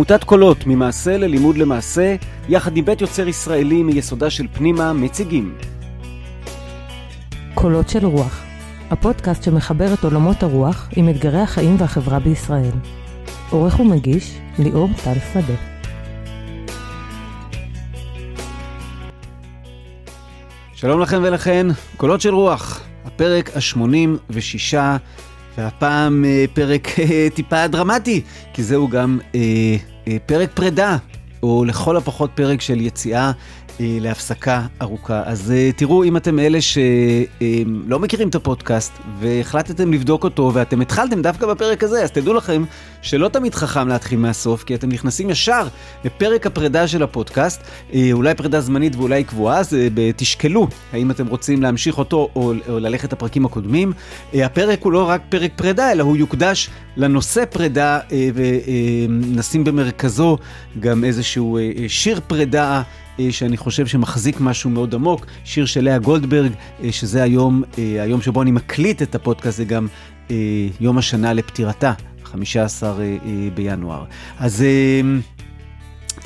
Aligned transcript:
עמותת 0.00 0.24
קולות, 0.24 0.66
ממעשה 0.66 1.18
ללימוד 1.18 1.58
למעשה, 1.58 2.16
יחד 2.48 2.76
עם 2.76 2.84
בית 2.84 3.00
יוצר 3.00 3.28
ישראלי 3.28 3.82
מיסודה 3.82 4.30
של 4.30 4.46
פנימה, 4.52 4.92
מציגים. 4.92 5.54
קולות 7.54 7.88
של 7.88 8.06
רוח, 8.06 8.42
הפודקאסט 8.90 9.42
שמחבר 9.42 9.94
את 9.94 10.04
עולמות 10.04 10.42
הרוח 10.42 10.88
עם 10.96 11.08
אתגרי 11.08 11.40
החיים 11.40 11.76
והחברה 11.78 12.18
בישראל. 12.18 12.70
עורך 13.50 13.80
ומגיש, 13.80 14.38
ליאור 14.58 14.88
טל 15.04 15.14
שדה. 15.32 15.54
שלום 20.74 21.00
לכם 21.00 21.20
ולכן, 21.22 21.66
קולות 21.96 22.20
של 22.20 22.34
רוח, 22.34 22.80
הפרק 23.04 23.56
ה-86, 23.56 24.76
והפעם 25.58 26.24
אה, 26.24 26.44
פרק 26.54 26.88
אה, 26.98 27.28
טיפה 27.34 27.66
דרמטי, 27.66 28.22
כי 28.52 28.62
זהו 28.62 28.88
גם 28.88 29.18
אה, 29.34 29.40
אה, 29.40 29.89
פרק 30.26 30.50
פרידה, 30.54 30.96
או 31.42 31.64
לכל 31.64 31.96
הפחות 31.96 32.30
פרק 32.34 32.60
של 32.60 32.80
יציאה 32.80 33.26
אה, 33.26 33.32
להפסקה 33.80 34.66
ארוכה. 34.82 35.22
אז 35.26 35.52
אה, 35.52 35.70
תראו, 35.76 36.04
אם 36.04 36.16
אתם 36.16 36.38
אלה 36.38 36.58
שלא 36.60 37.98
מכירים 37.98 38.28
את 38.28 38.34
הפודקאסט 38.34 38.92
והחלטתם 39.20 39.92
לבדוק 39.92 40.24
אותו 40.24 40.50
ואתם 40.54 40.80
התחלתם 40.80 41.22
דווקא 41.22 41.46
בפרק 41.46 41.84
הזה, 41.84 42.02
אז 42.02 42.10
תדעו 42.10 42.34
לכם 42.34 42.64
שלא 43.02 43.28
תמיד 43.28 43.54
חכם 43.54 43.88
להתחיל 43.88 44.18
מהסוף, 44.18 44.64
כי 44.64 44.74
אתם 44.74 44.88
נכנסים 44.88 45.30
ישר 45.30 45.66
לפרק 46.04 46.46
הפרידה 46.46 46.88
של 46.88 47.02
הפודקאסט, 47.02 47.62
אה, 47.94 48.08
אולי 48.12 48.34
פרידה 48.34 48.60
זמנית 48.60 48.96
ואולי 48.96 49.24
קבועה, 49.24 49.58
אז 49.58 49.76
תשקלו 50.16 50.68
האם 50.92 51.10
אתם 51.10 51.26
רוצים 51.26 51.62
להמשיך 51.62 51.98
אותו 51.98 52.28
או, 52.36 52.52
או 52.68 52.78
ללכת 52.78 53.12
לפרקים 53.12 53.44
הקודמים. 53.44 53.92
הפרק 54.34 54.82
הוא 54.82 54.92
לא 54.92 55.08
רק 55.08 55.20
פרק 55.28 55.50
פרידה, 55.56 55.92
אלא 55.92 56.02
הוא 56.02 56.16
יוקדש 56.16 56.70
לנושא 56.96 57.44
פרידה 57.44 57.98
ונשים 58.34 59.64
במרכזו 59.64 60.38
גם 60.80 61.04
איזשהו 61.04 61.58
שיר 61.88 62.20
פרידה. 62.26 62.82
שאני 63.30 63.56
חושב 63.56 63.86
שמחזיק 63.86 64.40
משהו 64.40 64.70
מאוד 64.70 64.94
עמוק, 64.94 65.26
שיר 65.44 65.66
של 65.66 65.84
לאה 65.84 65.98
גולדברג, 65.98 66.52
שזה 66.90 67.22
היום, 67.22 67.62
היום 67.76 68.22
שבו 68.22 68.42
אני 68.42 68.50
מקליט 68.50 69.02
את 69.02 69.14
הפודקאסט, 69.14 69.56
זה 69.56 69.64
גם 69.64 69.86
יום 70.80 70.98
השנה 70.98 71.32
לפטירתה, 71.32 71.92
15 72.24 72.94
בינואר. 73.54 74.04
אז 74.38 74.64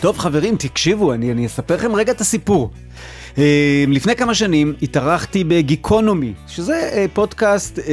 טוב 0.01 0.19
חברים, 0.19 0.57
תקשיבו, 0.57 1.13
אני, 1.13 1.33
אני 1.33 1.47
אספר 1.47 1.77
לכם 1.77 1.95
רגע 1.95 2.13
את 2.13 2.21
הסיפור. 2.21 2.71
אה, 3.39 3.85
לפני 3.89 4.17
כמה 4.17 4.35
שנים 4.35 4.75
התארחתי 4.83 5.45
בגיקונומי, 5.45 6.33
שזה 6.49 6.91
אה, 6.93 7.07
פודקאסט, 7.13 7.79
אה, 7.79 7.85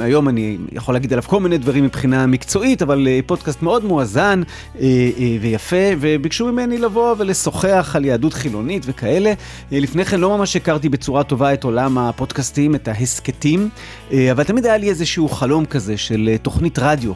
היום 0.00 0.28
אני 0.28 0.58
יכול 0.72 0.94
להגיד 0.94 1.12
עליו 1.12 1.22
כל 1.26 1.40
מיני 1.40 1.58
דברים 1.58 1.84
מבחינה 1.84 2.26
מקצועית, 2.26 2.82
אבל 2.82 3.08
פודקאסט 3.26 3.62
מאוד 3.62 3.84
מואזן 3.84 4.42
ויפה, 5.40 5.76
וביקשו 6.00 6.52
ממני 6.52 6.78
לבוא 6.78 7.14
ולשוחח 7.18 7.92
על 7.96 8.04
יהדות 8.04 8.34
חילונית 8.34 8.82
וכאלה. 8.86 9.32
לפני 9.72 10.04
כן 10.04 10.20
לא 10.20 10.36
ממש 10.38 10.56
הכרתי 10.56 10.88
בצורה 10.88 11.24
טובה 11.24 11.54
את 11.54 11.64
עולם 11.64 11.98
הפודקאסטים, 11.98 12.74
את 12.74 12.88
ההסכתים, 12.88 13.68
אבל 14.12 14.44
תמיד 14.44 14.66
היה 14.66 14.76
לי 14.76 14.88
איזשהו 14.88 15.28
חלום 15.28 15.64
כזה 15.64 15.96
של 15.96 16.36
תוכנית 16.42 16.78
רדיו. 16.78 17.12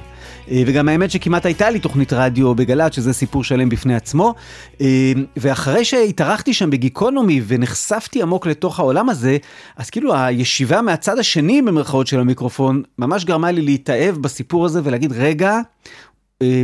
אה, 0.50 0.62
וגם 0.66 0.88
האמת 0.88 1.10
שכמעט 1.10 1.46
הייתה 1.46 1.70
לי 1.70 1.78
תוכנית 1.78 2.12
רדיו 2.12 2.54
בגל"צ, 2.54 2.94
שזה 2.94 3.12
סיפור 3.12 3.44
שלם 3.44 3.68
בפני 3.68 3.94
עצמו. 3.94 4.34
אה, 4.80 5.12
ואחרי 5.36 5.84
שהתארחתי 5.84 6.54
שם 6.54 6.70
בגיקונומי 6.70 7.40
ונחשפתי 7.46 8.22
עמוק 8.22 8.46
לתוך 8.46 8.78
העולם 8.78 9.08
הזה, 9.08 9.36
אז 9.76 9.90
כאילו 9.90 10.14
הישיבה 10.14 10.82
מהצד 10.82 11.18
השני 11.18 11.62
במרכאות 11.62 12.06
של 12.06 12.20
המיקרופון, 12.20 12.82
ממש 12.98 13.24
גרמה 13.24 13.50
לי 13.50 13.62
להתאהב 13.62 14.16
בסיפור 14.16 14.64
הזה 14.64 14.80
ולהגיד, 14.84 15.12
רגע, 15.12 15.60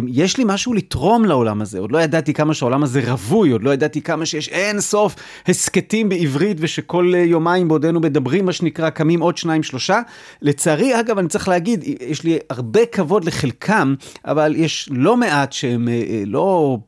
יש 0.08 0.36
לי 0.36 0.44
משהו 0.46 0.74
לתרום 0.74 1.24
לעולם 1.24 1.62
הזה, 1.62 1.78
עוד 1.78 1.92
לא 1.92 1.98
ידעתי 1.98 2.34
כמה 2.34 2.54
שהעולם 2.54 2.82
הזה 2.82 3.12
רווי, 3.12 3.50
עוד 3.50 3.62
לא 3.62 3.70
ידעתי 3.74 4.02
כמה 4.02 4.26
שיש 4.26 4.48
אין 4.48 4.80
סוף 4.80 5.16
הסכתים 5.48 6.08
בעברית 6.08 6.56
ושכל 6.60 7.12
אה, 7.14 7.20
יומיים 7.20 7.68
בעודנו 7.68 8.00
מדברים, 8.00 8.46
מה 8.46 8.52
שנקרא, 8.52 8.90
קמים 8.90 9.20
עוד 9.20 9.36
שניים 9.36 9.62
שלושה. 9.62 10.00
לצערי, 10.42 11.00
אגב, 11.00 11.18
אני 11.18 11.28
צריך 11.28 11.48
להגיד, 11.48 11.84
יש 12.00 12.24
לי 12.24 12.38
הרבה 12.50 12.86
כבוד 12.86 13.24
לחלקם, 13.24 13.94
אבל 14.24 14.54
יש 14.56 14.88
לא 14.92 15.16
מעט 15.16 15.52
שהם 15.52 15.88
אה, 15.88 15.92
אה, 15.92 16.22
לא, 16.26 16.78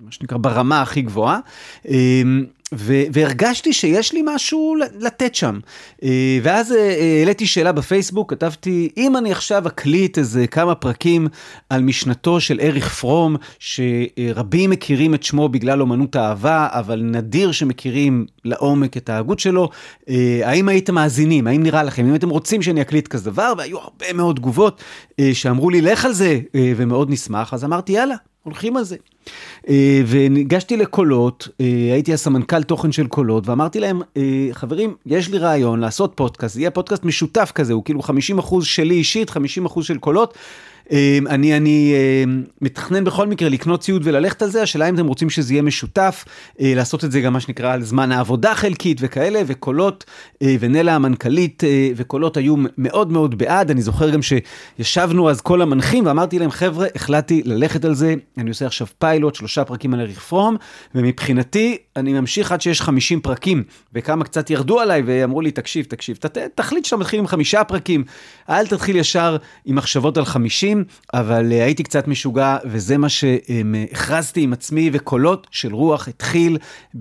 מה 0.00 0.12
שנקרא, 0.12 0.38
ברמה 0.38 0.82
הכי 0.82 1.02
גבוהה. 1.02 1.38
אמ, 2.74 3.06
והרגשתי 3.12 3.72
שיש 3.72 4.12
לי 4.12 4.22
משהו 4.24 4.74
לתת 5.00 5.34
שם. 5.34 5.58
אה, 6.02 6.38
ואז 6.42 6.72
אה, 6.72 6.78
אה, 6.78 7.16
העליתי 7.18 7.46
שאלה 7.46 7.72
בפייסבוק, 7.72 8.30
כתבתי, 8.30 8.88
אם 8.96 9.16
אני 9.16 9.32
עכשיו 9.32 9.66
אקליט 9.66 10.18
איזה 10.18 10.46
כמה 10.46 10.74
פרקים 10.74 11.28
על 11.70 11.82
משנתו 11.82 12.40
של 12.40 12.60
אריך 12.62 12.88
פרום, 12.88 13.36
שרבים 13.58 14.70
מכירים 14.70 15.14
את 15.14 15.22
שמו 15.22 15.48
בגלל 15.48 15.80
אומנות 15.80 16.16
האהבה, 16.16 16.68
אבל 16.70 17.00
נדיר 17.02 17.52
שמכירים 17.52 18.26
לעומק 18.44 18.96
את 18.96 19.08
ההגות 19.08 19.38
שלו, 19.38 19.68
האם 20.42 20.68
הייתם 20.68 20.94
מאזינים? 20.94 21.46
האם 21.46 21.62
נראה 21.62 21.82
לכם? 21.82 22.06
אם 22.06 22.14
אתם 22.14 22.28
רוצים 22.28 22.62
שאני 22.62 22.80
אקליט 22.80 23.08
כזה 23.08 23.30
דבר? 23.30 23.52
והיו 23.58 23.78
הרבה 23.78 24.12
מאוד 24.14 24.36
תגובות 24.36 24.82
שאמרו 25.32 25.70
לי, 25.70 25.80
לך 25.80 26.04
על 26.04 26.12
זה, 26.12 26.40
ומאוד 26.76 27.10
נשמח, 27.10 27.54
אז 27.54 27.64
אמרתי, 27.64 27.92
יאללה, 27.92 28.14
הולכים 28.44 28.76
על 28.76 28.84
זה. 28.84 28.96
אה, 29.68 30.02
וניגשתי 30.06 30.76
לקולות, 30.76 31.48
אה, 31.60 31.66
הייתי 31.92 32.14
הסמנכ"ל 32.14 32.62
תוכן 32.62 32.92
של 32.92 33.06
קולות, 33.06 33.48
ואמרתי 33.48 33.80
להם, 33.80 34.02
אה, 34.16 34.48
חברים, 34.52 34.94
יש 35.06 35.28
לי 35.30 35.38
רעיון 35.38 35.80
לעשות 35.80 36.12
פודקאסט, 36.14 36.54
זה 36.54 36.60
יהיה 36.60 36.70
פודקאסט 36.70 37.04
משותף 37.04 37.52
כזה, 37.54 37.72
הוא 37.72 37.84
כאילו 37.84 38.00
50% 38.02 38.64
שלי 38.64 38.94
אישית, 38.94 39.30
50% 39.30 39.82
של 39.82 39.98
קולות. 39.98 40.34
אמ, 40.90 41.26
אני, 41.26 41.56
אני 41.56 41.94
אמ, 42.24 42.42
מתכנן 42.60 43.04
בכל 43.04 43.26
מקרה 43.26 43.48
לקנות 43.48 43.80
ציוד 43.80 44.02
וללכת 44.04 44.42
על 44.42 44.50
זה, 44.50 44.62
השאלה 44.62 44.88
אם 44.88 44.94
אתם 44.94 45.06
רוצים 45.06 45.30
שזה 45.30 45.52
יהיה 45.52 45.62
משותף, 45.62 46.24
אה, 46.60 46.72
לעשות 46.76 47.04
את 47.04 47.12
זה 47.12 47.20
גם 47.20 47.32
מה 47.32 47.40
שנקרא 47.40 47.72
על 47.72 47.82
זמן 47.82 48.12
העבודה 48.12 48.54
חלקית 48.54 48.98
וכאלה, 49.00 49.42
וקולות, 49.46 50.04
אה, 50.42 50.56
ונלה 50.60 50.94
המנכ"לית 50.94 51.64
אה, 51.64 51.88
וקולות 51.96 52.36
היו 52.36 52.54
מאוד 52.78 53.12
מאוד 53.12 53.38
בעד, 53.38 53.70
אני 53.70 53.82
זוכר 53.82 54.10
גם 54.10 54.20
שישבנו 54.22 55.30
אז 55.30 55.40
כל 55.40 55.62
המנחים 55.62 56.06
ואמרתי 56.06 56.38
להם, 56.38 56.50
חבר'ה, 56.50 56.86
החלטתי 56.94 57.42
ללכת 57.44 57.84
על 57.84 57.94
זה, 57.94 58.14
אני 58.38 58.48
עושה 58.48 58.66
עכשיו 58.66 58.86
פיילוט, 58.98 59.34
שלושה 59.34 59.64
פרקים 59.64 59.94
על 59.94 60.00
אריך 60.00 60.20
פרום, 60.20 60.56
ומבחינתי 60.94 61.76
אני 61.96 62.12
ממשיך 62.12 62.52
עד 62.52 62.60
שיש 62.60 62.80
50 62.80 63.20
פרקים, 63.20 63.62
וכמה 63.94 64.24
קצת 64.24 64.50
ירדו 64.50 64.80
עליי 64.80 65.02
ואמרו 65.06 65.40
לי, 65.40 65.50
תקשיב, 65.50 65.84
תקשיב, 65.84 66.18
תחליט 66.54 66.84
שאתה 66.84 66.96
מתחיל 66.96 67.20
עם 67.20 67.26
חמישה 67.26 67.64
פרקים, 67.64 68.04
אל 68.50 68.66
תתחיל 68.66 68.96
ישר 68.96 69.36
עם 69.64 69.76
מחשבות 69.76 70.16
על 70.16 70.24
50. 70.24 70.73
חודשים, 70.74 70.84
אבל 71.14 71.50
uh, 71.50 71.54
הייתי 71.54 71.82
קצת 71.82 72.08
משוגע, 72.08 72.56
וזה 72.64 72.98
מה 72.98 73.08
שהכרזתי 73.08 74.40
עם 74.40 74.52
עצמי, 74.52 74.90
וקולות 74.92 75.46
של 75.50 75.74
רוח 75.74 76.08
התחיל 76.08 76.58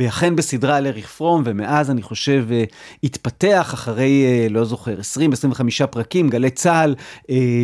אכן 0.08 0.36
בסדרה 0.36 0.78
על 0.78 0.88
אריך 0.88 1.08
פרום, 1.08 1.44
ומאז 1.46 1.92
אני 1.92 2.02
חושב 2.02 2.46
uh, 2.50 2.74
התפתח 3.04 3.72
אחרי, 3.74 4.26
לא 4.50 4.66
זוכר, 4.66 4.96
20-25 5.84 5.88
פרקים, 5.88 6.30
גלי 6.30 6.50
צה"ל 6.50 6.96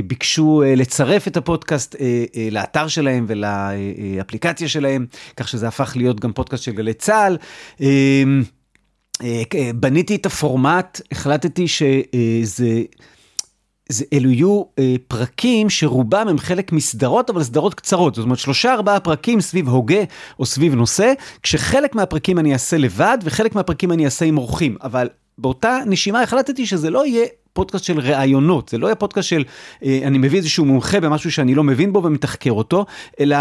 ביקשו 0.08 0.64
לצרף 0.78 1.28
את 1.28 1.38
הפודקאסט 1.38 1.96
לאתר 2.52 2.88
שלהם 2.88 3.26
ולאפליקציה 3.28 4.68
שלהם, 4.68 5.06
כך 5.38 5.48
שזה 5.48 5.68
הפך 5.68 5.94
להיות 5.96 6.20
גם 6.20 6.34
פודקאסט 6.34 6.64
של 6.64 6.72
גלי 6.72 6.94
צה"ל. 6.94 7.38
Uh, 7.78 7.84
בניתי 9.76 10.16
את 10.16 10.26
הפורמט, 10.26 11.02
החלטתי 11.12 11.68
שזה... 11.68 12.82
זה, 13.90 14.06
אלו 14.14 14.32
יהיו 14.32 14.64
אה, 14.80 14.96
פרקים 15.08 15.70
שרובם 15.70 16.28
הם 16.28 16.38
חלק 16.38 16.72
מסדרות, 16.72 17.30
אבל 17.30 17.44
סדרות 17.44 17.74
קצרות. 17.74 18.16
זאת 18.16 18.24
אומרת, 18.24 18.40
שלושה 18.40 18.74
ארבעה 18.74 19.00
פרקים 19.00 19.42
סביב 19.42 19.70
הוגה 19.70 20.04
או 20.40 20.46
סביב 20.46 20.76
נושא, 20.76 21.14
כשחלק 21.44 21.96
מהפרקים 21.96 22.40
אני 22.40 22.54
אעשה 22.54 22.78
לבד, 22.78 23.18
וחלק 23.24 23.56
מהפרקים 23.56 23.92
אני 23.92 24.06
אעשה 24.06 24.26
עם 24.26 24.38
אורחים. 24.38 24.76
אבל 24.84 25.10
באותה 25.38 25.80
נשימה 25.86 26.22
החלטתי 26.22 26.66
שזה 26.66 26.90
לא 26.90 27.06
יהיה 27.06 27.26
פודקאסט 27.54 27.86
של 27.86 28.00
ראיונות, 28.00 28.70
זה 28.70 28.78
לא 28.78 28.88
יהיה 28.88 28.96
פודקאסט 28.96 29.30
של 29.30 29.44
אה, 29.84 30.00
אני 30.04 30.18
מביא 30.18 30.38
איזשהו 30.38 30.66
מומחה 30.66 31.00
במשהו 31.00 31.32
שאני 31.32 31.56
לא 31.56 31.64
מבין 31.64 31.94
בו 31.94 32.04
ומתחקר 32.04 32.52
אותו, 32.52 32.86
אלא... 33.20 33.38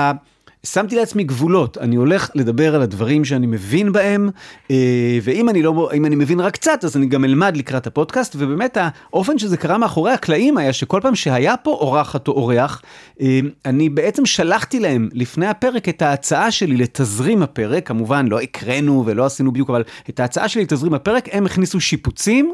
שמתי 0.72 0.96
לעצמי 0.96 1.24
גבולות, 1.24 1.78
אני 1.78 1.96
הולך 1.96 2.30
לדבר 2.34 2.74
על 2.74 2.82
הדברים 2.82 3.24
שאני 3.24 3.46
מבין 3.46 3.92
בהם, 3.92 4.30
אה, 4.70 5.18
ואם 5.22 5.48
אני, 5.48 5.62
לא, 5.62 5.90
אני 5.92 6.16
מבין 6.16 6.40
רק 6.40 6.52
קצת, 6.52 6.84
אז 6.84 6.96
אני 6.96 7.06
גם 7.06 7.24
אלמד 7.24 7.56
לקראת 7.56 7.86
הפודקאסט, 7.86 8.36
ובאמת 8.38 8.78
האופן 8.80 9.38
שזה 9.38 9.56
קרה 9.56 9.78
מאחורי 9.78 10.12
הקלעים 10.12 10.58
היה 10.58 10.72
שכל 10.72 11.00
פעם 11.02 11.14
שהיה 11.14 11.56
פה 11.56 11.70
אורחת 11.70 12.28
או 12.28 12.32
אורח, 12.32 12.82
אה, 13.20 13.40
אני 13.64 13.88
בעצם 13.88 14.26
שלחתי 14.26 14.80
להם 14.80 15.08
לפני 15.12 15.46
הפרק 15.46 15.88
את 15.88 16.02
ההצעה 16.02 16.50
שלי 16.50 16.76
לתזרים 16.76 17.42
הפרק, 17.42 17.88
כמובן 17.88 18.26
לא 18.26 18.40
הקראנו 18.40 19.02
ולא 19.06 19.26
עשינו 19.26 19.52
בדיוק, 19.52 19.70
אבל 19.70 19.82
את 20.08 20.20
ההצעה 20.20 20.48
שלי 20.48 20.62
לתזרים 20.62 20.94
הפרק, 20.94 21.28
הם 21.32 21.46
הכניסו 21.46 21.80
שיפוצים, 21.80 22.52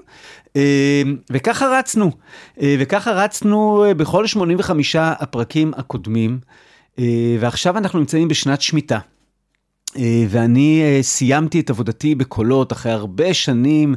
אה, 0.57 1.03
וככה 1.33 1.79
רצנו, 1.79 2.11
וככה 2.63 3.13
רצנו 3.13 3.85
בכל 3.97 4.27
85 4.27 4.97
הפרקים 4.97 5.73
הקודמים. 5.77 6.39
אה, 6.99 7.37
ועכשיו 7.41 7.79
אנחנו 7.79 7.99
נמצאים 7.99 8.29
בשנת 8.29 8.61
שמיטה. 8.61 8.99
אה, 9.99 10.25
ואני 10.29 10.83
אה, 10.83 11.03
סיימתי 11.03 11.61
את 11.61 11.71
עבודתי 11.71 12.15
בקולות 12.15 12.73
אחרי 12.73 12.93
הרבה 12.93 13.35
שנים, 13.35 13.95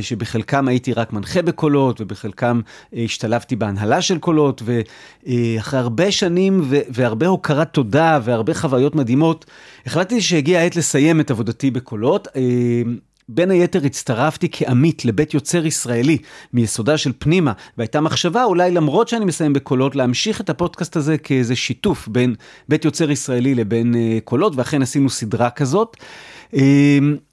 שבחלקם 0.00 0.68
הייתי 0.68 0.92
רק 0.92 1.12
מנחה 1.12 1.42
בקולות, 1.42 2.00
ובחלקם 2.00 2.60
השתלבתי 2.92 3.56
בהנהלה 3.56 4.02
של 4.02 4.18
קולות, 4.18 4.62
ואחרי 4.64 5.78
הרבה 5.80 6.12
שנים 6.12 6.62
והרבה 6.66 7.26
הוקרת 7.26 7.72
תודה 7.72 8.20
והרבה 8.24 8.54
חוויות 8.54 8.94
מדהימות, 8.94 9.46
החלטתי 9.86 10.20
שהגיעה 10.20 10.62
העת 10.62 10.76
לסיים 10.76 11.20
את 11.20 11.30
עבודתי 11.30 11.70
בקולות. 11.70 12.28
בין 13.32 13.50
היתר 13.50 13.84
הצטרפתי 13.84 14.48
כעמית 14.52 15.04
לבית 15.04 15.34
יוצר 15.34 15.66
ישראלי 15.66 16.18
מיסודה 16.52 16.98
של 16.98 17.12
פנימה, 17.18 17.52
והייתה 17.78 18.00
מחשבה 18.00 18.44
אולי 18.44 18.70
למרות 18.70 19.08
שאני 19.08 19.24
מסיים 19.24 19.52
בקולות, 19.52 19.96
להמשיך 19.96 20.40
את 20.40 20.50
הפודקאסט 20.50 20.96
הזה 20.96 21.18
כאיזה 21.18 21.56
שיתוף 21.56 22.08
בין 22.08 22.34
בית 22.68 22.84
יוצר 22.84 23.10
ישראלי 23.10 23.54
לבין 23.54 23.94
uh, 23.94 24.24
קולות, 24.24 24.52
ואכן 24.56 24.82
עשינו 24.82 25.10
סדרה 25.10 25.50
כזאת. 25.50 25.96
Uh, 26.52 26.56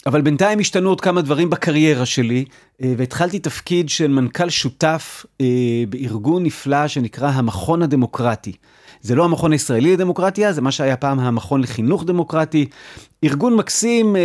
אבל 0.08 0.22
בינתיים 0.22 0.60
השתנו 0.60 0.90
עוד 0.90 1.02
כמה 1.02 1.22
דברים 1.22 1.50
בקריירה 1.50 2.06
שלי, 2.06 2.46
uh, 2.50 2.86
והתחלתי 2.98 3.40
תפקיד 3.40 3.90
של 3.90 4.08
מנכ"ל 4.08 4.50
שותף 4.50 5.26
uh, 5.26 5.44
בארגון 5.90 6.44
נפלא 6.44 6.88
שנקרא 6.88 7.30
המכון 7.30 7.82
הדמוקרטי. 7.82 8.54
זה 9.02 9.16
לא 9.16 9.26
המכון 9.26 9.52
הישראלי 9.52 9.94
לדמוקרטיה, 9.94 10.54
זה 10.54 10.62
מה 10.62 10.72
שהיה 10.72 10.98
פעם 10.98 11.20
המכון 11.20 11.62
לחינוך 11.62 12.04
דמוקרטי. 12.04 12.66
ארגון 13.24 13.56
מקסים 13.56 14.16
אה, 14.16 14.22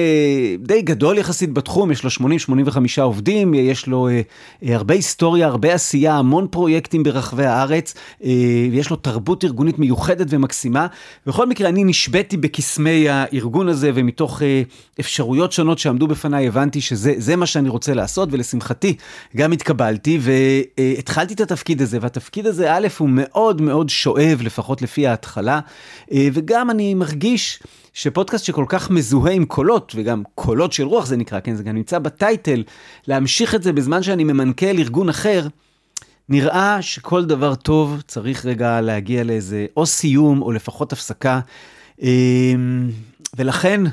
די 0.59 0.83
גדול 0.83 1.19
יחסית 1.19 1.53
בתחום, 1.53 1.91
יש 1.91 2.05
לו 2.05 2.11
80-85 2.11 3.03
עובדים, 3.03 3.55
יש 3.55 3.87
לו 3.87 4.09
אה, 4.09 4.21
אה, 4.65 4.77
הרבה 4.77 4.95
היסטוריה, 4.95 5.47
הרבה 5.47 5.75
עשייה, 5.75 6.15
המון 6.15 6.47
פרויקטים 6.51 7.03
ברחבי 7.03 7.45
הארץ, 7.45 7.95
ויש 8.73 8.91
לו 8.91 8.97
תרבות 8.97 9.45
ארגונית 9.45 9.79
מיוחדת 9.79 10.27
ומקסימה. 10.31 10.87
בכל 11.27 11.47
מקרה, 11.47 11.69
אני 11.69 11.85
נשבתי 11.85 12.37
בקסמי 12.37 13.09
הארגון 13.09 13.69
הזה, 13.69 13.91
ומתוך 13.95 14.43
אפשרויות 15.01 15.53
שונות 15.53 15.72
שעמדו 15.79 16.07
בפניי, 16.07 16.49
הבנתי 16.49 16.81
שזה 16.81 17.37
מה 17.37 17.47
שאני 17.47 17.69
רוצה 17.69 17.95
לעשות, 17.95 18.29
ולשמחתי 18.33 18.97
גם 19.37 19.53
התקבלתי, 19.53 20.19
והתחלתי 20.21 21.35
את 21.35 21.41
התפקיד 21.41 21.83
הזה, 21.83 21.99
והתפקיד 22.01 22.47
הזה, 22.47 22.75
א', 22.75 22.87
הוא 22.99 23.09
מאוד 23.13 23.61
מאוד 23.61 23.89
שואב, 23.89 24.39
לפחות 24.43 24.83
לפי 24.83 25.07
ההתחלה, 25.07 25.61
וגם 26.15 26.71
אני 26.71 26.95
מרגיש... 26.95 27.61
שפודקאסט 27.93 28.45
שכל 28.45 28.65
כך 28.69 28.91
מזוהה 28.91 29.33
עם 29.33 29.45
קולות, 29.45 29.93
וגם 29.97 30.23
קולות 30.35 30.73
של 30.73 30.83
רוח 30.83 31.07
זה 31.07 31.17
נקרא, 31.17 31.41
כן, 31.41 31.55
זה 31.55 31.63
גם 31.63 31.75
נמצא 31.75 31.99
בטייטל, 31.99 32.63
להמשיך 33.07 33.55
את 33.55 33.63
זה 33.63 33.73
בזמן 33.73 34.03
שאני 34.03 34.25
ממנכ"ל 34.25 34.79
ארגון 34.79 35.09
אחר, 35.09 35.47
נראה 36.29 36.83
שכל 36.83 37.25
דבר 37.25 37.55
טוב 37.55 38.03
צריך 38.07 38.47
רגע 38.47 38.81
להגיע 38.81 39.25
לאיזה 39.25 39.67
או 39.77 39.87
סיום 39.87 40.43
או 40.43 40.53
לפחות 40.53 40.93
הפסקה. 40.93 41.41
אמ, 42.03 42.91
ולכן, 43.37 43.87
אה, 43.87 43.93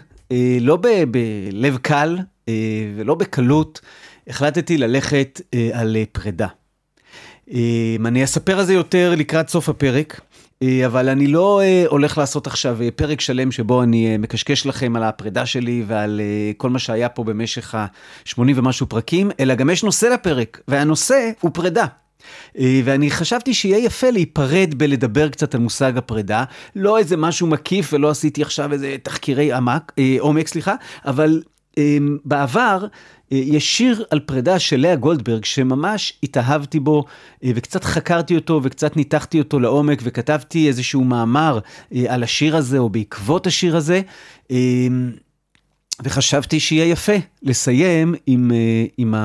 לא 0.61 0.77
בלב 1.11 1.77
קל 1.77 2.17
אה, 2.49 2.53
ולא 2.95 3.15
בקלות, 3.15 3.81
החלטתי 4.27 4.77
ללכת 4.77 5.41
אה, 5.53 5.69
על 5.73 5.97
פרידה. 6.11 6.47
אני 8.05 8.23
אספר 8.23 8.59
על 8.59 8.65
זה 8.65 8.73
יותר 8.73 9.13
לקראת 9.17 9.49
סוף 9.49 9.69
הפרק. 9.69 10.21
אה, 10.63 10.85
אבל 10.85 11.09
אני 11.09 11.27
לא 11.27 11.61
אה, 11.61 11.83
הולך 11.87 12.17
לעשות 12.17 12.47
עכשיו 12.47 12.81
אה, 12.81 12.91
פרק 12.95 13.21
שלם 13.21 13.51
שבו 13.51 13.83
אני 13.83 14.17
מקשקש 14.17 14.65
לכם 14.65 14.95
על 14.95 15.03
הפרידה 15.03 15.45
שלי 15.45 15.83
ועל 15.87 16.21
כל 16.57 16.69
מה 16.69 16.79
שהיה 16.79 17.09
פה 17.09 17.23
במשך 17.23 17.75
ה-80 17.75 18.41
ומשהו 18.55 18.87
פרקים, 18.87 19.31
אלא 19.39 19.55
גם 19.55 19.69
יש 19.69 19.83
נושא 19.83 20.05
לפרק, 20.05 20.61
והנושא 20.67 21.31
הוא 21.39 21.51
פרידה. 21.53 21.85
ואני 22.55 23.11
חשבתי 23.11 23.53
שיהיה 23.53 23.77
יפה 23.77 24.09
להיפרד 24.09 24.73
בלדבר 24.77 25.29
קצת 25.29 25.55
על 25.55 25.61
מושג 25.61 25.97
הפרידה, 25.97 26.43
לא 26.75 26.97
איזה 26.97 27.17
משהו 27.17 27.47
מקיף 27.47 27.93
ולא 27.93 28.09
עשיתי 28.09 28.41
עכשיו 28.41 28.73
איזה 28.73 28.95
תחקירי 29.03 29.53
עמק, 29.53 29.91
עומק, 30.19 30.47
סליחה, 30.47 30.75
אבל 31.05 31.41
בעבר 32.25 32.87
יש 33.31 33.77
שיר 33.77 34.05
על 34.09 34.19
פרידה 34.19 34.59
של 34.59 34.79
לאה 34.79 34.95
גולדברג, 34.95 35.45
שממש 35.45 36.13
התאהבתי 36.23 36.79
בו, 36.79 37.05
אה, 37.43 37.51
וקצת 37.55 37.83
חקרתי 37.83 38.35
אותו, 38.35 38.59
וקצת 38.63 38.95
ניתחתי 38.97 39.39
אותו 39.39 39.59
לעומק, 39.59 39.99
וכתבתי 40.03 40.67
איזשהו 40.67 41.03
מאמר 41.03 41.59
אה, 41.95 42.13
על 42.13 42.23
השיר 42.23 42.55
הזה, 42.55 42.77
או 42.77 42.89
בעקבות 42.89 43.47
השיר 43.47 43.77
הזה, 43.77 44.01
אה, 44.51 44.87
וחשבתי 46.03 46.59
שיהיה 46.59 46.85
יפה 46.85 47.13
לסיים 47.43 48.15
עם, 48.25 48.51
עם, 48.97 49.15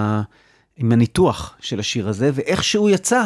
עם 0.77 0.93
הניתוח 0.93 1.55
של 1.61 1.81
השיר 1.81 2.09
הזה, 2.09 2.31
ואיך 2.35 2.65
שהוא 2.65 2.91
יצא, 2.91 3.23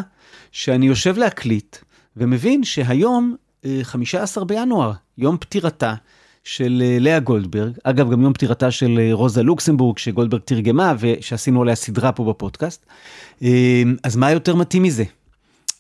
שאני 0.53 0.87
יושב 0.87 1.19
להקליט, 1.19 1.77
ומבין 2.17 2.65
שהיום, 2.65 3.37
15 3.83 4.45
בינואר, 4.45 4.93
יום 5.19 5.37
פטירתה, 5.41 5.95
של 6.49 6.83
אה, 6.85 6.97
לאה 7.01 7.19
גולדברג, 7.19 7.73
אגב 7.85 8.11
גם 8.11 8.23
יום 8.23 8.33
פטירתה 8.33 8.71
של 8.71 8.99
אה, 8.99 9.09
רוזה 9.13 9.43
לוקסמבורג 9.43 9.99
שגולדברג 9.99 10.41
תרגמה 10.41 10.95
ושעשינו 10.99 11.63
עליה 11.63 11.75
סדרה 11.75 12.13
פה 12.13 12.25
בפודקאסט. 12.25 12.87
אה, 13.43 13.83
אז 14.03 14.17
מה 14.17 14.31
יותר 14.31 14.57
מתאים 14.57 14.83
מזה? 14.83 15.05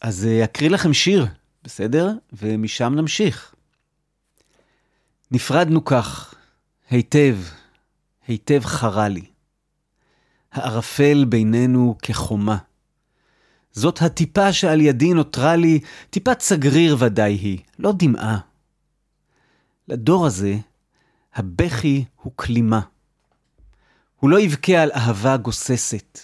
אז 0.00 0.29
אקריא 0.44 0.71
לכם 0.71 0.93
שיר, 0.93 1.26
בסדר? 1.64 2.11
ומשם 2.43 2.93
נמשיך. 2.97 3.55
נפרדנו 5.31 5.85
כך, 5.85 6.35
היטב, 6.91 7.37
היטב 8.26 8.64
חרה 8.64 9.09
לי. 9.09 9.25
הערפל 10.58 11.25
בינינו 11.25 11.96
כחומה. 12.02 12.56
זאת 13.72 14.02
הטיפה 14.02 14.52
שעל 14.52 14.81
ידי 14.81 15.14
נותרה 15.14 15.56
לי, 15.56 15.81
טיפת 16.10 16.40
סגריר 16.40 16.96
ודאי 16.99 17.32
היא, 17.32 17.58
לא 17.78 17.93
דמעה. 17.96 18.38
לדור 19.88 20.26
הזה, 20.26 20.56
הבכי 21.34 22.05
הוא 22.22 22.32
כלימה. 22.37 22.81
הוא 24.20 24.31
לא 24.31 24.40
יבכה 24.40 24.82
על 24.82 24.90
אהבה 24.94 25.37
גוססת. 25.37 26.19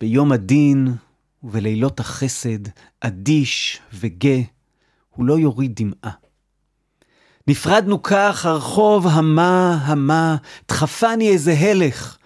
ביום 0.00 0.32
הדין 0.32 0.94
ובלילות 1.42 2.00
החסד, 2.00 2.68
אדיש 3.00 3.80
וגה, 3.92 4.38
הוא 5.14 5.26
לא 5.26 5.38
יוריד 5.38 5.72
דמעה. 5.74 6.12
נפרדנו 7.48 8.02
כך, 8.02 8.46
הרחוב 8.46 9.06
המה 9.06 9.78
המה, 9.82 10.36
דחפני 10.68 11.28
איזה 11.28 11.52
הלך, 11.52 12.18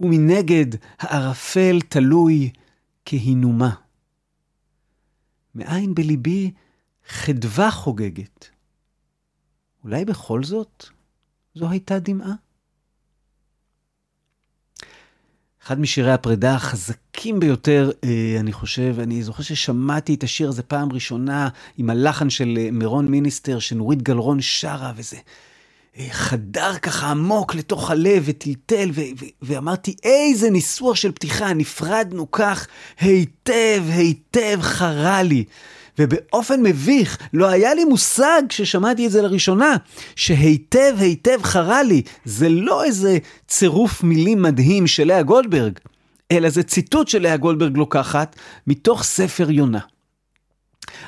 ומנגד 0.00 0.66
הערפל 0.98 1.80
תלוי 1.88 2.50
כהינומה. 3.04 3.74
מאין 5.54 5.94
בליבי 5.94 6.50
חדווה 7.08 7.70
חוגגת, 7.70 8.48
אולי 9.84 10.04
בכל 10.04 10.44
זאת 10.44 10.86
זו 11.54 11.70
הייתה 11.70 11.98
דמעה? 11.98 12.34
אחד 15.62 15.80
משירי 15.80 16.12
הפרידה 16.12 16.54
החזקים 16.54 17.40
ביותר, 17.40 17.90
אה, 18.04 18.36
אני 18.40 18.52
חושב, 18.52 18.96
אני 18.98 19.22
זוכר 19.22 19.42
ששמעתי 19.42 20.14
את 20.14 20.22
השיר 20.22 20.48
הזה 20.48 20.62
פעם 20.62 20.92
ראשונה 20.92 21.48
עם 21.78 21.90
הלחן 21.90 22.30
של 22.30 22.58
אה, 22.58 22.70
מירון 22.72 23.08
מיניסטר, 23.08 23.58
שנורית 23.58 24.02
גלרון 24.02 24.40
שרה, 24.40 24.92
וזה 24.96 25.16
חדר 26.10 26.78
ככה 26.82 27.06
עמוק 27.06 27.54
לתוך 27.54 27.90
הלב 27.90 28.22
וטלטל, 28.26 28.90
ואמרתי, 29.42 29.94
איזה 30.02 30.50
ניסוח 30.50 30.96
של 30.96 31.12
פתיחה, 31.12 31.52
נפרדנו 31.54 32.30
כך 32.30 32.66
היטב, 33.00 33.82
היטב 33.88 34.58
חרה 34.62 35.22
לי. 35.22 35.44
ובאופן 35.98 36.62
מביך, 36.62 37.18
לא 37.32 37.46
היה 37.46 37.74
לי 37.74 37.84
מושג 37.84 38.42
כששמעתי 38.48 39.06
את 39.06 39.10
זה 39.10 39.22
לראשונה, 39.22 39.76
שהיטב 40.16 40.94
היטב 40.98 41.42
חרה 41.42 41.82
לי. 41.82 42.02
זה 42.24 42.48
לא 42.48 42.84
איזה 42.84 43.18
צירוף 43.48 44.02
מילים 44.02 44.42
מדהים 44.42 44.86
של 44.86 45.06
לאה 45.06 45.22
גולדברג, 45.22 45.78
אלא 46.32 46.48
זה 46.48 46.62
ציטוט 46.62 47.08
של 47.08 47.22
לאה 47.22 47.36
גולדברג 47.36 47.76
לוקחת 47.76 48.36
מתוך 48.66 49.02
ספר 49.02 49.50
יונה. 49.50 49.80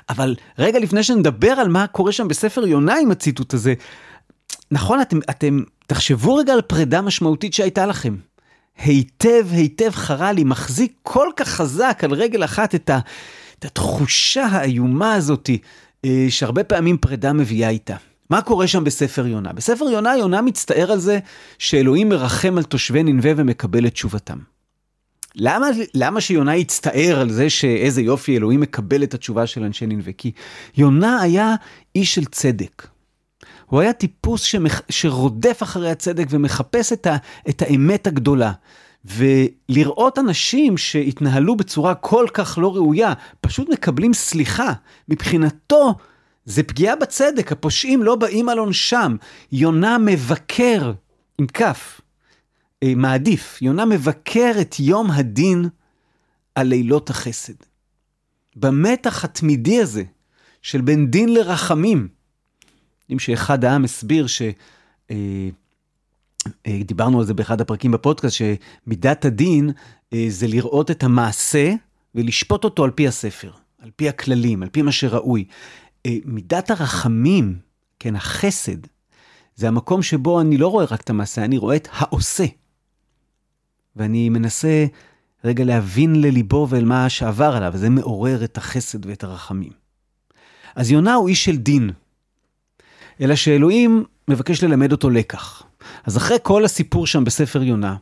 אבל 0.09 0.35
רגע 0.59 0.79
לפני 0.79 1.03
שנדבר 1.03 1.51
על 1.51 1.69
מה 1.69 1.87
קורה 1.87 2.13
שם 2.13 2.29
בספר 2.29 2.67
יונה 2.67 2.95
עם 2.97 3.11
הציטוט 3.11 3.55
הזה, 3.55 3.75
נכון, 4.71 5.01
אתם, 5.01 5.19
אתם 5.31 5.63
תחשבו 5.87 6.35
רגע 6.35 6.53
על 6.53 6.61
פרידה 6.61 7.01
משמעותית 7.01 7.55
שהייתה 7.55 7.87
לכם. 7.87 8.17
היטב 8.79 9.47
היטב 9.51 9.91
חרה 9.91 10.33
לי, 10.33 10.45
מחזיק 10.45 10.93
כל 11.03 11.29
כך 11.37 11.49
חזק 11.49 12.01
על 12.05 12.13
רגל 12.13 12.45
אחת 12.45 12.75
את, 12.75 12.91
ה, 12.91 12.99
את 13.59 13.65
התחושה 13.65 14.47
האיומה 14.47 15.15
הזאתי, 15.15 15.59
אה, 16.05 16.27
שהרבה 16.29 16.65
פעמים 16.65 16.97
פרידה 16.97 17.33
מביאה 17.33 17.69
איתה. 17.69 17.97
מה 18.31 18.43
קורה 18.43 18.67
שם 18.67 18.85
בספר 18.85 19.27
יונה? 19.27 19.53
בספר 19.53 19.85
יונה, 19.85 20.17
יונה 20.17 20.43
מצטער 20.43 20.93
על 20.93 20.99
זה 20.99 21.19
שאלוהים 21.59 22.09
מרחם 22.09 22.59
על 22.59 22.63
תושבי 22.63 23.03
ננבה 23.03 23.31
ומקבל 23.37 23.87
את 23.87 23.93
תשובתם. 23.93 24.39
למה, 25.35 25.67
למה 25.95 26.21
שיונה 26.21 26.57
יצטער 26.57 27.21
על 27.21 27.31
זה 27.31 27.51
שאיזה 27.51 28.03
יופי 28.03 28.37
אלוהים 28.37 28.61
מקבל 28.61 29.03
את 29.03 29.15
התשובה 29.15 29.47
של 29.47 29.63
אנשי 29.63 29.87
ננבה? 29.87 30.13
כי 30.13 30.33
יונה 30.77 31.21
היה 31.21 31.55
איש 31.95 32.15
של 32.15 32.25
צדק. 32.25 32.87
הוא 33.69 33.81
היה 33.81 33.93
טיפוס 33.93 34.43
שמח, 34.43 34.83
שרודף 34.89 35.59
אחרי 35.63 35.91
הצדק 35.91 36.27
ומחפש 36.31 36.93
את, 36.93 37.07
ה, 37.07 37.17
את 37.49 37.63
האמת 37.63 38.07
הגדולה. 38.07 38.53
ולראות 39.05 40.19
אנשים 40.19 40.77
שהתנהלו 40.77 41.57
בצורה 41.57 41.95
כל 41.95 42.27
כך 42.35 42.59
לא 42.63 42.75
ראויה, 42.75 43.13
פשוט 43.41 43.69
מקבלים 43.69 44.15
סליחה. 44.15 44.73
מבחינתו, 45.09 45.95
זה 46.45 46.63
פגיעה 46.63 46.97
בצדק, 46.97 47.53
הפושעים 47.53 48.03
לא 48.03 48.17
באים 48.17 48.49
על 48.49 48.59
עונשם. 48.59 49.17
יונה 49.53 49.99
מבקר, 49.99 50.93
עם 51.39 51.47
כף, 51.47 52.01
אה, 52.83 52.93
מעדיף, 52.97 53.63
יונה 53.63 53.85
מבקר 53.85 54.53
את 54.61 54.81
יום 54.81 55.11
הדין 55.11 55.69
על 56.55 56.67
לילות 56.67 57.11
החסד. 57.11 57.55
במתח 58.57 59.25
התמידי 59.25 59.81
הזה 59.81 60.03
של 60.63 60.81
בין 60.81 61.11
דין 61.11 61.35
לרחמים, 61.35 62.09
יודעים 63.09 63.19
שאחד 63.19 63.65
העם 63.65 63.85
הסביר 63.85 64.27
ש... 64.27 64.43
אה, 65.11 65.49
אה, 66.67 66.81
דיברנו 66.85 67.19
על 67.19 67.27
זה 67.27 67.35
באחד 67.35 67.61
הפרקים 67.61 67.91
בפודקאסט, 67.91 68.37
שמידת 68.37 69.25
הדין 69.25 69.71
אה, 70.13 70.27
זה 70.29 70.47
לראות 70.47 70.91
את 70.91 71.03
המעשה 71.03 71.75
ולשפוט 72.15 72.65
אותו 72.65 72.85
על 72.85 72.91
פי 72.91 73.09
הספר, 73.09 73.53
על 73.79 73.91
פי 73.97 74.09
הכללים, 74.09 74.63
על 74.63 74.69
פי 74.69 74.83
מה 74.83 74.93
שראוי. 74.93 75.45
מידת 76.25 76.71
הרחמים, 76.71 77.59
כן, 77.99 78.17
החסד, 78.17 78.77
זה 79.55 79.69
המקום 79.69 80.03
שבו 80.03 80.41
אני 80.41 80.57
לא 80.57 80.69
רואה 80.69 80.85
רק 80.85 81.01
את 81.01 81.11
המעשה, 81.11 81.45
אני 81.45 81.59
רואה 81.59 81.77
את 81.77 81.89
העושה. 81.93 82.47
ואני 83.97 84.29
מנסה 84.29 84.87
רגע 85.45 85.65
להבין 85.65 86.21
לליבו 86.21 86.67
ואל 86.71 86.85
מה 86.85 87.09
שעבר 87.09 87.57
עליו, 87.57 87.71
וזה 87.75 87.91
מעורר 87.91 88.45
את 88.45 88.59
החסד 88.59 89.07
ואת 89.07 89.25
הרחמים. 89.25 89.73
אז 90.75 90.91
יונה 90.91 91.15
הוא 91.15 91.29
איש 91.29 91.45
של 91.45 91.57
דין, 91.57 91.91
אלא 93.21 93.35
שאלוהים 93.35 94.05
מבקש 94.29 94.65
ללמד 94.65 94.93
אותו 94.93 95.11
לקח. 95.11 95.63
אז 96.05 96.17
אחרי 96.17 96.37
כל 96.43 96.65
הסיפור 96.65 97.07
שם 97.07 97.25
בספר 97.25 97.63
יונה, 97.63 97.97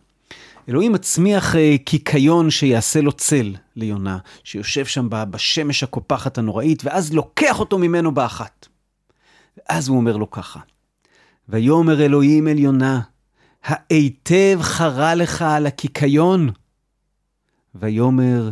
אלוהים 0.69 0.93
מצמיח 0.93 1.57
אה, 1.57 1.77
קיקיון 1.85 2.51
שיעשה 2.51 3.01
לו 3.01 3.13
צל 3.13 3.55
ליונה, 3.77 4.19
שיושב 4.45 4.87
שם 4.87 5.09
בשמש 5.11 5.83
הקופחת 5.83 6.39
הנוראית, 6.39 6.85
ואז 6.85 7.13
לוקח 7.13 7.61
אותו 7.61 7.79
ממנו 7.79 8.15
באחת. 8.15 8.69
ואז 9.57 9.89
הוא 9.89 9.97
אומר 9.97 10.17
לו 10.17 10.31
ככה, 10.31 10.61
ויאמר 11.49 12.05
אלוהים 12.05 12.49
אל 12.49 12.59
יונה, 12.59 13.01
היטב 13.91 14.59
חרה 14.63 15.15
לך 15.15 15.43
על 15.43 15.67
הקיקיון? 15.67 16.51
ויאמר, 17.75 18.51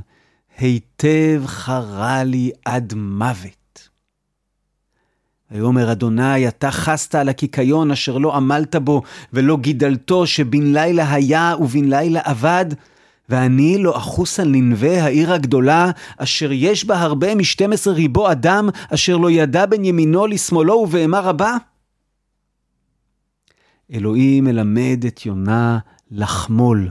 היטב 0.59 1.43
חרה 1.47 2.25
לי 2.25 2.51
עד 2.65 2.95
מוות. 2.95 3.64
ויאמר 5.55 5.93
אדוני, 5.93 6.49
אתה 6.49 6.71
חסת 6.71 7.15
על 7.15 7.29
הקיקיון 7.29 7.91
אשר 7.91 8.19
לא 8.19 8.37
עמלת 8.37 8.77
בו, 8.77 9.03
ולא 9.33 9.57
גידלתו, 9.57 10.27
שבן 10.27 10.73
לילה 10.73 11.15
היה 11.15 11.55
ובן 11.61 11.85
לילה 11.85 12.21
אבד. 12.25 12.67
ואני 13.29 13.79
לא 13.79 13.97
אחוס 13.97 14.41
על 14.41 14.49
לנווה 14.49 15.05
העיר 15.05 15.33
הגדולה, 15.33 15.91
אשר 16.17 16.53
יש 16.53 16.85
בה 16.85 17.01
הרבה 17.01 17.35
משתים 17.35 17.73
עשרה 17.73 17.95
ריבו 17.95 18.33
אדם, 18.33 18.69
אשר 18.95 19.17
לא 19.17 19.31
ידע 19.31 19.67
בין 19.67 19.85
ימינו 19.85 20.27
לשמאלו 20.27 20.75
ובהמה 20.75 21.21
רבה? 21.21 21.57
אלוהים 23.93 24.45
מלמד 24.45 25.05
את 25.07 25.27
יונה 25.27 25.79
לחמול, 26.11 26.91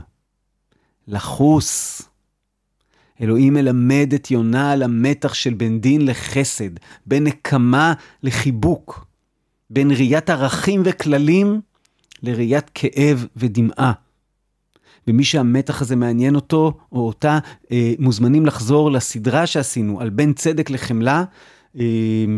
לחוס. 1.08 2.02
אלוהים 3.20 3.54
מלמד 3.54 4.12
את 4.14 4.30
יונה 4.30 4.72
על 4.72 4.82
המתח 4.82 5.34
של 5.34 5.54
בין 5.54 5.80
דין 5.80 6.06
לחסד, 6.06 6.70
בין 7.06 7.24
נקמה 7.24 7.92
לחיבוק, 8.22 9.06
בין 9.70 9.90
ראיית 9.90 10.30
ערכים 10.30 10.82
וכללים 10.84 11.60
לראיית 12.22 12.70
כאב 12.74 13.26
ודמעה. 13.36 13.92
ומי 15.08 15.24
שהמתח 15.24 15.82
הזה 15.82 15.96
מעניין 15.96 16.34
אותו 16.34 16.72
או 16.92 17.06
אותה, 17.06 17.38
אה, 17.72 17.92
מוזמנים 17.98 18.46
לחזור 18.46 18.90
לסדרה 18.90 19.46
שעשינו 19.46 20.00
על 20.00 20.10
בין 20.10 20.32
צדק 20.32 20.70
לחמלה, 20.70 21.24
אה, 21.78 21.84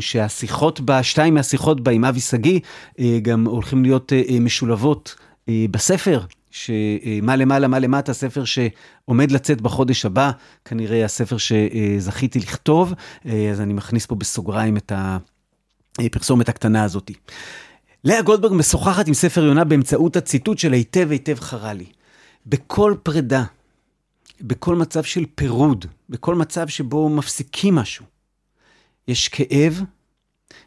שהשיחות 0.01 0.81
בה, 0.81 1.03
שתיים 1.03 1.35
מהשיחות 1.35 1.81
בה 1.81 1.93
עם 1.93 2.05
אבי 2.05 2.21
שגיא, 2.21 2.61
אה, 3.01 3.19
גם 3.23 3.47
הולכים 3.47 3.83
להיות 3.83 4.13
אה, 4.13 4.41
משולבות 4.41 5.15
אה, 5.49 5.67
בספר 5.71 6.21
שמה 6.57 7.37
למעלה, 7.37 7.69
מה 7.69 7.79
למטה, 7.79 8.13
ספר 8.13 8.45
שעומד 8.45 9.31
לצאת 9.31 9.61
בחודש 9.61 10.05
הבא, 10.05 10.31
כנראה 10.65 11.05
הספר 11.05 11.37
שזכיתי 11.39 12.39
לכתוב, 12.39 12.93
אז 13.25 13.61
אני 13.61 13.73
מכניס 13.73 14.07
פה 14.07 14.15
בסוגריים 14.15 14.77
את 14.77 14.93
הפרסומת 15.99 16.49
הקטנה 16.49 16.85
הזאת. 16.85 17.11
לאה 18.05 18.23
גולדברג 18.23 18.53
משוחחת 18.53 19.09
עם 19.09 19.15
ספר 19.15 19.45
יונה 19.45 19.65
באמצעות 19.65 20.17
הציטוט 20.17 20.59
של 20.59 20.73
היטב 20.73 21.11
היטב 21.11 21.41
חרה 21.41 21.73
לי. 21.73 21.87
בכל 22.47 22.95
פרידה, 23.03 23.45
בכל 24.41 24.77
מצב 24.77 25.03
של 25.03 25.25
פירוד, 25.35 25.87
בכל 26.09 26.35
מצב 26.35 26.69
שבו 26.69 27.09
מפסיקים 27.09 27.75
משהו, 27.75 28.05
יש 29.09 29.29
כאב 29.29 29.83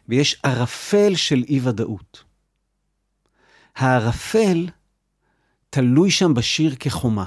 ויש 0.08 0.40
ערפל 0.42 1.14
של 1.14 1.44
אי 1.48 1.60
ודאות. 1.62 2.24
הערפל 3.76 4.66
תלוי 5.70 6.10
שם 6.10 6.34
בשיר 6.34 6.74
כחומה. 6.80 7.24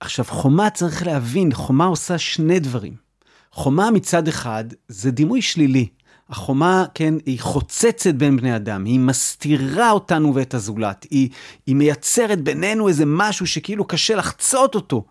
עכשיו, 0.00 0.24
חומה 0.24 0.70
צריך 0.70 1.06
להבין, 1.06 1.54
חומה 1.54 1.84
עושה 1.84 2.18
שני 2.18 2.60
דברים. 2.60 2.96
חומה 3.52 3.90
מצד 3.90 4.28
אחד 4.28 4.64
זה 4.88 5.10
דימוי 5.10 5.42
שלילי. 5.42 5.88
החומה, 6.28 6.84
כן, 6.94 7.14
היא 7.26 7.40
חוצצת 7.40 8.14
בין 8.14 8.36
בני 8.36 8.56
אדם, 8.56 8.84
היא 8.84 9.00
מסתירה 9.00 9.90
אותנו 9.90 10.34
ואת 10.34 10.54
הזולת, 10.54 11.06
היא, 11.10 11.30
היא 11.66 11.76
מייצרת 11.76 12.40
בינינו 12.40 12.88
איזה 12.88 13.04
משהו 13.06 13.46
שכאילו 13.46 13.84
קשה 13.84 14.16
לחצות 14.16 14.74
אותו. 14.74 15.04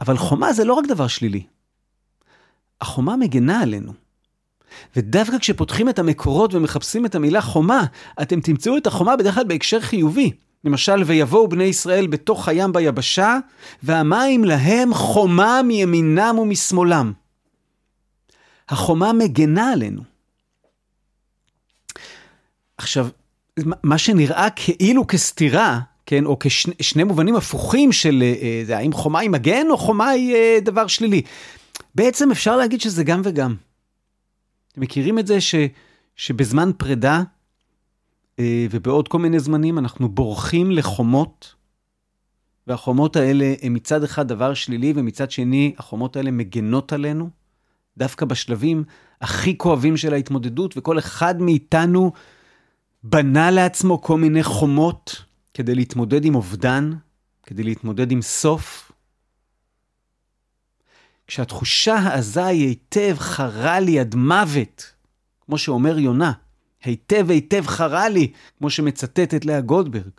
אבל 0.00 0.16
חומה 0.16 0.52
זה 0.52 0.64
לא 0.64 0.74
רק 0.74 0.84
דבר 0.88 1.06
שלילי. 1.06 1.46
החומה 2.80 3.16
מגנה 3.16 3.60
עלינו. 3.60 3.92
ודווקא 4.96 5.38
כשפותחים 5.38 5.88
את 5.88 5.98
המקורות 5.98 6.54
ומחפשים 6.54 7.06
את 7.06 7.14
המילה 7.14 7.40
חומה, 7.40 7.84
אתם 8.22 8.40
תמצאו 8.40 8.76
את 8.76 8.86
החומה 8.86 9.16
בדרך 9.16 9.34
כלל 9.34 9.44
בהקשר 9.44 9.80
חיובי. 9.80 10.30
למשל, 10.64 11.02
ויבואו 11.06 11.48
בני 11.48 11.64
ישראל 11.64 12.06
בתוך 12.06 12.48
הים 12.48 12.72
ביבשה, 12.72 13.38
והמים 13.82 14.44
להם 14.44 14.94
חומה 14.94 15.60
מימינם 15.62 16.38
ומשמאלם. 16.38 17.12
החומה 18.68 19.12
מגנה 19.12 19.72
עלינו. 19.72 20.02
עכשיו, 22.78 23.08
מה 23.82 23.98
שנראה 23.98 24.48
כאילו 24.56 25.06
כסתירה, 25.06 25.80
כן, 26.06 26.26
או 26.26 26.36
כשני 26.40 27.04
מובנים 27.04 27.36
הפוכים 27.36 27.92
של 27.92 28.22
אה, 28.22 28.62
זה, 28.66 28.76
האם 28.76 28.92
חומה 28.92 29.18
היא 29.18 29.30
מגן 29.30 29.66
או 29.70 29.78
חומה 29.78 30.08
היא 30.08 30.34
אה, 30.34 30.58
דבר 30.62 30.86
שלילי. 30.86 31.22
בעצם 31.94 32.30
אפשר 32.30 32.56
להגיד 32.56 32.80
שזה 32.80 33.04
גם 33.04 33.20
וגם. 33.24 33.54
אתם 34.72 34.80
מכירים 34.80 35.18
את 35.18 35.26
זה 35.26 35.40
ש, 35.40 35.54
שבזמן 36.16 36.70
פרידה 36.76 37.22
אה, 38.38 38.66
ובעוד 38.70 39.08
כל 39.08 39.18
מיני 39.18 39.40
זמנים 39.40 39.78
אנחנו 39.78 40.08
בורחים 40.08 40.70
לחומות, 40.70 41.54
והחומות 42.66 43.16
האלה 43.16 43.54
הן 43.62 43.76
מצד 43.76 44.04
אחד 44.04 44.28
דבר 44.28 44.54
שלילי, 44.54 44.92
ומצד 44.96 45.30
שני 45.30 45.74
החומות 45.78 46.16
האלה 46.16 46.30
מגנות 46.30 46.92
עלינו, 46.92 47.30
דווקא 47.96 48.26
בשלבים 48.26 48.84
הכי 49.20 49.58
כואבים 49.58 49.96
של 49.96 50.12
ההתמודדות, 50.12 50.74
וכל 50.76 50.98
אחד 50.98 51.42
מאיתנו 51.42 52.12
בנה 53.02 53.50
לעצמו 53.50 54.02
כל 54.02 54.18
מיני 54.18 54.42
חומות 54.42 55.24
כדי 55.54 55.74
להתמודד 55.74 56.24
עם 56.24 56.34
אובדן, 56.34 56.90
כדי 57.42 57.62
להתמודד 57.62 58.10
עם 58.10 58.22
סוף. 58.22 58.89
כשהתחושה 61.30 61.94
העזה 61.94 62.46
היא 62.46 62.68
היטב 62.68 63.16
חרה 63.18 63.80
לי 63.80 64.00
עד 64.00 64.14
מוות, 64.14 64.92
כמו 65.46 65.58
שאומר 65.58 65.98
יונה, 65.98 66.32
היטב 66.84 67.30
היטב 67.30 67.66
חרה 67.66 68.08
לי, 68.08 68.32
כמו 68.58 68.70
שמצטטת 68.70 69.44
לאה 69.44 69.60
גולדברג. 69.60 70.10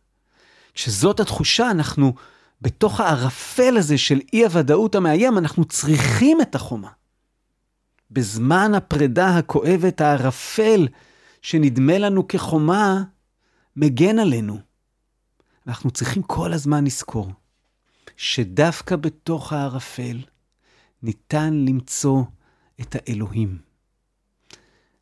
כשזאת 0.74 1.20
התחושה, 1.20 1.72
אנחנו 1.72 2.14
בתוך 2.62 3.00
הערפל 3.00 3.78
הזה 3.78 3.98
של 3.98 4.20
אי 4.34 4.44
הוודאות 4.44 4.96
המאיים, 4.96 5.38
אנחנו 5.38 5.66
צריכים 5.66 6.42
את 6.42 6.56
החומה. 6.56 6.90
בזמן 8.12 8.74
הפרידה 8.76 9.38
הכואבת, 9.38 10.02
הערפל 10.02 10.88
שנדמה 11.42 11.98
לנו 11.98 12.28
כחומה, 12.28 13.04
מגן 13.76 14.20
עלינו. 14.20 14.60
אנחנו 15.68 15.92
צריכים 15.92 16.24
כל 16.24 16.54
הזמן 16.54 16.86
לזכור 16.86 17.32
שדווקא 18.18 18.96
בתוך 18.96 19.54
הערפל 19.54 20.18
ניתן 21.04 21.54
למצוא 21.68 22.24
את 22.82 22.96
האלוהים. 23.00 23.58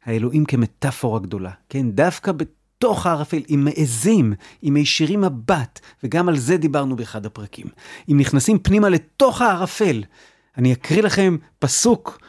האלוהים 0.05 0.45
כמטאפורה 0.45 1.19
גדולה, 1.19 1.51
כן? 1.69 1.91
דווקא 1.91 2.31
בתוך 2.31 3.05
הערפל, 3.05 3.41
אם 3.49 3.65
מעזים, 3.65 4.33
אם 4.63 4.73
מישירים 4.73 5.21
מבט, 5.21 5.79
וגם 6.03 6.29
על 6.29 6.37
זה 6.37 6.57
דיברנו 6.57 6.95
באחד 6.95 7.25
הפרקים. 7.25 7.67
אם 8.11 8.17
נכנסים 8.19 8.59
פנימה 8.59 8.89
לתוך 8.89 9.41
הערפל, 9.41 10.03
אני 10.57 10.73
אקריא 10.73 11.03
לכם 11.03 11.37
פסוק, 11.59 12.19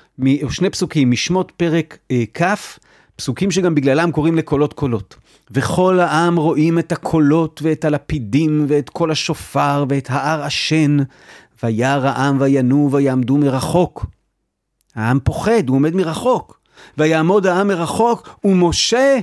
או 0.42 0.50
שני 0.50 0.70
פסוקים 0.70 1.10
משמות 1.10 1.52
פרק 1.56 1.98
אה, 2.10 2.24
כ', 2.34 2.78
פסוקים 3.16 3.50
שגם 3.50 3.74
בגללם 3.74 4.12
קוראים 4.12 4.36
לקולות 4.36 4.72
קולות. 4.72 5.16
וכל 5.50 6.00
העם 6.00 6.36
רואים 6.36 6.78
את 6.78 6.92
הקולות 6.92 7.60
ואת 7.62 7.84
הלפידים 7.84 8.64
ואת 8.68 8.90
קול 8.90 9.10
השופר 9.10 9.84
ואת 9.88 10.10
ההר 10.10 10.42
עשן, 10.42 10.96
וירא 11.62 12.08
העם 12.08 12.40
וינועו 12.40 12.92
ויעמדו 12.92 13.36
מרחוק. 13.36 14.06
העם 14.94 15.18
פוחד, 15.24 15.68
הוא 15.68 15.76
עומד 15.76 15.94
מרחוק. 15.94 16.60
ויעמוד 16.98 17.46
העם 17.46 17.68
מרחוק, 17.68 18.38
ומשה 18.44 19.18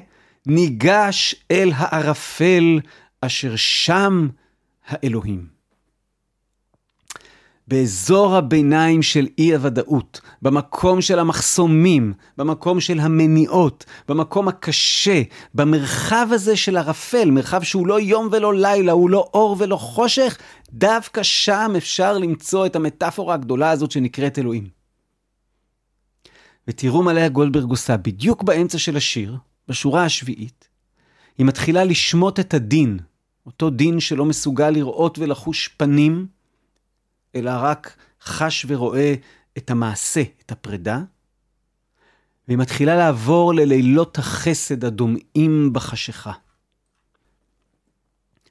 ניגש 0.46 1.36
אל 1.52 1.72
הערפל 1.76 2.80
אשר 3.22 3.56
שם 3.56 4.28
האלוהים. 4.88 5.57
באזור 7.68 8.36
הביניים 8.36 9.02
של 9.02 9.28
אי 9.38 9.54
הוודאות, 9.54 10.22
במקום 10.42 11.02
של 11.02 11.20
המחסומים, 11.20 12.14
במקום 12.38 12.80
של 12.80 13.00
המניעות, 13.00 13.86
במקום 14.08 14.48
הקשה, 14.48 15.22
במרחב 15.54 16.28
הזה 16.32 16.56
של 16.56 16.78
ערפל, 16.78 17.32
מרחב 17.32 17.64
שהוא 17.64 17.88
לא 17.88 18.00
יום 18.00 18.30
ולא 18.32 18.54
לילה, 18.54 18.92
הוא 18.92 19.10
לא 19.10 19.30
אור 19.34 19.56
ולא 19.60 19.76
חושך, 19.76 20.38
דווקא 20.70 21.24
שם 21.24 21.74
אפשר 21.78 22.18
למצוא 22.18 22.66
את 22.66 22.76
המטאפורה 22.76 23.34
הגדולה 23.34 23.72
הזאת 23.72 23.92
שנקראת 23.92 24.40
אלוהים. 24.40 24.68
ותראו 26.68 27.04
מה 27.04 27.14
לאה 27.14 27.30
גולדברג 27.30 27.70
עושה, 27.70 27.98
בדיוק 27.98 28.44
באמצע 28.44 28.78
של 28.78 28.98
השיר, 28.98 29.38
בשורה 29.68 30.06
השביעית, 30.06 30.68
היא 31.38 31.46
מתחילה 31.46 31.84
לשמוט 31.84 32.40
את 32.40 32.54
הדין, 32.54 33.00
אותו 33.46 33.70
דין 33.70 34.00
שלא 34.00 34.26
מסוגל 34.26 34.70
לראות 34.70 35.20
ולחוש 35.20 35.68
פנים, 35.68 36.28
אלא 37.38 37.52
רק 37.56 37.98
חש 38.22 38.66
ורואה 38.70 39.14
את 39.58 39.72
המעשה, 39.72 40.22
את 40.46 40.52
הפרידה, 40.52 41.02
והיא 42.48 42.58
מתחילה 42.58 42.96
לעבור 42.96 43.54
ללילות 43.54 44.18
החסד 44.18 44.86
הדומעים 44.86 45.74
בחשיכה. 45.74 46.32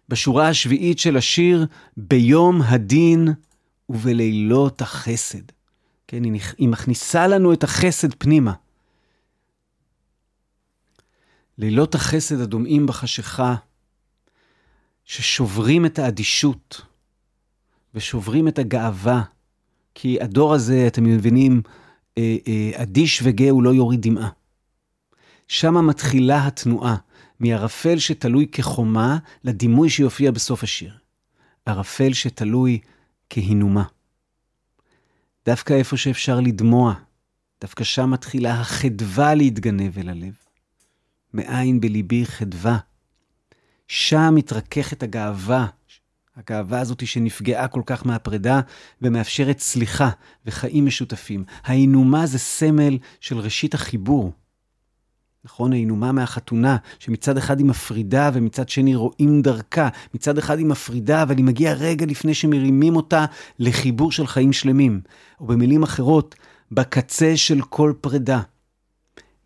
בשורה 0.09 0.49
השביעית 0.49 0.99
של 0.99 1.17
השיר, 1.17 1.67
ביום 1.97 2.63
הדין 2.63 3.29
ובלילות 3.89 4.83
החסד. 4.83 5.43
כן, 6.07 6.25
היא, 6.59 6.69
מכניסה 6.69 7.27
לנו 7.27 7.53
את 7.53 7.65
החסד 7.65 8.15
פנימה. 8.15 8.53
לילות 11.59 11.95
החסד 11.95 12.41
הדומעים 12.41 12.87
בחשיכה, 12.87 13.55
ששוברים 15.05 15.87
את 15.87 15.99
האדישות, 15.99 16.81
ושוברים 17.97 18.49
את 18.49 18.59
הגאווה, 18.59 19.23
כי 19.95 20.19
הדור 20.21 20.55
הזה, 20.55 20.87
אתם 20.87 21.05
מבינים, 21.05 21.63
אה, 22.19 22.37
אה, 22.49 22.83
אדיש 22.83 23.21
וגאה 23.25 23.51
הוא 23.51 23.63
לא 23.63 23.71
יוריד 23.71 24.03
דמעה. 24.03 24.29
שמה 25.49 25.83
מתחילה 25.83 26.47
התנועה, 26.47 26.97
מערפל 27.41 27.99
שתלוי 27.99 28.47
כחומה 28.53 29.19
לדימוי 29.45 29.91
שיופיע 29.91 30.31
בסוף 30.31 30.63
השיר. 30.63 30.93
ערפל 31.67 32.13
שתלוי 32.13 32.79
כהינומה. 33.31 33.85
דווקא 35.47 35.73
איפה 35.75 35.97
שאפשר 35.97 36.41
לדמוע, 36.41 36.95
דווקא 37.61 37.85
שם 37.85 38.11
מתחילה 38.11 38.61
החדווה 38.61 39.35
להתגנב 39.35 39.99
אל 39.99 40.09
הלב. 40.09 40.35
מאין 41.35 41.81
בליבי 41.81 42.27
חדווה. 42.27 42.79
שם 43.89 44.35
מתרככת 44.35 45.03
הגאווה 45.03 45.67
הגאווה 46.37 46.81
הזאת 46.81 47.07
שנפגעה 47.07 47.69
כל 47.69 47.83
כך 47.87 48.07
מהפרידה 48.07 48.61
ומאפשרת 49.03 49.59
סליחה 49.59 50.11
וחיים 50.47 50.87
משותפים. 50.87 51.45
האינומה 51.65 52.27
זה 52.27 52.39
סמל 52.39 52.99
של 53.21 53.39
ראשית 53.39 53.75
החיבור. 53.75 54.33
נכון, 55.45 55.73
האינומה 55.73 56.13
מהחתונה, 56.13 56.77
שמצד 56.99 57.37
אחד 57.37 57.59
היא 57.59 57.67
מפרידה 57.67 58.31
ומצד 58.35 58.69
שני 58.69 58.95
רואים 58.95 59.43
דרכה. 59.43 59.89
מצד 60.15 60.39
אחד 60.39 60.59
היא 60.59 60.67
מפרידה, 60.67 61.23
אבל 61.23 61.37
היא 61.37 61.45
מגיעה 61.45 61.75
רגע 61.75 62.07
לפני 62.07 62.35
שמרימים 62.35 62.97
אותה 62.97 63.25
לחיבור 63.59 64.13
של 64.13 64.27
חיים 64.27 64.53
שלמים. 64.53 65.01
או 65.41 65.47
במילים 65.47 65.83
אחרות, 65.83 66.35
בקצה 66.73 67.37
של 67.37 67.63
כל 67.63 67.93
פרידה 68.01 68.41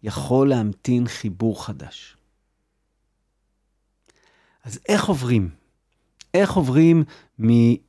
יכול 0.02 0.49
להמתין 0.49 1.09
חיבור 1.09 1.66
חדש. 1.66 2.16
אז 4.64 4.78
איך 4.88 5.04
עוברים 5.04 5.60
איך 6.34 6.52
עוברים 6.52 7.05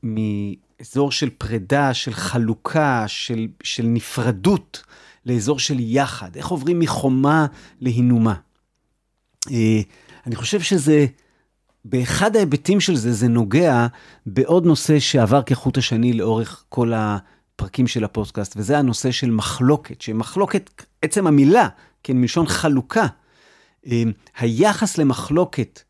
מאזור 0.04 1.12
של 1.12 1.30
פרידה, 1.30 1.94
של 1.94 2.13
חלוקה, 2.13 3.04
של, 3.08 3.48
של 3.63 3.84
נפרדות, 3.84 4.84
לאזור 5.26 5.60
של 5.60 5.76
יחד? 5.80 6.36
איך 6.36 6.48
עוברים 6.48 6.80
מחומה 6.80 7.46
להינומה? 7.82 8.36
אה, 9.52 9.82
אני 10.28 10.36
חושב 10.36 10.62
שזה, 10.62 11.06
באחד 11.86 12.36
ההיבטים 12.36 12.80
של 12.80 12.96
זה, 12.96 13.13
זה 13.13 13.28
נוגע 13.28 13.88
בעוד 14.26 14.66
נושא 14.66 15.00
שעבר 15.00 15.42
כחוט 15.42 15.78
השני 15.78 16.13
לאורך 16.13 16.63
כל 16.70 16.94
הפרקים 16.96 17.88
של 17.88 18.04
הפודקאסט, 18.04 18.54
וזה 18.58 18.78
הנושא 18.78 19.12
של 19.12 19.32
מחלוקת, 19.32 20.02
שמחלוקת, 20.02 20.86
עצם 21.02 21.28
המילה, 21.28 21.68
כן, 22.04 22.18
מלשון 22.18 22.48
חלוקה. 22.48 23.08
אה, 23.88 24.04
היחס 24.39 24.98
למחלוקת 24.98 25.82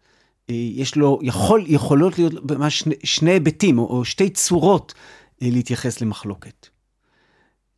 יש 0.54 0.96
לו, 0.96 1.20
יכול, 1.22 1.64
יכולות 1.68 2.20
להיות 2.20 2.34
ממש 2.52 2.80
שני, 2.80 2.96
שני 3.04 3.32
היבטים, 3.32 3.80
או, 3.80 3.84
או 3.84 4.06
שתי 4.06 4.30
צורות 4.30 4.94
אה, 5.42 5.48
להתייחס 5.52 6.02
למחלוקת. 6.02 6.68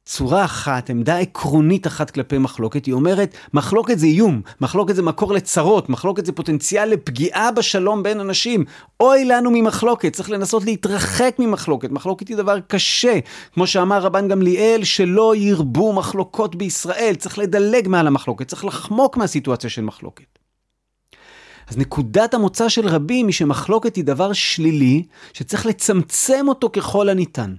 צורה 0.06 0.46
אחת, 0.46 0.90
עמדה 0.90 1.18
עקרונית 1.18 1.88
אחת 1.88 2.12
כלפי 2.12 2.38
מחלוקת, 2.38 2.86
היא 2.86 2.94
אומרת, 2.94 3.38
מחלוקת 3.54 4.00
זה 4.00 4.06
איום, 4.06 4.42
מחלוקת 4.62 4.96
זה 4.96 5.02
מקור 5.02 5.34
לצרות, 5.34 5.90
מחלוקת 5.90 6.26
זה 6.26 6.32
פוטנציאל 6.32 6.90
לפגיעה 6.90 7.52
בשלום 7.52 8.04
בין 8.04 8.20
אנשים. 8.20 8.66
אוי 9.00 9.26
לנו 9.26 9.52
ממחלוקת, 9.52 10.14
צריך 10.14 10.30
לנסות 10.30 10.64
להתרחק 10.66 11.36
ממחלוקת. 11.40 11.92
מחלוקת 11.92 12.28
היא 12.28 12.38
דבר 12.38 12.60
קשה. 12.60 13.20
כמו 13.54 13.68
שאמר 13.68 14.02
רבן 14.02 14.28
גמליאל, 14.28 14.84
שלא 14.84 15.36
ירבו 15.36 15.94
מחלוקות 15.94 16.56
בישראל, 16.56 17.14
צריך 17.18 17.38
לדלג 17.40 17.88
מעל 17.88 18.08
המחלוקת, 18.08 18.48
צריך 18.48 18.66
לחמוק 18.66 19.18
מהסיטואציה 19.18 19.70
של 19.70 19.82
מחלוקת. 19.82 20.43
אז 21.68 21.78
נקודת 21.78 22.34
המוצא 22.34 22.70
של 22.70 22.88
רבים 22.88 23.28
היא 23.28 23.34
שמחלוקת 23.34 23.96
היא 23.96 24.04
דבר 24.04 24.34
שלילי, 24.34 25.04
שצריך 25.34 25.66
לצמצם 25.66 26.46
אותו 26.48 26.70
ככל 26.74 27.10
הניתן. 27.10 27.56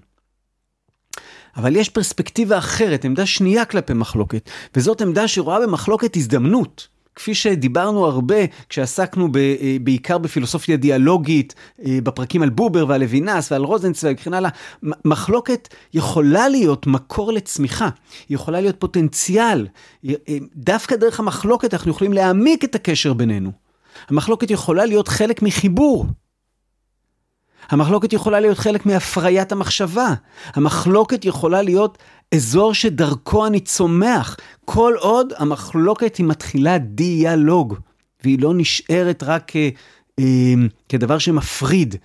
אבל 1.57 1.77
יש 1.77 1.89
פרספקטיבה 1.89 2.59
אחרת, 2.59 3.05
עמדה 3.05 3.27
שנייה 3.27 3.65
כלפי 3.65 3.93
מחלוקת, 3.93 4.51
וזאת 4.77 5.01
עמדה 5.01 5.29
שרואה 5.29 5.61
במחלוקת 5.61 6.17
הזדמנות. 6.17 6.95
כפי 7.15 7.35
שדיברנו 7.35 8.07
הרבה 8.07 8.35
כשעסקנו 8.69 9.33
ב, 9.33 9.37
אה, 9.37 9.77
בעיקר 9.81 10.19
בפילוסופיה 10.19 10.77
דיאלוגית, 10.77 11.55
אה, 11.85 11.99
בפרקים 12.03 12.43
על 12.43 12.51
בובר 12.51 12.85
ועל 12.89 13.01
לוינס 13.01 13.53
ועל 13.53 13.65
רוזנצוויג 13.65 14.17
וכן 14.21 14.35
הלאה, 14.35 14.51
מחלוקת 15.05 15.69
יכולה 15.95 16.49
להיות 16.49 16.87
מקור 16.87 17.33
לצמיחה, 17.33 17.89
היא 18.29 18.35
יכולה 18.35 18.61
להיות 18.61 18.77
פוטנציאל. 18.79 19.67
אה, 20.09 20.15
דווקא 20.57 20.97
דרך 20.97 21.21
המחלוקת 21.21 21.75
אנחנו 21.75 21.91
יכולים 21.91 22.13
להעמיק 22.13 22.65
את 22.65 22.75
הקשר 22.75 23.13
בינינו. 23.13 23.64
המחלוקת 24.09 24.51
יכולה 24.51 24.87
להיות 24.87 25.09
חלק 25.09 25.43
מחיבור. 25.43 26.07
המחלוקת 27.71 28.13
יכולה 28.13 28.41
להיות 28.41 28.59
חלק 28.59 28.87
מהפריית 28.87 29.53
המחשבה. 29.53 30.15
המחלוקת 30.55 31.25
יכולה 31.25 31.63
להיות 31.63 31.99
אזור 32.35 32.75
שדרכו 32.75 33.47
אני 33.47 33.61
צומח, 33.61 34.37
כל 34.65 34.95
עוד 34.99 35.33
המחלוקת 35.37 36.17
היא 36.17 36.27
מתחילה 36.27 36.79
דיאלוג, 36.79 37.75
והיא 38.25 38.39
לא 38.43 38.53
נשארת 38.55 39.23
רק 39.23 39.43
כ, 39.47 39.57
אה, 40.19 40.55
כדבר 40.89 41.19
שמפריד, 41.19 41.97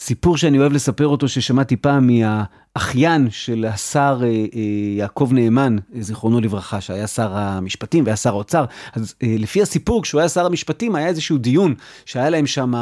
סיפור 0.00 0.36
שאני 0.36 0.58
אוהב 0.58 0.72
לספר 0.72 1.06
אותו, 1.06 1.28
ששמעתי 1.28 1.76
פעם 1.76 2.06
מהאחיין 2.06 3.28
של 3.30 3.66
השר 3.68 4.20
אה, 4.22 4.26
אה, 4.28 4.60
יעקב 4.96 5.28
נאמן, 5.32 5.76
זיכרונו 5.98 6.40
לברכה, 6.40 6.80
שהיה 6.80 7.06
שר 7.06 7.30
המשפטים 7.32 8.04
והיה 8.04 8.16
שר 8.16 8.30
האוצר. 8.30 8.64
אז 8.92 9.14
אה, 9.22 9.34
לפי 9.38 9.62
הסיפור, 9.62 10.02
כשהוא 10.02 10.20
היה 10.20 10.28
שר 10.28 10.46
המשפטים, 10.46 10.94
היה 10.94 11.06
איזשהו 11.06 11.38
דיון 11.38 11.74
שהיה 12.04 12.30
להם 12.30 12.46
שם, 12.46 12.74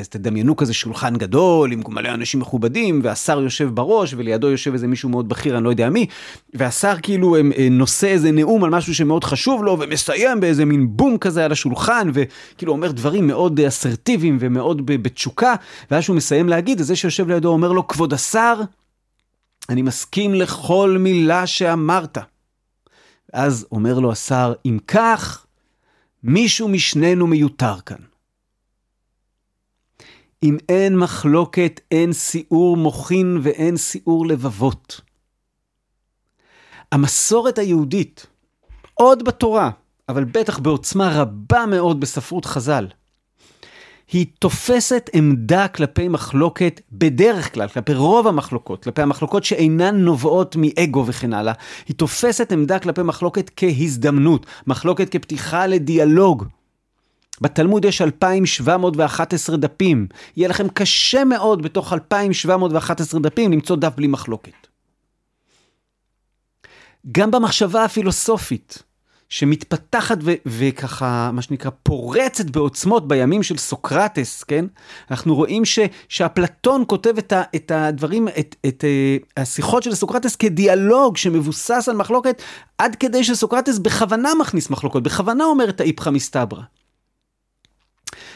אז 0.00 0.08
תדמיינו 0.08 0.56
כזה 0.56 0.74
שולחן 0.74 1.16
גדול 1.16 1.72
עם 1.72 1.82
מלא 1.88 2.08
אנשים 2.08 2.40
מכובדים, 2.40 3.00
והשר 3.02 3.40
יושב 3.40 3.70
בראש, 3.74 4.14
ולידו 4.16 4.50
יושב 4.50 4.72
איזה 4.72 4.86
מישהו 4.86 5.08
מאוד 5.08 5.28
בכיר, 5.28 5.56
אני 5.56 5.64
לא 5.64 5.70
יודע 5.70 5.90
מי, 5.90 6.06
והשר 6.54 6.94
כאילו 7.02 7.36
נושא 7.70 8.06
איזה 8.06 8.30
נאום 8.30 8.64
על 8.64 8.70
משהו 8.70 8.94
שמאוד 8.94 9.24
חשוב 9.24 9.64
לו, 9.64 9.78
ומסיים 9.80 10.40
באיזה 10.40 10.64
מין 10.64 10.86
בום 10.90 11.18
כזה 11.18 11.44
על 11.44 11.52
השולחן, 11.52 12.10
וכאילו 12.14 12.72
אומר 12.72 12.92
דברים 12.92 13.26
מאוד 13.26 13.60
אסרטיביים 13.60 14.36
ומאוד 14.40 14.82
בתשוקה, 14.86 15.54
ואז 15.90 16.02
שהוא 16.02 16.16
מסיים 16.16 16.48
להגיד, 16.56 16.80
אז 16.80 16.86
זה 16.86 16.96
שיושב 16.96 17.28
לידו 17.28 17.48
אומר 17.48 17.72
לו, 17.72 17.88
כבוד 17.88 18.12
השר, 18.12 18.60
אני 19.68 19.82
מסכים 19.82 20.34
לכל 20.34 20.96
מילה 21.00 21.46
שאמרת. 21.46 22.18
אז 23.32 23.66
אומר 23.72 23.98
לו 23.98 24.12
השר, 24.12 24.52
אם 24.66 24.78
כך, 24.86 25.46
מישהו 26.22 26.68
משנינו 26.68 27.26
מיותר 27.26 27.80
כאן. 27.80 27.96
אם 30.42 30.56
אין 30.68 30.98
מחלוקת, 30.98 31.80
אין 31.90 32.12
סיעור 32.12 32.76
מוחין 32.76 33.38
ואין 33.42 33.76
סיעור 33.76 34.26
לבבות. 34.26 35.00
המסורת 36.92 37.58
היהודית, 37.58 38.26
עוד 38.94 39.24
בתורה, 39.24 39.70
אבל 40.08 40.24
בטח 40.24 40.58
בעוצמה 40.58 41.20
רבה 41.20 41.66
מאוד 41.66 42.00
בספרות 42.00 42.44
חז"ל, 42.44 42.86
היא 44.12 44.26
תופסת 44.38 45.10
עמדה 45.12 45.68
כלפי 45.68 46.08
מחלוקת, 46.08 46.80
בדרך 46.92 47.54
כלל, 47.54 47.68
כלפי 47.68 47.94
רוב 47.94 48.26
המחלוקות, 48.26 48.84
כלפי 48.84 49.02
המחלוקות 49.02 49.44
שאינן 49.44 49.96
נובעות 49.96 50.56
מאגו 50.58 51.06
וכן 51.06 51.32
הלאה, 51.32 51.52
היא 51.88 51.96
תופסת 51.96 52.52
עמדה 52.52 52.78
כלפי 52.78 53.02
מחלוקת 53.02 53.50
כהזדמנות, 53.56 54.46
מחלוקת 54.66 55.08
כפתיחה 55.08 55.66
לדיאלוג. 55.66 56.44
בתלמוד 57.40 57.84
יש 57.84 58.02
2,711 58.02 59.56
דפים, 59.56 60.06
יהיה 60.36 60.48
לכם 60.48 60.68
קשה 60.68 61.24
מאוד 61.24 61.62
בתוך 61.62 61.92
2,711 61.92 63.20
דפים 63.20 63.52
למצוא 63.52 63.76
דף 63.76 63.92
בלי 63.96 64.06
מחלוקת. 64.06 64.66
גם 67.12 67.30
במחשבה 67.30 67.84
הפילוסופית, 67.84 68.82
שמתפתחת 69.28 70.18
ו- 70.22 70.32
וככה, 70.46 71.30
מה 71.32 71.42
שנקרא, 71.42 71.70
פורצת 71.82 72.50
בעוצמות 72.50 73.08
בימים 73.08 73.42
של 73.42 73.56
סוקרטס, 73.56 74.44
כן? 74.44 74.64
אנחנו 75.10 75.34
רואים 75.34 75.64
ש- 75.64 75.78
שאפלטון 76.08 76.84
כותב 76.86 77.18
את, 77.18 77.32
ה- 77.32 77.42
את 77.56 77.70
הדברים, 77.70 78.28
את, 78.28 78.56
את 78.66 78.84
uh, 78.84 79.24
השיחות 79.36 79.82
של 79.82 79.94
סוקרטס 79.94 80.36
כדיאלוג 80.36 81.16
שמבוסס 81.16 81.88
על 81.88 81.96
מחלוקת, 81.96 82.42
עד 82.78 82.96
כדי 82.96 83.24
שסוקרטס 83.24 83.78
בכוונה 83.78 84.34
מכניס 84.40 84.70
מחלוקות, 84.70 85.02
בכוונה 85.02 85.44
אומר 85.44 85.68
את 85.68 85.80
האיפכא 85.80 86.10
מסתברא. 86.10 86.62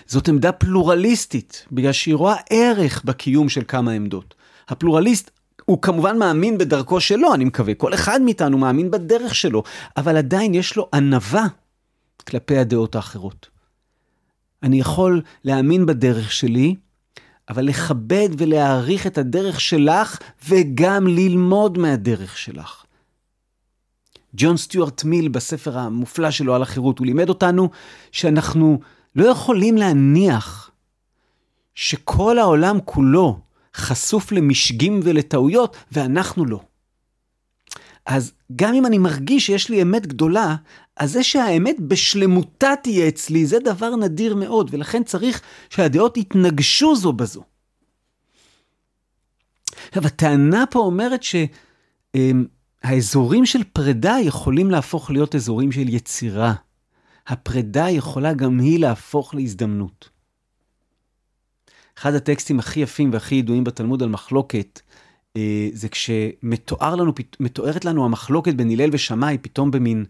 זאת 0.06 0.28
עמדה 0.28 0.52
פלורליסטית, 0.52 1.66
בגלל 1.72 1.92
שהיא 1.92 2.14
רואה 2.14 2.34
ערך 2.50 3.02
בקיום 3.04 3.48
של 3.48 3.62
כמה 3.68 3.92
עמדות. 3.92 4.34
הפלורליסט 4.68 5.30
הוא 5.64 5.82
כמובן 5.82 6.18
מאמין 6.18 6.58
בדרכו 6.58 7.00
שלו, 7.00 7.34
אני 7.34 7.44
מקווה. 7.44 7.74
כל 7.74 7.94
אחד 7.94 8.22
מאיתנו 8.22 8.58
מאמין 8.58 8.90
בדרך 8.90 9.34
שלו, 9.34 9.62
אבל 9.96 10.16
עדיין 10.16 10.54
יש 10.54 10.76
לו 10.76 10.88
ענווה 10.94 11.46
כלפי 12.26 12.58
הדעות 12.58 12.94
האחרות. 12.94 13.48
אני 14.62 14.80
יכול 14.80 15.22
להאמין 15.44 15.86
בדרך 15.86 16.32
שלי, 16.32 16.74
אבל 17.48 17.64
לכבד 17.64 18.28
ולהעריך 18.38 19.06
את 19.06 19.18
הדרך 19.18 19.60
שלך, 19.60 20.18
וגם 20.48 21.06
ללמוד 21.06 21.78
מהדרך 21.78 22.38
שלך. 22.38 22.84
ג'ון 24.34 24.56
סטיוארט 24.56 25.04
מיל 25.04 25.28
בספר 25.28 25.78
המופלא 25.78 26.30
שלו 26.30 26.54
על 26.54 26.62
החירות, 26.62 26.98
הוא 26.98 27.06
לימד 27.06 27.28
אותנו 27.28 27.70
שאנחנו 28.12 28.80
לא 29.16 29.24
יכולים 29.24 29.76
להניח 29.76 30.70
שכל 31.74 32.38
העולם 32.38 32.78
כולו 32.84 33.38
חשוף 33.76 34.32
למשגים 34.32 35.00
ולטעויות, 35.04 35.76
ואנחנו 35.92 36.44
לא. 36.44 36.60
אז 38.06 38.32
גם 38.56 38.74
אם 38.74 38.86
אני 38.86 38.98
מרגיש 38.98 39.46
שיש 39.46 39.68
לי 39.68 39.82
אמת 39.82 40.06
גדולה, 40.06 40.56
אז 40.96 41.12
זה 41.12 41.22
שהאמת 41.22 41.80
בשלמותה 41.80 42.70
תהיה 42.82 43.08
אצלי, 43.08 43.46
זה 43.46 43.58
דבר 43.64 43.96
נדיר 43.96 44.36
מאוד, 44.36 44.70
ולכן 44.72 45.04
צריך 45.04 45.40
שהדעות 45.70 46.16
יתנגשו 46.16 46.96
זו 46.96 47.12
בזו. 47.12 47.42
עכשיו, 49.88 50.06
הטענה 50.06 50.64
פה 50.70 50.78
אומרת 50.78 51.20
שהאזורים 52.84 53.46
של 53.46 53.64
פרידה 53.72 54.16
יכולים 54.22 54.70
להפוך 54.70 55.10
להיות 55.10 55.34
אזורים 55.34 55.72
של 55.72 55.88
יצירה. 55.88 56.54
הפרידה 57.26 57.90
יכולה 57.90 58.34
גם 58.34 58.60
היא 58.60 58.78
להפוך 58.78 59.34
להזדמנות. 59.34 60.08
אחד 62.00 62.14
הטקסטים 62.14 62.58
הכי 62.58 62.80
יפים 62.80 63.12
והכי 63.12 63.34
ידועים 63.34 63.64
בתלמוד 63.64 64.02
על 64.02 64.08
מחלוקת, 64.08 64.80
אה, 65.36 65.68
זה 65.72 65.88
כשמתואר 65.88 66.94
לנו, 66.94 67.12
לנו 67.84 68.04
המחלוקת 68.04 68.54
בין 68.54 68.70
הלל 68.70 68.90
ושמאי, 68.92 69.38
פתאום 69.38 69.70
במין 69.70 70.04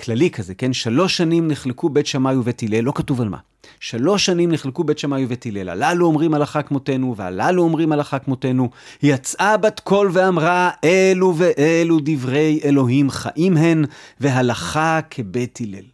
כללי 0.00 0.30
כזה, 0.30 0.54
כן? 0.54 0.72
שלוש 0.72 1.16
שנים 1.16 1.48
נחלקו 1.48 1.88
בית 1.88 2.06
שמאי 2.06 2.36
ובית 2.36 2.62
הלל, 2.62 2.80
לא 2.80 2.92
כתוב 2.94 3.20
על 3.20 3.28
מה. 3.28 3.38
שלוש 3.80 4.26
שנים 4.26 4.52
נחלקו 4.52 4.84
בית 4.84 4.98
שמאי 4.98 5.24
ובית 5.24 5.46
הלל, 5.46 5.68
הללו 5.68 6.06
אומרים 6.06 6.34
הלכה 6.34 6.62
כמותנו, 6.62 7.16
והללו 7.16 7.62
אומרים 7.62 7.92
הלכה 7.92 8.18
כמותנו. 8.18 8.70
יצאה 9.02 9.56
בת 9.56 9.80
קול 9.80 10.10
ואמרה, 10.12 10.70
אלו 10.84 11.34
ואלו 11.36 11.98
דברי 12.02 12.60
אלוהים 12.64 13.10
חיים 13.10 13.56
הן, 13.56 13.84
והלכה 14.20 15.00
כבית 15.10 15.58
הלל. 15.62 15.84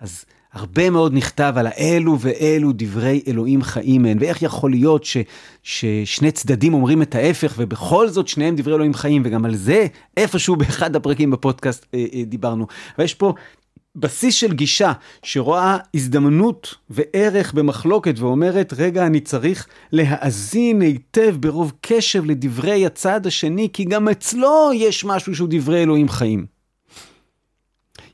אז 0.00 0.24
הרבה 0.52 0.90
מאוד 0.90 1.14
נכתב 1.14 1.54
על 1.56 1.66
האלו 1.66 2.16
ואלו 2.20 2.72
דברי 2.74 3.22
אלוהים 3.26 3.62
חיים 3.62 4.04
הן, 4.04 4.16
ואיך 4.20 4.42
יכול 4.42 4.70
להיות 4.70 5.04
ש, 5.04 5.16
ששני 5.62 6.30
צדדים 6.30 6.74
אומרים 6.74 7.02
את 7.02 7.14
ההפך, 7.14 7.54
ובכל 7.58 8.08
זאת 8.08 8.28
שניהם 8.28 8.56
דברי 8.56 8.74
אלוהים 8.74 8.94
חיים, 8.94 9.22
וגם 9.24 9.44
על 9.44 9.54
זה 9.54 9.86
איפשהו 10.16 10.56
באחד 10.56 10.96
הפרקים 10.96 11.30
בפודקאסט 11.30 11.86
אה, 11.94 12.04
אה, 12.14 12.22
דיברנו. 12.24 12.66
ויש 12.98 13.14
פה 13.14 13.32
בסיס 13.96 14.34
של 14.34 14.52
גישה 14.52 14.92
שרואה 15.22 15.76
הזדמנות 15.94 16.74
וערך 16.90 17.52
במחלוקת 17.52 18.18
ואומרת, 18.18 18.72
רגע, 18.76 19.06
אני 19.06 19.20
צריך 19.20 19.66
להאזין 19.92 20.80
היטב 20.80 21.36
ברוב 21.40 21.72
קשב 21.80 22.24
לדברי 22.24 22.86
הצד 22.86 23.26
השני, 23.26 23.68
כי 23.72 23.84
גם 23.84 24.08
אצלו 24.08 24.70
יש 24.74 25.04
משהו 25.04 25.34
שהוא 25.34 25.48
דברי 25.50 25.82
אלוהים 25.82 26.08
חיים. 26.08 26.57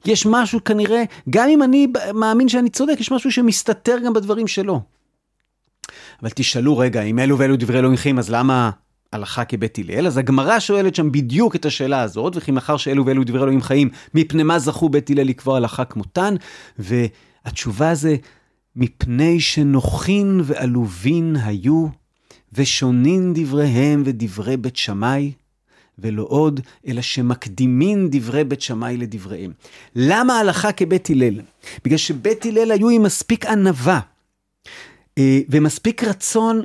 יש 0.06 0.26
משהו 0.26 0.64
כנראה, 0.64 1.02
גם 1.30 1.48
אם 1.48 1.62
אני 1.62 1.86
מאמין 2.14 2.48
שאני 2.48 2.70
צודק, 2.70 2.96
יש 3.00 3.12
משהו 3.12 3.32
שמסתתר 3.32 3.98
גם 4.06 4.12
בדברים 4.12 4.46
שלו. 4.46 4.80
אבל 6.22 6.30
תשאלו 6.34 6.78
רגע, 6.78 7.02
אם 7.02 7.18
אלו 7.18 7.38
ואלו 7.38 7.56
דברי 7.56 7.78
אלוהים 7.78 7.96
חיים, 7.96 8.18
אז 8.18 8.30
למה 8.30 8.70
הלכה 9.12 9.44
כבית 9.44 9.78
הלל? 9.78 10.06
אז 10.06 10.16
הגמרא 10.16 10.58
שואלת 10.58 10.94
שם 10.94 11.12
בדיוק 11.12 11.56
את 11.56 11.66
השאלה 11.66 12.02
הזאת, 12.02 12.36
וכי 12.36 12.50
מאחר 12.50 12.76
שאלו 12.76 13.06
ואלו 13.06 13.24
דברי 13.24 13.42
אלוהים 13.42 13.62
חיים, 13.62 13.88
מפני 14.14 14.42
מה 14.42 14.58
זכו 14.58 14.88
בית 14.88 15.10
הלל 15.10 15.22
לקבוע 15.22 15.56
הלכה 15.56 15.84
כמותן? 15.84 16.34
והתשובה 16.78 17.94
זה, 17.94 18.16
מפני 18.76 19.40
שנוחין 19.40 20.40
ועלובין 20.44 21.36
היו, 21.44 21.86
ושונין 22.52 23.32
דבריהם 23.34 24.02
ודברי 24.06 24.56
בית 24.56 24.76
שמאי, 24.76 25.32
ולא 25.98 26.26
עוד, 26.28 26.60
אלא 26.86 27.02
שמקדימין 27.02 28.08
דברי 28.10 28.44
בית 28.44 28.60
שמאי 28.60 28.96
לדבריהם. 28.96 29.52
למה 29.96 30.38
הלכה 30.38 30.72
כבית 30.72 31.10
הלל? 31.10 31.40
בגלל 31.84 31.98
שבית 31.98 32.46
הלל 32.46 32.70
היו 32.72 32.88
עם 32.88 33.02
מספיק 33.02 33.46
ענווה 33.46 34.00
אה, 35.18 35.40
ומספיק 35.48 36.04
רצון 36.04 36.62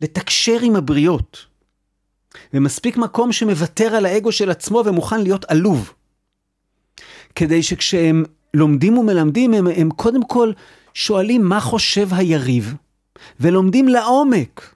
לתקשר 0.00 0.58
עם 0.62 0.76
הבריות, 0.76 1.46
ומספיק 2.54 2.96
מקום 2.96 3.32
שמוותר 3.32 3.94
על 3.94 4.06
האגו 4.06 4.32
של 4.32 4.50
עצמו 4.50 4.82
ומוכן 4.86 5.20
להיות 5.20 5.44
עלוב. 5.44 5.92
כדי 7.34 7.62
שכשהם 7.62 8.24
לומדים 8.54 8.98
ומלמדים, 8.98 9.54
הם, 9.54 9.66
הם 9.66 9.90
קודם 9.90 10.24
כל 10.24 10.52
שואלים 10.94 11.42
מה 11.42 11.60
חושב 11.60 12.08
היריב, 12.12 12.74
ולומדים 13.40 13.88
לעומק 13.88 14.74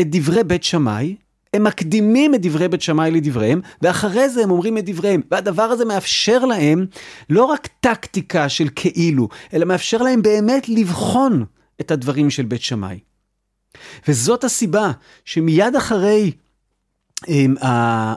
את 0.00 0.06
דברי 0.10 0.44
בית 0.44 0.64
שמאי, 0.64 1.16
הם 1.56 1.64
מקדימים 1.64 2.34
את 2.34 2.42
דברי 2.42 2.68
בית 2.68 2.82
שמאי 2.82 3.10
לדבריהם, 3.10 3.60
ואחרי 3.82 4.28
זה 4.28 4.42
הם 4.42 4.50
אומרים 4.50 4.78
את 4.78 4.84
דבריהם. 4.84 5.20
והדבר 5.30 5.62
הזה 5.62 5.84
מאפשר 5.84 6.44
להם 6.44 6.86
לא 7.30 7.44
רק 7.44 7.68
טקטיקה 7.80 8.48
של 8.48 8.68
כאילו, 8.74 9.28
אלא 9.54 9.64
מאפשר 9.64 9.98
להם 10.02 10.22
באמת 10.22 10.68
לבחון 10.68 11.44
את 11.80 11.90
הדברים 11.90 12.30
של 12.30 12.42
בית 12.42 12.62
שמאי. 12.62 12.98
וזאת 14.08 14.44
הסיבה 14.44 14.90
שמיד 15.24 15.76
אחרי 15.76 16.32
הם, 17.28 17.54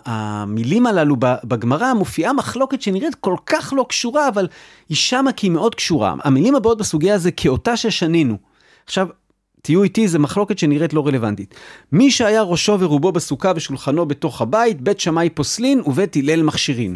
המילים 0.05 0.85
הללו 0.85 1.15
בגמרא 1.19 1.93
מופיעה 1.93 2.33
מחלוקת 2.33 2.81
שנראית 2.81 3.15
כל 3.15 3.35
כך 3.45 3.73
לא 3.77 3.85
קשורה, 3.89 4.27
אבל 4.27 4.47
היא 4.89 4.97
שמה 4.97 5.31
כי 5.31 5.47
היא 5.47 5.51
מאוד 5.51 5.75
קשורה. 5.75 6.15
המילים 6.23 6.55
הבאות 6.55 6.77
בסוגיה 6.77 7.17
זה 7.17 7.31
כאותה 7.31 7.77
ששנינו. 7.77 8.37
עכשיו, 8.85 9.07
תהיו 9.61 9.83
איתי, 9.83 10.07
זו 10.07 10.19
מחלוקת 10.19 10.59
שנראית 10.59 10.93
לא 10.93 11.07
רלוונטית. 11.07 11.55
מי 11.91 12.11
שהיה 12.11 12.41
ראשו 12.41 12.79
ורובו 12.79 13.11
בסוכה 13.11 13.51
ושולחנו 13.55 14.05
בתוך 14.05 14.41
הבית, 14.41 14.81
בית 14.81 14.99
שמאי 14.99 15.29
פוסלין 15.29 15.81
ובית 15.85 16.15
הלל 16.15 16.43
מכשירין. 16.43 16.95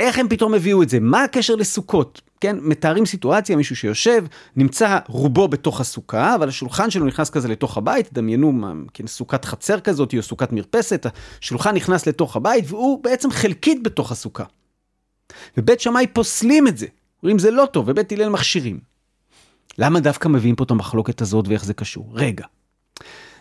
איך 0.00 0.18
הם 0.18 0.28
פתאום 0.28 0.54
הביאו 0.54 0.82
את 0.82 0.88
זה? 0.88 1.00
מה 1.00 1.24
הקשר 1.24 1.54
לסוכות? 1.54 2.20
כן, 2.40 2.56
מתארים 2.60 3.06
סיטואציה, 3.06 3.56
מישהו 3.56 3.76
שיושב, 3.76 4.24
נמצא 4.56 4.98
רובו 5.06 5.48
בתוך 5.48 5.80
הסוכה, 5.80 6.34
אבל 6.34 6.48
השולחן 6.48 6.90
שלו 6.90 7.06
נכנס 7.06 7.30
כזה 7.30 7.48
לתוך 7.48 7.76
הבית, 7.76 8.12
דמיינו, 8.12 8.52
כן, 8.94 9.06
סוכת 9.06 9.44
חצר 9.44 9.80
כזאת 9.80 10.14
או 10.16 10.22
סוכת 10.22 10.52
מרפסת, 10.52 11.06
השולחן 11.42 11.74
נכנס 11.74 12.06
לתוך 12.06 12.36
הבית 12.36 12.64
והוא 12.68 13.04
בעצם 13.04 13.30
חלקית 13.30 13.82
בתוך 13.82 14.12
הסוכה. 14.12 14.44
ובית 15.56 15.80
שמאי 15.80 16.06
פוסלים 16.06 16.68
את 16.68 16.78
זה, 16.78 16.86
אומרים 17.22 17.38
זה 17.38 17.50
לא 17.50 17.66
טוב, 17.66 17.84
ובית 17.88 18.12
הלל 18.12 18.28
מכשירים. 18.28 18.89
למה 19.80 20.00
דווקא 20.00 20.28
מביאים 20.28 20.56
פה 20.56 20.64
את 20.64 20.70
המחלוקת 20.70 21.20
הזאת 21.20 21.48
ואיך 21.48 21.64
זה 21.64 21.74
קשור? 21.74 22.10
רגע. 22.12 22.44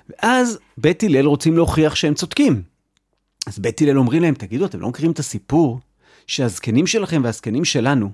ואז 0.10 0.60
בית 0.78 1.04
הלל 1.04 1.26
רוצים 1.26 1.56
להוכיח 1.56 1.96
שהם 1.96 2.14
צודקים. 2.14 2.62
אז 3.48 3.60
בית 3.60 3.82
הלל 3.82 3.98
אומרים 3.98 4.22
להם, 4.22 4.34
תגידו, 4.34 4.66
אתם 4.66 4.80
לא 4.80 4.90
מכירים 4.90 5.12
את 5.12 5.20
הסיפור 5.20 5.80
שהזקנים 6.28 6.88
שלכם 6.88 7.22
והזקנים 7.24 7.66
שלנו 7.66 8.12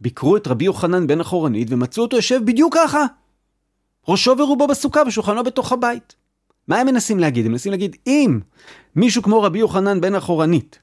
ביקרו 0.00 0.36
את 0.36 0.46
רבי 0.46 0.64
יוחנן 0.64 1.06
בן 1.06 1.20
החורנית 1.20 1.68
ומצאו 1.70 2.02
אותו 2.02 2.16
יושב 2.16 2.40
בדיוק 2.44 2.74
ככה. 2.74 3.04
ראשו 4.08 4.38
ורובו 4.38 4.66
בסוכה 4.66 5.02
ושולחנו 5.06 5.44
בתוך 5.44 5.72
הבית. 5.72 6.14
מה 6.68 6.78
הם 6.78 6.86
מנסים 6.86 7.18
להגיד? 7.18 7.46
הם 7.46 7.52
מנסים 7.52 7.72
להגיד, 7.72 7.96
אם 8.06 8.40
מישהו 8.96 9.22
כמו 9.22 9.42
רבי 9.42 9.58
יוחנן 9.58 10.00
בן 10.00 10.14
החורנית 10.14 10.78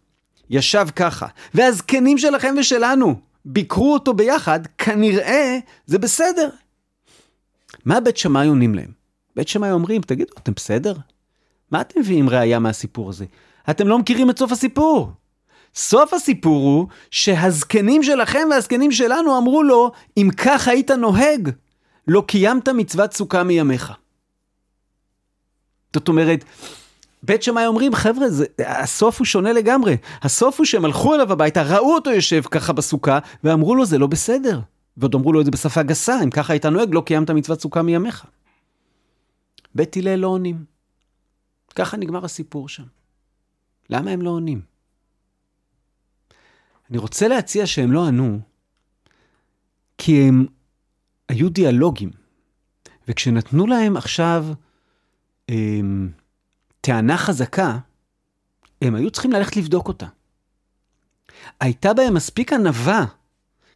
ישב 0.50 0.88
ככה, 0.96 1.28
והזקנים 1.54 2.18
שלכם 2.18 2.56
ושלנו 2.60 3.16
ביקרו 3.46 3.94
אותו 3.94 4.14
ביחד, 4.14 4.60
כנראה 4.78 5.58
זה 5.86 6.00
בסדר. 6.00 6.50
מה 7.88 8.00
בית 8.00 8.18
שמאי 8.18 8.48
עונים 8.48 8.76
להם? 8.76 8.92
בית 9.36 9.48
שמאי 9.48 9.72
אומרים, 9.72 10.02
תגידו, 10.02 10.34
אתם 10.38 10.52
בסדר? 10.56 10.94
מה 11.72 11.82
אתם 11.82 12.00
מביאים 12.00 12.30
ראייה 12.30 12.60
מהסיפור 12.60 13.10
הזה? 13.10 13.26
אתם 13.70 13.88
לא 13.88 14.00
מכירים 14.00 14.30
את 14.30 14.40
סוף 14.40 14.52
הסיפור. 14.52 15.12
סוף 15.76 16.14
הסיפור 16.14 16.64
הוא 16.64 16.88
שהזקנים 17.12 18.04
שלכם 18.04 18.48
והזקנים 18.52 18.92
שלנו 18.92 19.38
אמרו 19.38 19.64
לו, 19.64 19.92
אם 20.18 20.30
כך 20.38 20.68
היית 20.68 20.92
נוהג, 20.92 21.50
לא 22.08 22.24
קיימת 22.28 22.70
מצוות 22.70 23.14
סוכה 23.14 23.44
מימיך. 23.44 23.94
זאת 25.94 26.08
אומרת, 26.08 26.44
בית 27.24 27.44
שמאי 27.44 27.66
אומרים, 27.66 27.96
חבר'ה, 27.96 28.30
זה, 28.30 28.46
הסוף 28.66 29.20
הוא 29.20 29.26
שונה 29.26 29.54
לגמרי. 29.54 29.98
הסוף 30.22 30.58
הוא 30.58 30.66
שהם 30.66 30.86
הלכו 30.86 31.16
אליו 31.16 31.32
הביתה, 31.32 31.64
ראו 31.64 31.96
אותו 31.96 32.12
יושב 32.12 32.42
ככה 32.42 32.74
בסוכה, 32.74 33.20
ואמרו 33.44 33.76
לו, 33.76 33.86
זה 33.86 33.98
לא 33.98 34.08
בסדר. 34.08 34.60
ועוד 34.98 35.16
אמרו 35.16 35.34
לו 35.34 35.40
את 35.40 35.46
זה 35.46 35.52
בשפה 35.52 35.84
גסה, 35.84 36.24
אם 36.24 36.30
ככה 36.30 36.54
היית 36.54 36.66
נוהג, 36.66 36.90
לא 36.94 37.04
קיימת 37.06 37.30
מצוות 37.30 37.62
סוכה 37.62 37.82
מימיך. 37.82 38.26
בית 39.76 39.98
הלל 39.98 40.16
לא 40.16 40.28
עונים. 40.28 40.66
ככה 41.76 41.98
נגמר 41.98 42.26
הסיפור 42.26 42.70
שם. 42.70 42.84
למה 43.90 44.12
הם 44.12 44.22
לא 44.22 44.30
עונים? 44.30 44.62
אני 46.90 46.98
רוצה 46.98 47.28
להציע 47.28 47.68
שהם 47.68 47.92
לא 47.92 48.08
ענו, 48.08 48.40
כי 49.98 50.28
הם 50.28 50.46
היו 51.30 51.50
דיאלוגים, 51.50 52.12
וכשנתנו 53.08 53.68
להם 53.68 53.98
עכשיו 53.98 54.46
הם, 55.50 56.12
טענה 56.82 57.18
חזקה, 57.18 57.78
הם 58.82 58.96
היו 58.96 59.12
צריכים 59.12 59.32
ללכת 59.32 59.58
לבדוק 59.58 59.88
אותה. 59.88 60.08
הייתה 61.60 61.94
בהם 61.94 62.14
מספיק 62.14 62.54
ענווה 62.54 63.06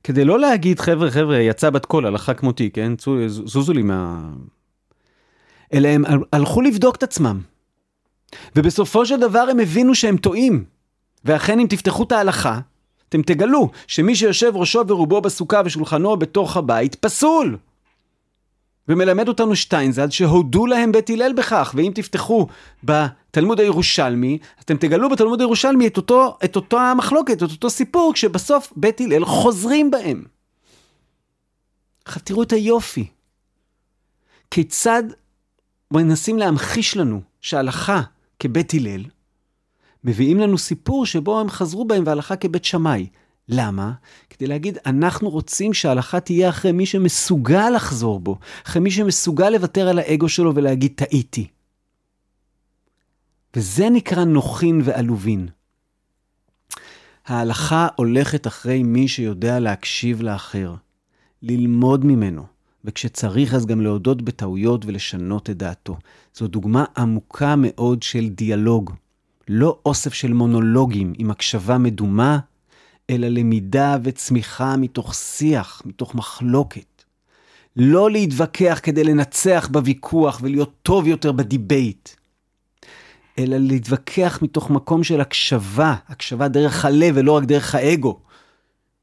כדי 0.03 0.25
לא 0.25 0.39
להגיד, 0.39 0.79
חבר'ה, 0.79 1.11
חבר'ה, 1.11 1.37
יצא 1.37 1.69
בת 1.69 1.85
קול, 1.85 2.05
הלכה 2.05 2.33
כמותי, 2.33 2.69
כן? 2.69 2.93
זוזו 3.27 3.73
לי 3.73 3.81
מה... 3.81 4.29
אלא 5.73 5.87
הם 5.87 6.03
הלכו 6.33 6.61
לבדוק 6.61 6.95
את 6.95 7.03
עצמם. 7.03 7.41
ובסופו 8.55 9.05
של 9.05 9.19
דבר 9.19 9.45
הם 9.51 9.59
הבינו 9.59 9.95
שהם 9.95 10.17
טועים. 10.17 10.63
ואכן 11.25 11.59
אם 11.59 11.67
תפתחו 11.69 12.03
את 12.03 12.11
ההלכה, 12.11 12.59
אתם 13.09 13.21
תגלו 13.21 13.69
שמי 13.87 14.15
שיושב 14.15 14.51
ראשו 14.55 14.81
ורובו 14.87 15.21
בסוכה 15.21 15.61
ושולחנו 15.65 16.17
בתוך 16.17 16.57
הבית, 16.57 16.95
פסול. 16.95 17.57
ומלמד 18.87 19.27
אותנו 19.27 19.55
שטיינזלד 19.55 20.11
שהודו 20.11 20.65
להם 20.65 20.91
בית 20.91 21.09
הלל 21.09 21.33
בכך, 21.33 21.73
ואם 21.77 21.91
תפתחו 21.95 22.47
בתלמוד 23.31 23.59
הירושלמי, 23.59 24.37
אתם 24.61 24.77
תגלו 24.77 25.09
בתלמוד 25.09 25.41
הירושלמי 25.41 25.87
את 25.87 25.97
אותו, 25.97 26.37
את 26.43 26.55
אותו 26.55 26.79
המחלוקת, 26.79 27.37
את 27.37 27.41
אותו 27.41 27.69
סיפור, 27.69 28.13
כשבסוף 28.13 28.73
בית 28.75 29.01
הלל 29.01 29.25
חוזרים 29.25 29.91
בהם. 29.91 30.23
עכשיו 32.05 32.21
תראו 32.25 32.43
את 32.43 32.53
היופי. 32.53 33.07
כיצד 34.51 35.03
מנסים 35.93 36.37
להמחיש 36.37 36.97
לנו 36.97 37.21
שהלכה 37.41 38.01
כבית 38.39 38.73
הלל, 38.73 39.03
מביאים 40.03 40.39
לנו 40.39 40.57
סיפור 40.57 41.05
שבו 41.05 41.39
הם 41.39 41.49
חזרו 41.49 41.85
בהם 41.85 42.03
והלכה 42.05 42.35
כבית 42.35 42.65
שמאי. 42.65 43.07
למה? 43.49 43.91
כדי 44.29 44.47
להגיד, 44.47 44.77
אנחנו 44.85 45.29
רוצים 45.29 45.73
שההלכה 45.73 46.19
תהיה 46.19 46.49
אחרי 46.49 46.71
מי 46.71 46.85
שמסוגל 46.85 47.69
לחזור 47.69 48.19
בו, 48.19 48.37
אחרי 48.65 48.81
מי 48.81 48.91
שמסוגל 48.91 49.49
לוותר 49.49 49.87
על 49.87 49.99
האגו 49.99 50.29
שלו 50.29 50.55
ולהגיד, 50.55 50.91
טעיתי. 50.95 51.47
וזה 53.55 53.89
נקרא 53.89 54.23
נוחין 54.23 54.81
ועלובין. 54.83 55.47
ההלכה 57.25 57.87
הולכת 57.95 58.47
אחרי 58.47 58.83
מי 58.83 59.07
שיודע 59.07 59.59
להקשיב 59.59 60.21
לאחר, 60.21 60.75
ללמוד 61.41 62.05
ממנו, 62.05 62.45
וכשצריך 62.85 63.53
אז 63.53 63.65
גם 63.65 63.81
להודות 63.81 64.21
בטעויות 64.21 64.85
ולשנות 64.85 65.49
את 65.49 65.57
דעתו. 65.57 65.97
זו 66.35 66.47
דוגמה 66.47 66.85
עמוקה 66.97 67.55
מאוד 67.57 68.03
של 68.03 68.29
דיאלוג. 68.29 68.91
לא 69.47 69.79
אוסף 69.85 70.13
של 70.13 70.33
מונולוגים 70.33 71.13
עם 71.17 71.31
הקשבה 71.31 71.77
מדומה, 71.77 72.39
אלא 73.09 73.27
למידה 73.27 73.97
וצמיחה 74.03 74.77
מתוך 74.77 75.15
שיח, 75.15 75.81
מתוך 75.85 76.15
מחלוקת. 76.15 77.03
לא 77.75 78.11
להתווכח 78.11 78.79
כדי 78.83 79.03
לנצח 79.03 79.69
בוויכוח 79.71 80.39
ולהיות 80.43 80.73
טוב 80.83 81.07
יותר 81.07 81.31
בדיבייט, 81.31 82.09
אלא 83.43 83.57
להתווכח 83.57 84.39
מתוך 84.41 84.69
מקום 84.69 85.03
של 85.03 85.21
הקשבה, 85.21 85.95
הקשבה 86.07 86.47
דרך 86.47 86.85
הלב 86.85 87.13
ולא 87.17 87.31
רק 87.31 87.43
דרך 87.43 87.75
האגו. 87.75 88.19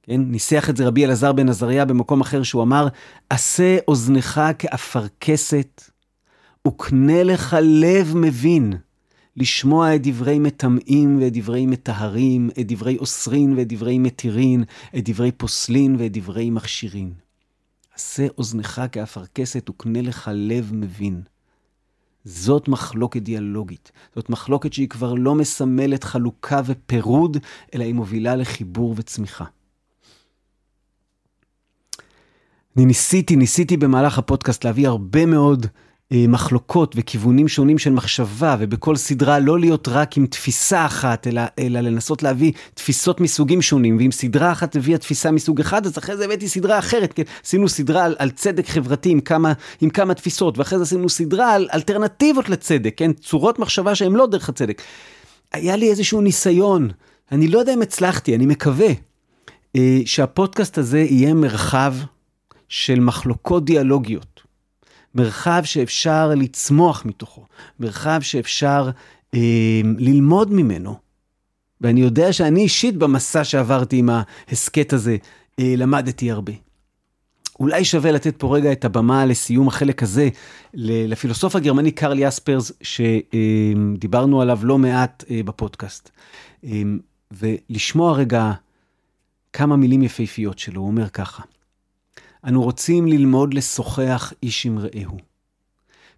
כן, 0.03 0.20
ניסח 0.20 0.70
את 0.70 0.77
זה 0.77 0.87
רבי 0.87 1.05
אלעזר 1.05 1.33
בן 1.33 1.48
עזריה 1.48 1.85
במקום 1.85 2.20
אחר 2.20 2.42
שהוא 2.42 2.62
אמר, 2.62 2.88
עשה 3.31 3.79
אוזנך 3.88 4.40
כאפרכסת, 4.59 5.83
וקנה 6.68 7.22
לך 7.22 7.57
לב 7.62 8.12
מבין. 8.16 8.72
לשמוע 9.37 9.94
את 9.94 10.01
דברי 10.03 10.38
מטמאים 10.38 11.18
ואת 11.22 11.33
דברי 11.33 11.66
מטהרים, 11.66 12.51
את 12.61 12.66
דברי 12.66 12.96
אוסרין 12.98 13.55
ואת 13.57 13.72
דברי 13.72 13.98
מתירין, 13.98 14.64
את 14.96 15.09
דברי 15.09 15.33
פוסלין 15.33 15.96
ואת 15.98 16.12
דברי 16.12 16.51
מכשירין. 16.51 17.12
עשה 17.94 18.27
אוזנך 18.38 18.83
כאפרכסת 18.92 19.70
וקנה 19.70 20.03
לך 20.03 20.31
לב 20.35 20.70
מבין. 20.74 21.22
זאת 22.29 22.69
מחלוקת 22.69 23.23
דיאלוגית. 23.23 23.93
זאת 24.14 24.31
מחלוקת 24.31 24.73
שהיא 24.73 24.88
כבר 24.88 25.14
לא 25.14 25.35
מסמלת 25.35 26.05
חלוקה 26.05 26.61
ופירוד, 26.64 27.37
אלא 27.75 27.85
היא 27.85 27.95
מובילה 27.95 28.37
לחיבור 28.37 28.95
וצמיחה. 28.97 29.45
אני 32.77 32.87
ניסיתי, 32.87 33.37
ניסיתי 33.37 33.77
במהלך 33.77 34.19
הפודקאסט 34.19 34.64
להביא 34.64 34.88
הרבה 34.88 35.27
מאוד 35.27 35.67
מחלוקות 36.11 36.94
וכיוונים 36.99 37.49
שונים 37.49 37.79
של 37.79 37.90
מחשבה, 37.90 38.57
ובכל 38.59 38.97
סדרה 38.97 39.38
לא 39.38 39.59
להיות 39.59 39.88
רק 39.88 40.16
עם 40.16 40.27
תפיסה 40.27 40.87
אחת, 40.87 41.27
אלא, 41.27 41.42
אלא 41.59 41.81
לנסות 41.81 42.23
להביא 42.23 42.53
תפיסות 42.75 43.21
מסוגים 43.21 43.62
שונים. 43.62 43.97
ואם 43.99 44.11
סדרה 44.11 44.53
אחת 44.53 44.77
הביאה 44.77 44.99
תפיסה 44.99 45.31
מסוג 45.31 45.61
אחד, 45.61 45.87
אז 45.87 45.99
אחרי 45.99 46.16
זה 46.16 46.25
הבאתי 46.25 46.49
סדרה 46.49 46.79
אחרת. 46.79 47.12
כן? 47.12 47.23
עשינו 47.44 47.68
סדרה 47.68 48.05
על, 48.05 48.16
על 48.18 48.31
צדק 48.31 48.68
חברתי 48.68 49.11
עם 49.11 49.21
כמה, 49.21 49.53
עם 49.81 49.90
כמה 49.90 50.14
תפיסות, 50.14 50.59
ואחרי 50.59 50.79
זה 50.79 50.85
עשינו 50.85 51.09
סדרה 51.09 51.55
על 51.55 51.68
אלטרנטיבות 51.75 52.49
לצדק, 52.49 52.94
כן? 52.97 53.12
צורות 53.12 53.59
מחשבה 53.59 53.94
שהן 53.94 54.12
לא 54.12 54.27
דרך 54.27 54.49
הצדק. 54.49 54.83
היה 55.53 55.77
לי 55.77 55.90
איזשהו 55.90 56.21
ניסיון, 56.21 56.88
אני 57.33 57.49
לא 57.49 57.59
יודע 57.59 57.75
אם 57.75 57.83
הצלחתי, 57.83 58.35
אני 58.35 58.47
מקווה, 58.47 58.88
אה, 59.77 60.01
שהפודקאסט 60.05 60.79
הזה 60.79 60.99
יהיה 60.99 61.35
מרחב 61.35 61.94
של 62.68 63.01
מחלוקות 63.01 63.64
דיאלוגיות. 63.64 64.48
מרחב 65.14 65.61
שאפשר 65.64 66.33
לצמוח 66.37 67.05
מתוכו, 67.05 67.44
מרחב 67.81 68.18
שאפשר 68.23 68.90
אה, 69.35 69.81
ללמוד 69.99 70.53
ממנו. 70.53 70.97
ואני 71.81 72.01
יודע 72.01 72.33
שאני 72.33 72.61
אישית 72.61 72.97
במסע 72.97 73.44
שעברתי 73.44 73.97
עם 73.97 74.11
ההסכת 74.11 74.92
הזה, 74.92 75.16
אה, 75.59 75.75
למדתי 75.77 76.31
הרבה. 76.31 76.53
אולי 77.61 77.85
שווה 77.85 78.12
לתת 78.12 78.35
פה 78.37 78.57
רגע 78.57 78.73
את 78.73 78.85
הבמה 78.85 79.27
לסיום 79.27 79.68
החלק 79.68 80.03
הזה 80.03 80.29
לפילוסוף 80.75 81.57
הגרמני 81.57 81.90
קרל 81.90 82.18
יספרס, 82.18 82.73
שדיברנו 82.83 84.42
עליו 84.42 84.59
לא 84.62 84.79
מעט 84.79 85.25
אה, 85.31 85.40
בפודקאסט. 85.44 86.11
אה, 86.64 86.83
ולשמוע 87.31 88.12
רגע 88.12 88.53
כמה 89.53 89.77
מילים 89.77 90.03
יפהפיות 90.03 90.59
שלו, 90.59 90.81
הוא 90.81 90.88
אומר 90.88 91.09
ככה: 91.09 91.42
אנו 92.44 92.62
רוצים 92.62 93.07
ללמוד 93.07 93.55
לשוחח 93.55 94.33
איש 94.42 94.66
עם 94.66 94.79
רעהו. 94.79 95.16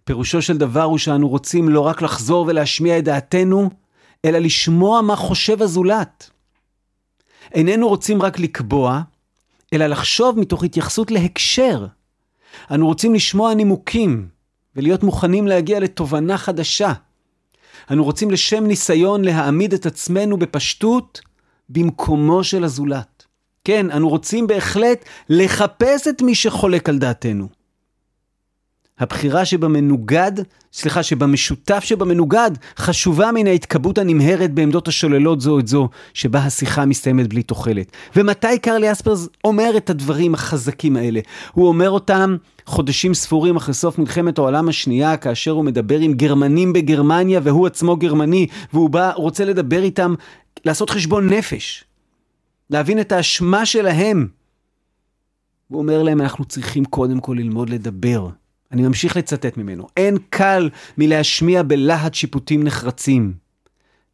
פירושו 0.03 0.41
של 0.41 0.57
דבר 0.57 0.83
הוא 0.83 0.97
שאנו 0.97 1.29
רוצים 1.29 1.69
לא 1.69 1.81
רק 1.81 2.01
לחזור 2.01 2.45
ולהשמיע 2.47 2.97
את 2.97 3.03
דעתנו, 3.03 3.69
אלא 4.25 4.39
לשמוע 4.39 5.01
מה 5.01 5.15
חושב 5.15 5.61
הזולת. 5.61 6.29
איננו 7.53 7.87
רוצים 7.87 8.21
רק 8.21 8.39
לקבוע, 8.39 9.01
אלא 9.73 9.87
לחשוב 9.87 10.39
מתוך 10.39 10.63
התייחסות 10.63 11.11
להקשר. 11.11 11.85
אנו 12.71 12.87
רוצים 12.87 13.13
לשמוע 13.13 13.53
נימוקים 13.53 14.27
ולהיות 14.75 15.03
מוכנים 15.03 15.47
להגיע 15.47 15.79
לתובנה 15.79 16.37
חדשה. 16.37 16.93
אנו 17.91 18.03
רוצים 18.03 18.31
לשם 18.31 18.65
ניסיון 18.65 19.25
להעמיד 19.25 19.73
את 19.73 19.85
עצמנו 19.85 20.37
בפשטות 20.37 21.21
במקומו 21.69 22.43
של 22.43 22.63
הזולת. 22.63 23.10
כן, 23.63 23.91
אנו 23.91 24.09
רוצים 24.09 24.47
בהחלט 24.47 25.05
לחפש 25.29 26.07
את 26.07 26.21
מי 26.21 26.35
שחולק 26.35 26.89
על 26.89 26.97
דעתנו. 26.97 27.47
הבחירה 28.99 29.45
שבמנוגד, 29.45 30.31
סליחה, 30.73 31.03
שבמשותף 31.03 31.83
שבמנוגד, 31.83 32.51
חשובה 32.77 33.31
מן 33.31 33.47
ההתקבעות 33.47 33.97
הנמהרת 33.97 34.51
בעמדות 34.51 34.87
השוללות 34.87 35.41
זו 35.41 35.59
את 35.59 35.67
זו, 35.67 35.89
שבה 36.13 36.39
השיחה 36.39 36.85
מסתיימת 36.85 37.27
בלי 37.27 37.43
תוחלת. 37.43 37.91
ומתי 38.15 38.59
קרלי 38.59 38.91
אספרס 38.91 39.27
אומר 39.43 39.77
את 39.77 39.89
הדברים 39.89 40.33
החזקים 40.33 40.97
האלה? 40.97 41.19
הוא 41.53 41.67
אומר 41.67 41.89
אותם 41.89 42.35
חודשים 42.65 43.13
ספורים 43.13 43.55
אחרי 43.55 43.73
סוף 43.73 43.97
מלחמת 43.97 44.37
העולם 44.37 44.69
השנייה, 44.69 45.17
כאשר 45.17 45.51
הוא 45.51 45.65
מדבר 45.65 45.99
עם 45.99 46.13
גרמנים 46.13 46.73
בגרמניה, 46.73 47.39
והוא 47.43 47.67
עצמו 47.67 47.97
גרמני, 47.97 48.47
והוא 48.73 48.89
בא, 48.89 49.11
רוצה 49.15 49.45
לדבר 49.45 49.83
איתם, 49.83 50.15
לעשות 50.65 50.89
חשבון 50.89 51.29
נפש. 51.29 51.90
להבין 52.71 52.99
את 52.99 53.11
האשמה 53.11 53.65
שלהם. 53.65 54.27
הוא 55.67 55.79
אומר 55.79 56.03
להם, 56.03 56.21
אנחנו 56.21 56.45
צריכים 56.45 56.85
קודם 56.85 57.19
כל 57.19 57.35
ללמוד 57.39 57.69
לדבר. 57.69 58.29
אני 58.71 58.81
ממשיך 58.81 59.17
לצטט 59.17 59.57
ממנו. 59.57 59.87
אין 59.97 60.17
קל 60.29 60.69
מלהשמיע 60.97 61.63
בלהט 61.63 62.13
שיפוטים 62.13 62.63
נחרצים. 62.63 63.33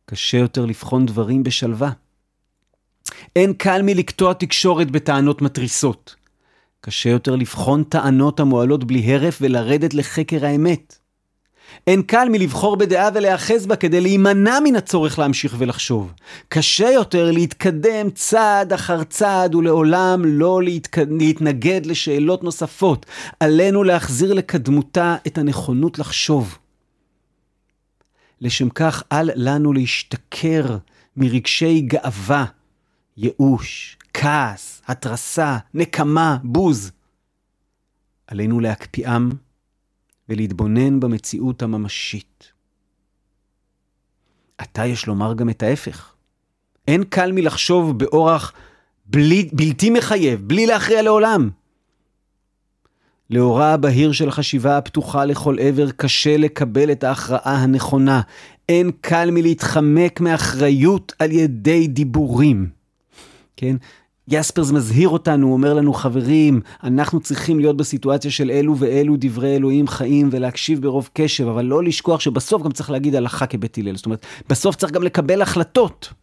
קשה 0.05 0.37
יותר 0.37 0.65
לבחון 0.65 1.05
דברים 1.05 1.43
בשלווה. 1.43 1.91
אין 3.35 3.53
קל 3.53 3.81
מלקטוע 3.81 4.33
תקשורת 4.33 4.91
בטענות 4.91 5.41
מתריסות. 5.41 6.15
קשה 6.81 7.09
יותר 7.09 7.35
לבחון 7.35 7.83
טענות 7.83 8.39
המועלות 8.39 8.83
בלי 8.83 9.13
הרף 9.13 9.37
ולרדת 9.41 9.93
לחקר 9.93 10.45
האמת. 10.45 10.97
אין 11.87 12.01
קל 12.01 12.27
מלבחור 12.31 12.77
בדעה 12.77 13.09
ולהיאחז 13.13 13.65
בה 13.65 13.75
כדי 13.75 14.01
להימנע 14.01 14.59
מן 14.63 14.75
הצורך 14.75 15.19
להמשיך 15.19 15.55
ולחשוב. 15.57 16.13
קשה 16.49 16.89
יותר 16.89 17.31
להתקדם 17.31 18.09
צעד 18.09 18.73
אחר 18.73 19.03
צעד 19.03 19.55
ולעולם 19.55 20.21
לא 20.25 20.63
להתק... 20.63 20.97
להתנגד 20.97 21.85
לשאלות 21.85 22.43
נוספות. 22.43 23.05
עלינו 23.39 23.83
להחזיר 23.83 24.33
לקדמותה 24.33 25.15
את 25.27 25.37
הנכונות 25.37 25.99
לחשוב. 25.99 26.57
לשם 28.41 28.69
כך 28.69 29.03
אל 29.11 29.29
לנו 29.35 29.73
להשתכר 29.73 30.77
מרגשי 31.17 31.81
גאווה, 31.81 32.45
ייאוש, 33.17 33.97
כעס, 34.13 34.81
התרסה, 34.87 35.57
נקמה, 35.73 36.37
בוז. 36.43 36.91
עלינו 38.27 38.59
להקפיאם 38.59 39.29
ולהתבונן 40.29 40.99
במציאות 40.99 41.61
הממשית. 41.61 42.51
עתה 44.57 44.85
יש 44.85 45.07
לומר 45.07 45.33
גם 45.33 45.49
את 45.49 45.63
ההפך. 45.63 46.13
אין 46.87 47.03
קל 47.03 47.31
מלחשוב 47.31 47.99
באורח 47.99 48.53
בלי, 49.05 49.49
בלתי 49.53 49.89
מחייב, 49.89 50.41
בלי 50.47 50.65
להכריע 50.65 51.01
לעולם. 51.01 51.49
לאורה 53.29 53.73
הבהיר 53.73 54.11
של 54.11 54.29
החשיבה 54.29 54.77
הפתוחה 54.77 55.25
לכל 55.25 55.59
עבר, 55.59 55.91
קשה 55.91 56.37
לקבל 56.37 56.91
את 56.91 57.03
ההכרעה 57.03 57.55
הנכונה. 57.55 58.21
אין 58.69 58.91
קל 59.01 59.29
מלהתחמק 59.31 60.19
מאחריות 60.19 61.13
על 61.19 61.31
ידי 61.31 61.87
דיבורים. 61.87 62.69
כן? 63.55 63.75
יספרס 64.27 64.71
מזהיר 64.71 65.09
אותנו, 65.09 65.47
הוא 65.47 65.53
אומר 65.53 65.73
לנו, 65.73 65.93
חברים, 65.93 66.61
אנחנו 66.83 67.19
צריכים 67.19 67.59
להיות 67.59 67.77
בסיטואציה 67.77 68.31
של 68.31 68.51
אלו 68.51 68.77
ואלו 68.77 69.15
דברי 69.19 69.55
אלוהים 69.55 69.87
חיים 69.87 70.29
ולהקשיב 70.31 70.81
ברוב 70.81 71.09
קשב, 71.13 71.47
אבל 71.47 71.65
לא 71.65 71.83
לשכוח 71.83 72.19
שבסוף 72.19 72.63
גם 72.63 72.71
צריך 72.71 72.89
להגיד 72.89 73.15
הלכה 73.15 73.45
כבית 73.45 73.77
הלל. 73.77 73.95
זאת 73.95 74.05
אומרת, 74.05 74.25
בסוף 74.49 74.75
צריך 74.75 74.91
גם 74.91 75.03
לקבל 75.03 75.41
החלטות. 75.41 76.13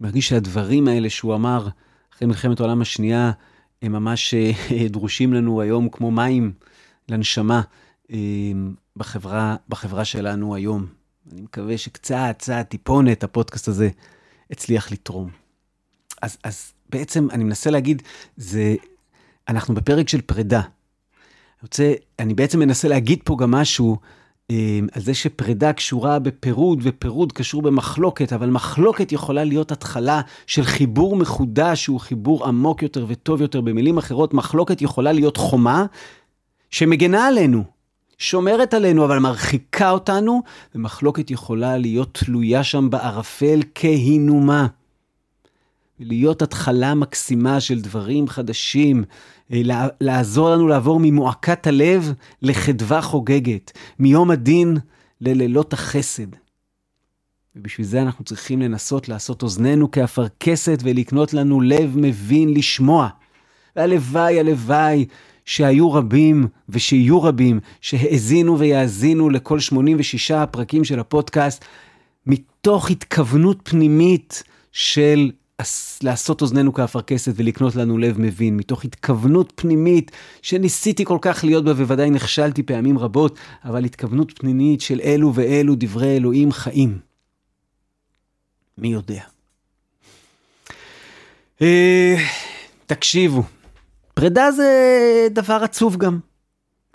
מרגיש 0.00 0.28
שהדברים 0.28 0.88
האלה 0.88 1.10
שהוא 1.10 1.34
אמר 1.34 1.68
אחרי 2.14 2.28
מלחמת 2.28 2.60
העולם 2.60 2.80
השנייה, 2.80 3.32
הם 3.82 3.92
ממש 3.92 4.34
אה, 4.34 4.52
דרושים 4.88 5.34
לנו 5.34 5.60
היום 5.60 5.88
כמו 5.88 6.10
מים 6.10 6.52
לנשמה 7.08 7.62
אה, 8.12 8.16
בחברה, 8.96 9.56
בחברה 9.68 10.04
שלנו 10.04 10.54
היום. 10.54 10.99
אני 11.32 11.40
מקווה 11.40 11.78
שקצת, 11.78 12.34
קצת, 12.38 12.66
טיפונת, 12.68 13.24
הפודקאסט 13.24 13.68
הזה 13.68 13.88
הצליח 14.50 14.92
לתרום. 14.92 15.30
אז, 16.22 16.38
אז 16.44 16.72
בעצם 16.90 17.28
אני 17.30 17.44
מנסה 17.44 17.70
להגיד, 17.70 18.02
זה, 18.36 18.74
אנחנו 19.48 19.74
בפרק 19.74 20.08
של 20.08 20.20
פרידה. 20.20 20.60
אני 20.60 21.62
רוצה, 21.62 21.92
אני 22.18 22.34
בעצם 22.34 22.58
מנסה 22.58 22.88
להגיד 22.88 23.20
פה 23.24 23.36
גם 23.40 23.50
משהו 23.50 23.96
אה, 24.50 24.80
על 24.92 25.02
זה 25.02 25.14
שפרידה 25.14 25.72
קשורה 25.72 26.18
בפירוד, 26.18 26.78
ופירוד 26.82 27.32
קשור 27.32 27.62
במחלוקת, 27.62 28.32
אבל 28.32 28.50
מחלוקת 28.50 29.12
יכולה 29.12 29.44
להיות 29.44 29.72
התחלה 29.72 30.20
של 30.46 30.62
חיבור 30.62 31.16
מחודש, 31.16 31.84
שהוא 31.84 32.00
חיבור 32.00 32.46
עמוק 32.46 32.82
יותר 32.82 33.06
וטוב 33.08 33.40
יותר. 33.40 33.60
במילים 33.60 33.98
אחרות, 33.98 34.34
מחלוקת 34.34 34.82
יכולה 34.82 35.12
להיות 35.12 35.36
חומה 35.36 35.86
שמגנה 36.70 37.26
עלינו. 37.26 37.79
שומרת 38.20 38.74
עלינו, 38.74 39.04
אבל 39.04 39.18
מרחיקה 39.18 39.90
אותנו, 39.90 40.42
ומחלוקת 40.74 41.30
יכולה 41.30 41.78
להיות 41.78 42.18
תלויה 42.24 42.64
שם 42.64 42.90
בערפל 42.90 43.60
כהינומה. 43.74 44.66
להיות 46.00 46.42
התחלה 46.42 46.94
מקסימה 46.94 47.60
של 47.60 47.80
דברים 47.80 48.28
חדשים, 48.28 49.04
אה, 49.52 49.60
לעזור 50.00 50.50
לנו 50.50 50.68
לעבור 50.68 51.00
ממועקת 51.02 51.66
הלב 51.66 52.12
לחדווה 52.42 53.02
חוגגת, 53.02 53.72
מיום 53.98 54.30
הדין 54.30 54.76
ללילות 55.20 55.72
החסד. 55.72 56.26
ובשביל 57.56 57.86
זה 57.86 58.02
אנחנו 58.02 58.24
צריכים 58.24 58.62
לנסות 58.62 59.08
לעשות 59.08 59.42
אוזנינו 59.42 59.90
כאפרכסת 59.90 60.78
ולקנות 60.82 61.34
לנו 61.34 61.60
לב 61.60 61.92
מבין 61.96 62.54
לשמוע. 62.54 63.08
והלוואי, 63.76 64.40
הלוואי, 64.40 65.06
שהיו 65.50 65.92
רבים 65.92 66.46
ושיהיו 66.68 67.22
רבים 67.22 67.60
שהאזינו 67.80 68.58
ויאזינו 68.58 69.30
לכל 69.30 69.60
86 69.60 70.30
הפרקים 70.30 70.84
של 70.84 71.00
הפודקאסט, 71.00 71.64
מתוך 72.26 72.90
התכוונות 72.90 73.58
פנימית 73.62 74.42
של 74.72 75.30
לעשות 76.02 76.42
אוזנינו 76.42 76.72
כאפרכסת 76.72 77.32
ולקנות 77.36 77.76
לנו 77.76 77.98
לב 77.98 78.20
מבין, 78.20 78.56
מתוך 78.56 78.84
התכוונות 78.84 79.52
פנימית 79.56 80.10
שניסיתי 80.42 81.04
כל 81.04 81.18
כך 81.20 81.44
להיות 81.44 81.64
בה 81.64 81.70
ובוודאי 81.70 82.10
נכשלתי 82.10 82.62
פעמים 82.62 82.98
רבות, 82.98 83.38
אבל 83.64 83.84
התכוונות 83.84 84.38
פנימית 84.38 84.80
של 84.80 85.00
אלו 85.04 85.34
ואלו 85.34 85.74
דברי 85.78 86.16
אלוהים 86.16 86.52
חיים. 86.52 86.98
מי 88.78 88.88
יודע. 88.88 89.22
אה, 91.62 92.16
תקשיבו, 92.86 93.42
פרידה 94.20 94.52
זה 94.52 95.28
דבר 95.30 95.60
עצוב 95.62 95.96
גם, 95.96 96.18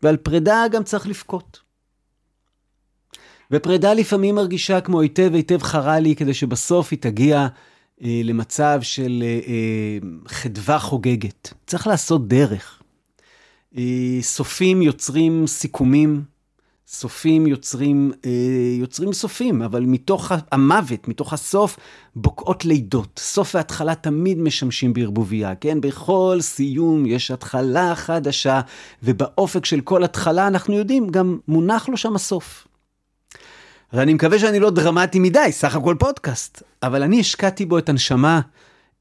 ועל 0.03 0.17
פרידה 0.17 0.63
גם 0.71 0.83
צריך 0.83 1.07
לבכות. 1.07 1.59
ופרידה 3.51 3.93
לפעמים 3.93 4.35
מרגישה 4.35 4.81
כמו 4.81 5.01
היטב 5.01 5.31
היטב 5.33 5.61
חרה 5.61 5.99
לי, 5.99 6.15
כדי 6.15 6.33
שבסוף 6.33 6.87
היא 6.91 6.99
תגיע 6.99 7.47
אה, 8.03 8.21
למצב 8.23 8.79
של 8.81 9.23
אה, 9.25 9.39
אה, 9.47 9.97
חדווה 10.27 10.79
חוגגת. 10.79 11.53
צריך 11.67 11.87
לעשות 11.87 12.27
דרך. 12.27 12.81
אה, 13.77 14.17
סופים 14.21 14.81
יוצרים 14.81 15.47
סיכומים, 15.47 16.23
סופים 16.87 17.47
יוצרים, 17.47 18.11
אה, 18.25 18.31
יוצרים 18.79 19.13
סופים, 19.13 19.61
אבל 19.61 19.83
מתוך 19.85 20.31
המוות, 20.51 21.07
מתוך 21.07 21.33
הסוף, 21.33 21.77
בוקעות 22.15 22.65
לידות. 22.65 23.19
סוף 23.19 23.55
והתחלה 23.55 23.95
תמיד 23.95 24.37
משמשים 24.37 24.93
בערבוביה, 24.93 25.55
כן? 25.55 25.81
בכל 25.81 26.37
סיום 26.41 27.05
יש 27.05 27.31
התחלה 27.31 27.95
חדשה, 27.95 28.61
ובאופק 29.03 29.65
של 29.65 29.81
כל 29.81 30.03
התחלה, 30.03 30.47
אנחנו 30.47 30.73
יודעים, 30.73 31.09
גם 31.09 31.37
מונח 31.47 31.89
לו 31.89 31.97
שם 31.97 32.15
הסוף. 32.15 32.67
אז 33.91 33.99
אני 33.99 34.13
מקווה 34.13 34.39
שאני 34.39 34.59
לא 34.59 34.69
דרמטי 34.69 35.19
מדי, 35.19 35.51
סך 35.51 35.75
הכל 35.75 35.95
פודקאסט, 35.99 36.63
אבל 36.83 37.03
אני 37.03 37.19
השקעתי 37.19 37.65
בו 37.65 37.77
את 37.77 37.89
הנשמה 37.89 38.41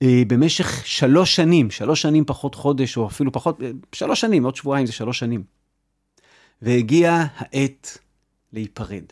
אה, 0.03 0.23
במשך 0.27 0.87
שלוש 0.87 1.37
שנים, 1.37 1.71
שלוש 1.71 2.03
שנים 2.03 2.25
פחות 2.25 2.55
חודש, 2.55 2.97
או 2.97 3.07
אפילו 3.07 3.33
פחות, 3.33 3.63
אה, 3.63 3.71
שלוש 3.93 4.21
שנים, 4.21 4.45
עוד 4.45 4.57
שבועיים 4.57 4.87
זה 4.87 4.93
שלוש 4.93 5.19
שנים. 5.19 5.64
והגיעה 6.65 7.27
העת 7.37 7.99
להיפרד. 8.53 9.03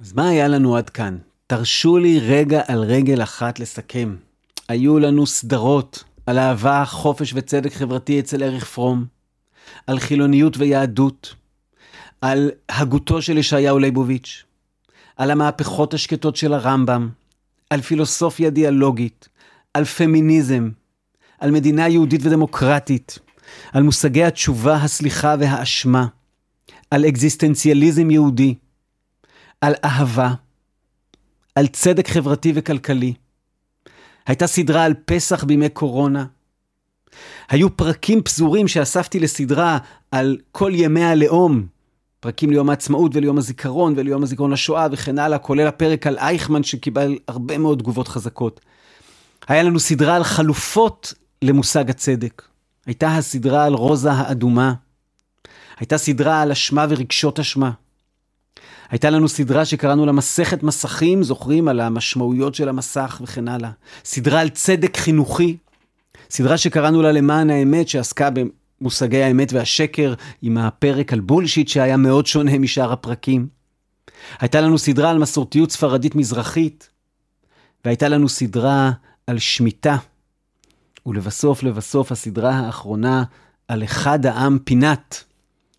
אז 0.00 0.12
מה 0.12 0.28
היה 0.28 0.48
לנו 0.48 0.76
עד 0.76 0.90
כאן? 0.90 1.18
תרשו 1.46 1.98
לי 1.98 2.20
רגע 2.20 2.62
על 2.66 2.84
רגל 2.84 3.22
אחת 3.22 3.58
לסכם. 3.58 4.16
היו 4.68 4.98
לנו 4.98 5.26
סדרות 5.26 6.04
על 6.26 6.38
אהבה, 6.38 6.84
חופש 6.86 7.32
וצדק 7.34 7.72
חברתי 7.72 8.20
אצל 8.20 8.42
ערך 8.42 8.64
פרום, 8.64 9.04
על 9.86 9.98
חילוניות 9.98 10.56
ויהדות, 10.56 11.34
על 12.20 12.50
הגותו 12.68 13.22
של 13.22 13.38
ישעיהו 13.38 13.78
ליבוביץ', 13.78 14.44
על 15.16 15.30
המהפכות 15.30 15.94
השקטות 15.94 16.36
של 16.36 16.52
הרמב"ם, 16.52 17.08
על 17.70 17.80
פילוסופיה 17.80 18.50
דיאלוגית, 18.50 19.28
על 19.74 19.84
פמיניזם, 19.84 20.70
על 21.38 21.50
מדינה 21.50 21.88
יהודית 21.88 22.20
ודמוקרטית, 22.24 23.18
על 23.72 23.82
מושגי 23.82 24.24
התשובה, 24.24 24.76
הסליחה 24.76 25.34
והאשמה, 25.38 26.06
על 26.90 27.04
אקזיסטנציאליזם 27.04 28.10
יהודי, 28.10 28.54
על 29.60 29.74
אהבה, 29.84 30.34
על 31.54 31.66
צדק 31.66 32.08
חברתי 32.08 32.52
וכלכלי. 32.54 33.14
הייתה 34.26 34.46
סדרה 34.46 34.84
על 34.84 34.94
פסח 35.04 35.44
בימי 35.44 35.68
קורונה. 35.68 36.24
היו 37.48 37.76
פרקים 37.76 38.22
פזורים 38.22 38.68
שאספתי 38.68 39.20
לסדרה 39.20 39.78
על 40.10 40.36
כל 40.52 40.72
ימי 40.74 41.04
הלאום, 41.04 41.66
פרקים 42.20 42.50
ליום 42.50 42.70
העצמאות 42.70 43.16
וליום 43.16 43.38
הזיכרון 43.38 43.94
וליום 43.96 44.22
הזיכרון 44.22 44.50
לשואה 44.50 44.86
וכן 44.92 45.18
הלאה, 45.18 45.38
כולל 45.38 45.66
הפרק 45.66 46.06
על 46.06 46.18
אייכמן 46.18 46.62
שקיבל 46.62 47.18
הרבה 47.28 47.58
מאוד 47.58 47.78
תגובות 47.78 48.08
חזקות. 48.08 48.60
היה 49.48 49.62
לנו 49.62 49.80
סדרה 49.80 50.16
על 50.16 50.24
חלופות 50.24 51.14
למושג 51.42 51.90
הצדק. 51.90 52.42
הייתה 52.86 53.16
הסדרה 53.16 53.64
על 53.64 53.74
רוזה 53.74 54.12
האדומה. 54.12 54.74
הייתה 55.78 55.98
סדרה 55.98 56.42
על 56.42 56.50
אשמה 56.50 56.86
ורגשות 56.88 57.40
אשמה. 57.40 57.70
הייתה 58.90 59.10
לנו 59.10 59.28
סדרה 59.28 59.64
שקראנו 59.64 60.06
לה 60.06 60.12
מסכת 60.12 60.62
מסכים, 60.62 61.22
זוכרים? 61.22 61.68
על 61.68 61.80
המשמעויות 61.80 62.54
של 62.54 62.68
המסך 62.68 63.20
וכן 63.24 63.48
הלאה. 63.48 63.70
סדרה 64.04 64.40
על 64.40 64.48
צדק 64.48 64.96
חינוכי. 64.96 65.56
סדרה 66.30 66.58
שקראנו 66.58 67.02
לה 67.02 67.12
למען 67.12 67.50
האמת, 67.50 67.88
שעסקה 67.88 68.28
במושגי 68.80 69.22
האמת 69.22 69.52
והשקר, 69.52 70.14
עם 70.42 70.58
הפרק 70.58 71.12
על 71.12 71.20
בולשיט 71.20 71.68
שהיה 71.68 71.96
מאוד 71.96 72.26
שונה 72.26 72.58
משאר 72.58 72.92
הפרקים. 72.92 73.48
הייתה 74.40 74.60
לנו 74.60 74.78
סדרה 74.78 75.10
על 75.10 75.18
מסורתיות 75.18 75.70
ספרדית 75.70 76.14
מזרחית, 76.14 76.88
והייתה 77.84 78.08
לנו 78.08 78.28
סדרה 78.28 78.90
על 79.26 79.38
שמיטה. 79.38 79.96
ולבסוף, 81.06 81.62
לבסוף, 81.62 82.12
הסדרה 82.12 82.50
האחרונה 82.50 83.24
על 83.68 83.84
אחד 83.84 84.26
העם 84.26 84.58
פינת, 84.64 85.24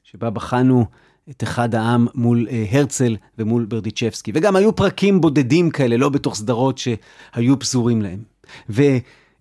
שבה 0.03 0.29
בחנו 0.29 0.85
את 1.29 1.43
אחד 1.43 1.75
העם 1.75 2.07
מול 2.15 2.47
אה, 2.51 2.65
הרצל 2.71 3.15
ומול 3.37 3.65
ברדיצ'בסקי. 3.65 4.31
וגם 4.35 4.55
היו 4.55 4.75
פרקים 4.75 5.21
בודדים 5.21 5.69
כאלה, 5.69 5.97
לא 5.97 6.09
בתוך 6.09 6.35
סדרות 6.35 6.77
שהיו 6.77 7.59
פזורים 7.59 8.01
להם. 8.01 8.19
ו... 8.69 8.83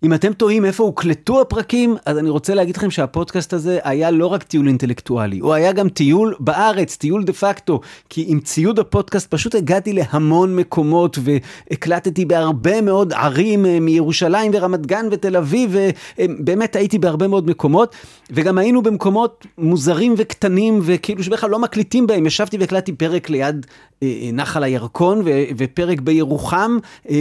אם 0.03 0.13
אתם 0.13 0.33
תוהים 0.33 0.65
איפה 0.65 0.83
הוקלטו 0.83 1.41
הפרקים, 1.41 1.95
אז 2.05 2.17
אני 2.17 2.29
רוצה 2.29 2.53
להגיד 2.53 2.77
לכם 2.77 2.91
שהפודקאסט 2.91 3.53
הזה 3.53 3.79
היה 3.83 4.11
לא 4.11 4.25
רק 4.25 4.43
טיול 4.43 4.67
אינטלקטואלי, 4.67 5.39
הוא 5.39 5.53
היה 5.53 5.71
גם 5.71 5.89
טיול 5.89 6.35
בארץ, 6.39 6.95
טיול 6.95 7.23
דה 7.23 7.33
פקטו, 7.33 7.79
כי 8.09 8.25
עם 8.27 8.39
ציוד 8.39 8.79
הפודקאסט 8.79 9.31
פשוט 9.31 9.55
הגעתי 9.55 9.93
להמון 9.93 10.55
מקומות 10.55 11.17
והקלטתי 11.21 12.25
בהרבה 12.25 12.81
מאוד 12.81 13.13
ערים 13.13 13.65
אה, 13.65 13.79
מירושלים 13.79 14.51
ורמת 14.55 14.85
גן 14.85 15.05
ותל 15.11 15.37
אביב, 15.37 15.75
ובאמת 16.19 16.75
הייתי 16.75 16.99
בהרבה 16.99 17.27
מאוד 17.27 17.49
מקומות, 17.49 17.95
וגם 18.31 18.57
היינו 18.57 18.81
במקומות 18.81 19.45
מוזרים 19.57 20.13
וקטנים 20.17 20.79
וכאילו 20.83 21.23
שבכלל 21.23 21.49
לא 21.49 21.59
מקליטים 21.59 22.07
בהם, 22.07 22.25
ישבתי 22.25 22.57
והקלטתי 22.57 22.93
פרק 22.93 23.29
ליד 23.29 23.65
אה, 24.03 24.07
אה, 24.07 24.29
נחל 24.33 24.63
הירקון 24.63 25.21
ופרק 25.57 26.01
בירוחם 26.01 26.77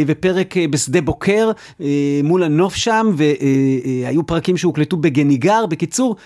ופרק 0.07 0.55
בשדה 0.71 1.01
בוקר 1.01 1.51
מול 2.25 2.43
הנוף. 2.43 2.66
הנוף 2.67 2.75
שם, 2.75 3.15
והיו 3.17 4.27
פרקים 4.27 4.57
שהוקלטו 4.57 4.97
בגניגר. 4.97 5.67
בקיצור, 5.67 6.17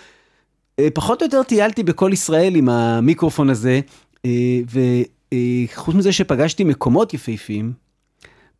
אה, 0.78 0.88
פחות 0.94 1.22
או 1.22 1.26
יותר 1.26 1.42
טיילתי 1.42 1.82
בכל 1.82 2.10
ישראל 2.12 2.54
עם 2.54 2.68
המיקרופון 2.68 3.50
הזה, 3.50 3.80
אה, 4.24 4.60
וחוץ 4.66 5.94
מזה 5.94 6.12
שפגשתי 6.12 6.64
מקומות 6.64 7.14
יפהפיים, 7.14 7.72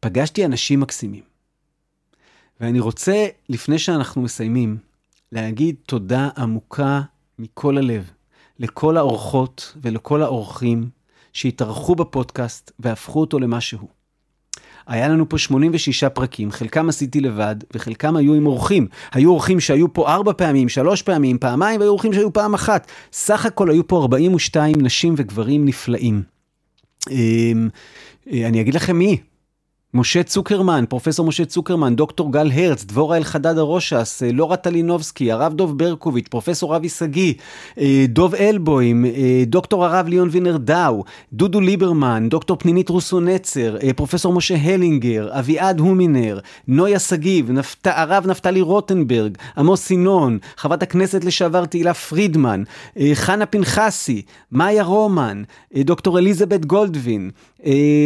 פגשתי 0.01 0.45
אנשים 0.45 0.81
מקסימים. 0.81 1.23
ואני 2.61 2.81
רוצה, 2.81 3.27
לפני 3.49 3.79
שאנחנו 3.79 4.23
מסיימים, 4.23 4.77
להגיד 5.33 5.75
תודה 5.87 6.29
עמוקה 6.37 7.01
מכל 7.39 7.79
הלב 7.79 8.11
לכל 8.59 8.97
האורחות 8.97 9.77
ולכל 9.83 10.23
האורחים 10.23 10.89
שהתארחו 11.33 11.95
בפודקאסט 11.95 12.71
והפכו 12.79 13.21
אותו 13.21 13.39
למה 13.39 13.61
שהוא. 13.61 14.00
היה 14.87 15.09
לנו 15.09 15.29
פה 15.29 15.39
86 15.39 16.05
פרקים, 16.05 16.51
חלקם 16.51 16.89
עשיתי 16.89 17.21
לבד, 17.21 17.57
וחלקם 17.75 18.17
היו 18.17 18.35
עם 18.35 18.47
אורחים. 18.47 18.87
היו 19.13 19.31
אורחים 19.31 19.61
שהיו 19.61 19.93
פה 19.93 20.09
ארבע 20.09 20.33
פעמים, 20.33 20.69
שלוש 20.69 21.03
פעמים, 21.03 21.39
פעמיים, 21.39 21.81
והיו 21.81 21.91
אורחים 21.91 22.13
שהיו 22.13 22.33
פעם 22.33 22.55
אחת. 22.55 22.91
סך 23.13 23.47
הכל 23.47 23.71
היו 23.71 23.87
פה 23.87 24.03
42 24.03 24.77
נשים 24.81 25.15
וגברים 25.17 25.65
נפלאים. 25.65 26.23
אמ, 27.11 27.69
אה, 28.33 28.49
אני 28.49 28.61
אגיד 28.61 28.75
לכם 28.75 28.97
מי, 28.97 29.19
משה 29.95 30.23
צוקרמן, 30.23 30.85
פרופסור 30.89 31.27
משה 31.27 31.45
צוקרמן, 31.45 31.97
דוקטור 31.97 32.33
גל 32.33 32.51
הרץ, 32.55 32.85
דבורה 32.85 33.17
אלחדד 33.17 33.59
הרושס, 33.59 34.23
אה, 34.23 34.33
לורה 34.33 34.57
טלינובסקי, 34.57 35.33
הרב 35.33 35.55
דוב 35.55 35.79
ברקוביץ', 35.79 36.29
פרופסור 36.29 36.77
אבי 36.77 36.89
שגיא, 36.89 37.35
אה, 37.79 38.05
דוב 38.09 38.35
אלבוים, 38.35 39.05
אה, 39.05 39.43
דוקטור 39.47 39.85
הרב 39.85 40.09
ליאון 40.09 40.29
וינר 40.33 40.57
דאו, 40.57 41.05
דודו 41.33 41.61
ליברמן, 41.61 42.29
דוקטור 42.29 42.57
פנינית 42.57 42.89
רוסו 42.89 43.21
נצר, 43.21 43.77
פרופסור 43.97 44.33
משה 44.33 44.57
הלינגר, 44.57 45.29
אביעד 45.39 45.81
הומינר, 45.81 46.39
נויה 46.69 46.99
שגיב, 46.99 47.51
נפת... 47.51 47.87
הרב 47.87 48.27
נפתלי 48.27 48.61
רוטנברג, 48.61 49.39
עמוס 49.57 49.91
ינון, 49.91 50.39
חברת 50.57 50.83
הכנסת 50.83 51.25
לשעבר 51.25 51.65
תהילה 51.65 51.95
פרידמן, 51.95 52.63
חנה 53.15 53.47
פנחסי, 53.47 54.23
מאיה 54.53 54.83
רומן, 54.83 55.43
דוקטור 55.77 56.19
אליזבת 56.19 56.65
גולדווין, 56.65 57.31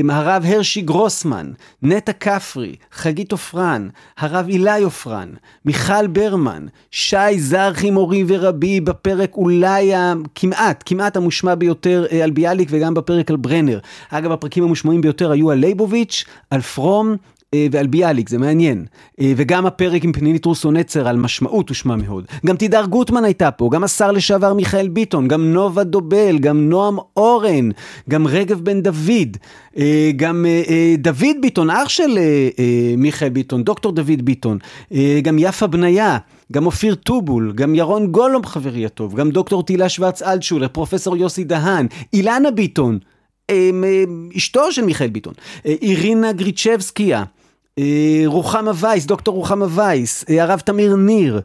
הרב 0.09 0.43
הרשי 0.47 0.80
גרוסמן, 0.80 1.53
נטע 1.85 2.12
כפרי, 2.12 2.74
חגית 2.93 3.32
עופרן, 3.32 3.89
הרב 4.18 4.47
אילי 4.49 4.82
עופרן, 4.82 5.28
מיכל 5.64 6.07
ברמן, 6.07 6.66
שי 6.91 7.39
זרחי 7.39 7.91
מורי 7.91 8.24
ורבי 8.26 8.80
בפרק 8.80 9.35
אולי 9.35 9.93
כמעט, 10.35 10.82
כמעט 10.87 11.16
המושמע 11.16 11.55
ביותר 11.55 12.07
אה, 12.12 12.24
על 12.24 12.30
ביאליק 12.30 12.68
וגם 12.72 12.95
בפרק 12.95 13.30
על 13.30 13.37
ברנר. 13.37 13.78
אגב, 14.11 14.32
הפרקים 14.32 14.64
המושמעים 14.64 15.01
ביותר 15.01 15.30
היו 15.30 15.51
על 15.51 15.59
לייבוביץ', 15.59 16.24
על 16.51 16.61
פרום, 16.61 17.16
ועל 17.70 17.86
ביאליק, 17.86 18.28
זה 18.28 18.38
מעניין. 18.38 18.84
אה, 19.20 19.32
וגם 19.36 19.66
הפרק 19.66 20.05
עם 20.05 20.12
פנינית 20.12 20.44
רוסו 20.44 20.70
נצר 20.70 21.09
על 21.09 21.16
משמעות 21.16 21.68
הושמע 21.68 21.96
מאוד. 21.96 22.24
גם 22.46 22.57
תידר 22.57 22.86
גוטמן 22.86 23.24
הייתה 23.24 23.50
פה, 23.50 23.68
גם 23.72 23.84
השר 23.84 24.12
לשעבר 24.12 24.55
מיכאל 24.55 24.88
ביטון, 24.88 25.28
גם 25.28 25.52
נובה 25.52 25.84
דובל, 25.84 26.38
גם 26.38 26.68
נועם 26.68 26.96
אורן, 27.16 27.70
גם 28.11 28.26
רגב 28.26 28.61
בן 28.61 28.80
דוד, 28.82 29.36
אה, 29.76 30.11
גם 30.16 30.46
דוד 30.98 31.36
ביטון, 31.42 31.70
אח 31.70 31.88
של 31.88 32.18
מיכאל 32.98 33.28
ביטון, 33.28 33.64
דוקטור 33.64 33.92
דוד 33.92 34.22
ביטון, 34.22 34.59
גם 35.22 35.36
יפה 35.38 35.66
בניה. 35.66 36.18
גם 36.52 36.66
אופיר 36.66 36.94
טובול, 36.94 37.52
גם 37.55 37.74
ירון 37.74 38.07
גולום 38.07 38.46
חברי 38.46 38.86
הטוב, 38.86 39.14
גם 39.14 39.30
דוקטור 39.30 39.62
תהילה 39.62 39.88
שוורץ 39.88 40.22
אלטשולר, 40.22 40.68
פרופסור 40.68 41.16
יוסי 41.16 41.44
דהן, 41.44 41.86
אילנה 42.12 42.50
ביטון, 42.50 42.98
אשתו 44.36 44.72
של 44.72 44.84
מיכאל 44.84 45.09
ביטון, 45.09 45.34
אירינה 45.64 46.32
גריצ'בסקיה, 46.32 47.18
אה, 47.18 47.24
רוחמה 48.27 48.70
וייס, 48.81 49.07
דוקטור 49.07 49.35
רוחמה 49.35 49.66
וייס, 49.70 50.25
אה, 50.31 50.43
הרב 50.43 50.61
תמיר 50.61 50.97
ניר, 50.97 51.41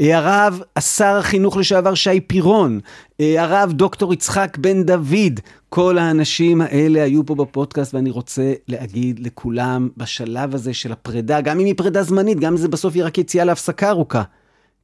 אה, 0.00 0.18
הרב 0.18 0.60
השר 0.76 1.16
החינוך 1.16 1.56
לשעבר 1.56 1.94
שי 1.94 2.20
פירון, 2.20 2.80
הרב 3.20 3.72
דוקטור 3.72 4.12
יצחק 4.12 4.56
בן 4.60 4.82
דוד, 4.82 5.40
כל 5.68 5.98
האנשים 5.98 6.60
האלה 6.60 7.02
היו 7.02 7.26
פה 7.26 7.34
בפודקאסט 7.34 7.94
ואני 7.94 8.10
רוצה 8.10 8.52
להגיד 8.68 9.26
לכולם 9.26 9.88
בשלב 9.96 10.54
הזה 10.54 10.74
של 10.74 10.92
הפרידה, 10.92 11.40
גם 11.40 11.60
אם 11.60 11.66
היא 11.66 11.74
פרידה 11.76 12.02
זמנית, 12.02 12.40
גם 12.40 12.52
אם 12.52 12.58
זה 12.58 12.68
בסוף 12.68 12.96
יהיה 12.96 13.06
רק 13.06 13.18
יציאה 13.18 13.44
להפסקה 13.44 13.90
ארוכה, 13.90 14.22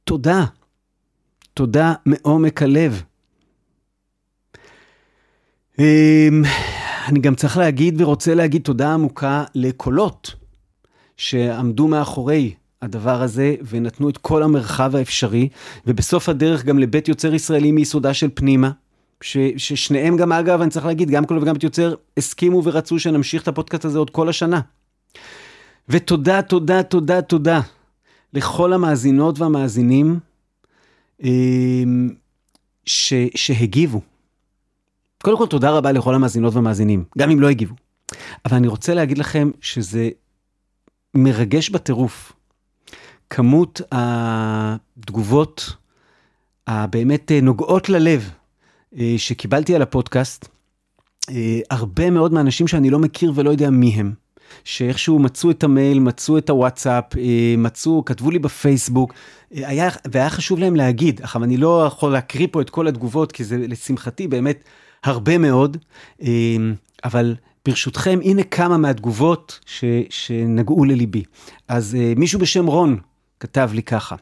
תודה. 0.03 0.45
תודה 1.53 1.93
מעומק 2.05 2.61
הלב. 2.61 3.03
אני 7.07 7.19
גם 7.21 7.35
צריך 7.35 7.57
להגיד 7.57 8.01
ורוצה 8.01 8.35
להגיד 8.35 8.61
תודה 8.61 8.93
עמוקה 8.93 9.43
לקולות. 9.55 10.40
שעמדו 11.21 11.87
מאחורי 11.87 12.53
הדבר 12.81 13.21
הזה 13.21 13.55
ונתנו 13.69 14.09
את 14.09 14.17
כל 14.17 14.43
המרחב 14.43 14.95
האפשרי, 14.95 15.49
ובסוף 15.87 16.29
הדרך 16.29 16.65
גם 16.65 16.79
לבית 16.79 17.07
יוצר 17.07 17.33
ישראלי 17.33 17.71
מיסודה 17.71 18.13
של 18.13 18.29
פנימה, 18.33 18.71
ש, 19.21 19.37
ששניהם 19.57 20.17
גם 20.17 20.31
אגב, 20.31 20.61
אני 20.61 20.69
צריך 20.69 20.85
להגיד, 20.85 21.09
גם 21.09 21.25
קולות 21.25 21.43
וגם 21.43 21.53
בית 21.53 21.63
יוצר 21.63 21.95
הסכימו 22.17 22.61
ורצו 22.63 22.99
שנמשיך 22.99 23.43
את 23.43 23.47
הפודקאסט 23.47 23.85
הזה 23.85 23.99
עוד 23.99 24.09
כל 24.09 24.29
השנה. 24.29 24.61
ותודה, 25.89 26.41
תודה, 26.41 26.83
תודה, 26.83 27.21
תודה 27.21 27.61
לכל 28.33 28.73
המאזינות 28.73 29.39
והמאזינים 29.39 30.19
אמ, 31.23 32.09
ש, 32.85 33.13
שהגיבו. 33.35 34.01
קודם 35.23 35.37
כל, 35.37 35.47
תודה 35.47 35.71
רבה 35.71 35.91
לכל 35.91 36.15
המאזינות 36.15 36.53
והמאזינים, 36.53 37.03
גם 37.17 37.31
אם 37.31 37.39
לא 37.39 37.49
הגיבו. 37.49 37.75
אבל 38.45 38.57
אני 38.57 38.67
רוצה 38.67 38.93
להגיד 38.93 39.17
לכם 39.17 39.51
שזה 39.61 40.09
מרגש 41.15 41.69
בטירוף. 41.69 42.33
כמות 43.29 43.81
התגובות 43.91 45.75
הבאמת 46.67 47.31
אה, 47.31 47.41
נוגעות 47.41 47.89
ללב 47.89 48.31
אה, 48.97 49.15
שקיבלתי 49.17 49.75
על 49.75 49.81
הפודקאסט, 49.81 50.47
אה, 51.29 51.59
הרבה 51.69 52.09
מאוד 52.09 52.33
מהאנשים 52.33 52.67
שאני 52.67 52.89
לא 52.89 52.99
מכיר 52.99 53.31
ולא 53.35 53.49
יודע 53.49 53.69
מי 53.69 53.89
הם, 53.89 54.13
שאיכשהו 54.63 55.19
מצאו 55.19 55.51
את 55.51 55.63
המייל, 55.63 55.99
מצאו 55.99 56.37
את 56.37 56.49
הוואטסאפ, 56.49 57.03
מצאו, 57.57 58.05
כתבו 58.05 58.31
לי 58.31 58.39
בפייסבוק, 58.39 59.13
היה, 59.51 59.89
והיה 60.11 60.29
חשוב 60.29 60.59
להם 60.59 60.75
להגיד, 60.75 61.21
עכשיו 61.23 61.43
אני 61.43 61.57
לא 61.57 61.85
יכול 61.87 62.11
להקריא 62.11 62.47
פה 62.51 62.61
את 62.61 62.69
כל 62.69 62.87
התגובות, 62.87 63.31
כי 63.31 63.43
זה 63.43 63.57
לשמחתי 63.57 64.27
באמת 64.27 64.63
הרבה 65.03 65.37
מאוד, 65.37 65.77
אבל 67.03 67.35
ברשותכם, 67.65 68.19
הנה 68.23 68.43
כמה 68.43 68.77
מהתגובות 68.77 69.59
ש, 69.65 69.83
שנגעו 70.09 70.85
לליבי. 70.85 71.23
אז 71.67 71.97
uh, 71.99 72.19
מישהו 72.19 72.39
בשם 72.39 72.65
רון 72.65 72.97
כתב 73.39 73.69
לי 73.73 73.83
ככה: 73.83 74.15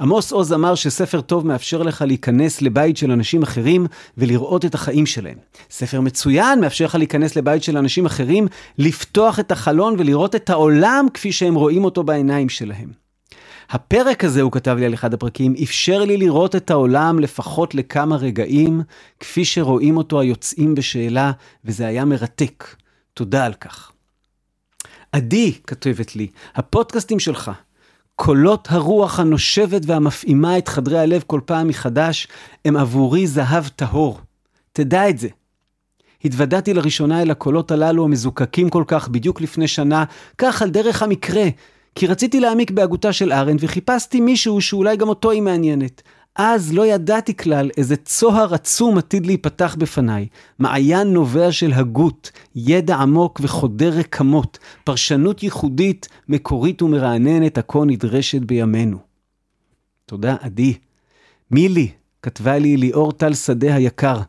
עמוס 0.00 0.32
עוז 0.32 0.52
אמר 0.52 0.74
שספר 0.74 1.20
טוב 1.20 1.46
מאפשר 1.46 1.82
לך 1.82 2.02
להיכנס 2.02 2.62
לבית 2.62 2.96
של 2.96 3.10
אנשים 3.10 3.42
אחרים 3.42 3.86
ולראות 4.18 4.64
את 4.64 4.74
החיים 4.74 5.06
שלהם. 5.06 5.36
ספר 5.70 6.00
מצוין 6.00 6.60
מאפשר 6.60 6.84
לך 6.84 6.94
להיכנס 6.94 7.36
לבית 7.36 7.62
של 7.62 7.76
אנשים 7.76 8.06
אחרים, 8.06 8.46
לפתוח 8.78 9.40
את 9.40 9.52
החלון 9.52 9.94
ולראות 9.98 10.34
את 10.34 10.50
העולם 10.50 11.06
כפי 11.14 11.32
שהם 11.32 11.54
רואים 11.54 11.84
אותו 11.84 12.02
בעיניים 12.02 12.48
שלהם. 12.48 13.01
הפרק 13.70 14.24
הזה, 14.24 14.42
הוא 14.42 14.52
כתב 14.52 14.76
לי 14.78 14.86
על 14.86 14.94
אחד 14.94 15.14
הפרקים, 15.14 15.54
אפשר 15.62 16.04
לי 16.04 16.16
לראות 16.16 16.56
את 16.56 16.70
העולם 16.70 17.18
לפחות 17.18 17.74
לכמה 17.74 18.16
רגעים, 18.16 18.82
כפי 19.20 19.44
שרואים 19.44 19.96
אותו 19.96 20.20
היוצאים 20.20 20.74
בשאלה, 20.74 21.32
וזה 21.64 21.86
היה 21.86 22.04
מרתק. 22.04 22.64
תודה 23.14 23.44
על 23.44 23.54
כך. 23.54 23.92
עדי 25.12 25.52
כתבת 25.66 26.16
לי, 26.16 26.26
הפודקאסטים 26.54 27.20
שלך, 27.20 27.50
קולות 28.16 28.68
הרוח 28.70 29.20
הנושבת 29.20 29.82
והמפעימה 29.86 30.58
את 30.58 30.68
חדרי 30.68 30.98
הלב 30.98 31.22
כל 31.26 31.40
פעם 31.44 31.68
מחדש, 31.68 32.28
הם 32.64 32.76
עבורי 32.76 33.26
זהב 33.26 33.68
טהור. 33.68 34.20
תדע 34.72 35.08
את 35.08 35.18
זה. 35.18 35.28
התוודעתי 36.24 36.74
לראשונה 36.74 37.22
אל 37.22 37.30
הקולות 37.30 37.70
הללו 37.70 38.04
המזוקקים 38.04 38.70
כל 38.70 38.84
כך 38.86 39.08
בדיוק 39.08 39.40
לפני 39.40 39.68
שנה, 39.68 40.04
כך 40.38 40.62
על 40.62 40.70
דרך 40.70 41.02
המקרה, 41.02 41.44
כי 41.94 42.06
רציתי 42.06 42.40
להעמיק 42.40 42.70
בהגותה 42.70 43.12
של 43.12 43.32
ארנד 43.32 43.58
וחיפשתי 43.64 44.20
מישהו 44.20 44.60
שאולי 44.60 44.96
גם 44.96 45.08
אותו 45.08 45.30
היא 45.30 45.42
מעניינת. 45.42 46.02
אז 46.36 46.72
לא 46.72 46.86
ידעתי 46.86 47.36
כלל 47.36 47.70
איזה 47.76 47.96
צוהר 47.96 48.54
עצום 48.54 48.98
עתיד 48.98 49.26
להיפתח 49.26 49.76
בפניי. 49.78 50.26
מעיין 50.58 51.08
נובע 51.08 51.52
של 51.52 51.72
הגות, 51.72 52.30
ידע 52.54 52.96
עמוק 52.96 53.40
וחודר 53.42 53.98
רקמות, 53.98 54.58
פרשנות 54.84 55.42
ייחודית, 55.42 56.08
מקורית 56.28 56.82
ומרעננת, 56.82 57.58
הכה 57.58 57.78
נדרשת 57.86 58.40
בימינו. 58.40 58.98
תודה, 60.06 60.36
עדי. 60.40 60.74
מילי, 61.50 61.88
כתבה 62.22 62.58
לי 62.58 62.76
ליאור 62.76 63.12
טל 63.12 63.34
שדה 63.34 63.74
היקר. 63.74 64.20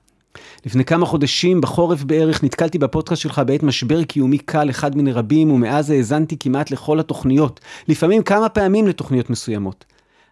לפני 0.66 0.86
כמה 0.86 1.06
חודשים, 1.06 1.62
בחורף 1.62 2.04
בערך, 2.04 2.44
נתקלתי 2.44 2.78
בפודקאסט 2.78 3.22
שלך 3.22 3.40
בעת 3.40 3.64
משבר 3.64 4.04
קיומי 4.04 4.38
קל, 4.38 4.70
אחד 4.70 4.98
מני 4.98 5.12
רבים, 5.12 5.52
ומאז 5.52 5.90
האזנתי 5.90 6.38
כמעט 6.40 6.72
לכל 6.72 7.00
התוכניות, 7.00 7.60
לפעמים 7.88 8.24
כמה 8.24 8.50
פעמים 8.50 8.88
לתוכניות 8.88 9.30
מסוימות. 9.30 9.86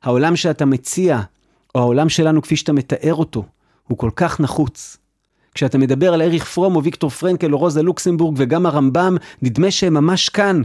העולם 0.04 0.36
שאתה 0.36 0.66
מציע, 0.66 1.22
או 1.76 1.80
העולם 1.80 2.10
שלנו 2.10 2.42
כפי 2.42 2.56
שאתה 2.56 2.74
מתאר 2.74 3.14
אותו, 3.14 3.44
הוא 3.88 3.98
כל 3.98 4.10
כך 4.16 4.40
נחוץ. 4.40 4.98
כשאתה 5.54 5.78
מדבר 5.78 6.14
על 6.14 6.22
אריך 6.22 6.46
פרום 6.46 6.76
או 6.76 6.84
ויקטור 6.84 7.10
פרנקל 7.10 7.54
או 7.54 7.58
רוזה 7.58 7.82
לוקסמבורג 7.82 8.36
וגם 8.38 8.66
הרמב"ם, 8.66 9.18
נדמה 9.42 9.72
שהם 9.72 9.94
ממש 9.94 10.30
כאן, 10.30 10.62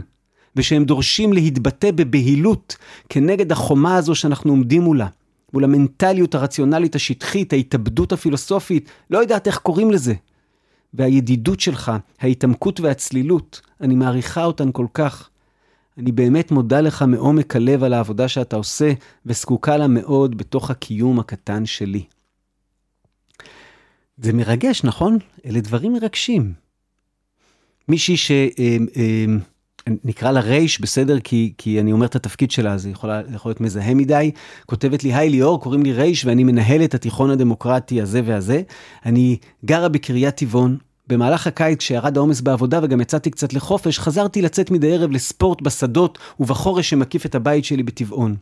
ושהם 0.55 0.85
דורשים 0.85 1.33
להתבטא 1.33 1.91
בבהילות 1.91 2.77
כנגד 3.09 3.51
החומה 3.51 3.95
הזו 3.95 4.15
שאנחנו 4.15 4.51
עומדים 4.51 4.81
מולה. 4.81 5.07
מול 5.53 5.63
המנטליות 5.63 6.35
הרציונלית 6.35 6.95
השטחית, 6.95 7.53
ההתאבדות 7.53 8.11
הפילוסופית, 8.11 8.89
לא 9.09 9.17
יודעת 9.17 9.47
איך 9.47 9.57
קוראים 9.57 9.91
לזה. 9.91 10.13
והידידות 10.93 11.59
שלך, 11.59 11.91
ההתעמקות 12.19 12.79
והצלילות, 12.79 13.61
אני 13.81 13.95
מעריכה 13.95 14.45
אותן 14.45 14.71
כל 14.71 14.85
כך. 14.93 15.29
אני 15.97 16.11
באמת 16.11 16.51
מודה 16.51 16.81
לך 16.81 17.01
מעומק 17.01 17.55
הלב 17.55 17.83
על 17.83 17.93
העבודה 17.93 18.27
שאתה 18.27 18.55
עושה, 18.55 18.93
וזקוקה 19.25 19.77
לה 19.77 19.87
מאוד 19.87 20.37
בתוך 20.37 20.71
הקיום 20.71 21.19
הקטן 21.19 21.65
שלי. 21.65 22.03
זה 24.17 24.33
מרגש, 24.33 24.83
נכון? 24.83 25.17
אלה 25.45 25.59
דברים 25.59 25.93
מרגשים. 25.93 26.53
מישהי 27.87 28.17
ש... 28.17 28.31
אה, 28.31 28.77
אה, 28.95 29.25
נקרא 30.03 30.31
לה 30.31 30.39
רייש, 30.39 30.81
בסדר? 30.81 31.19
כי, 31.19 31.53
כי 31.57 31.79
אני 31.79 31.91
אומר 31.91 32.05
את 32.05 32.15
התפקיד 32.15 32.51
שלה, 32.51 32.77
זה 32.77 32.89
יכול, 32.89 33.09
יכול 33.33 33.49
להיות 33.49 33.61
מזהה 33.61 33.93
מדי. 33.93 34.31
כותבת 34.65 35.03
לי, 35.03 35.13
היי 35.13 35.29
ליאור, 35.29 35.61
קוראים 35.61 35.83
לי 35.83 35.93
רייש 35.93 36.25
ואני 36.25 36.43
מנהל 36.43 36.83
את 36.83 36.93
התיכון 36.93 37.29
הדמוקרטי 37.29 38.01
הזה 38.01 38.21
והזה. 38.25 38.61
אני 39.05 39.37
גרה 39.65 39.89
בקריית 39.89 40.35
טבעון. 40.35 40.77
במהלך 41.07 41.47
הקיץ, 41.47 41.79
כשירד 41.79 42.17
העומס 42.17 42.41
בעבודה 42.41 42.79
וגם 42.83 43.01
יצאתי 43.01 43.29
קצת 43.29 43.53
לחופש, 43.53 43.99
חזרתי 43.99 44.41
לצאת 44.41 44.71
מדי 44.71 44.93
ערב 44.93 45.11
לספורט 45.11 45.61
בשדות 45.61 46.17
ובחורש 46.39 46.89
שמקיף 46.89 47.25
את 47.25 47.35
הבית 47.35 47.65
שלי 47.65 47.83
בטבעון. 47.83 48.35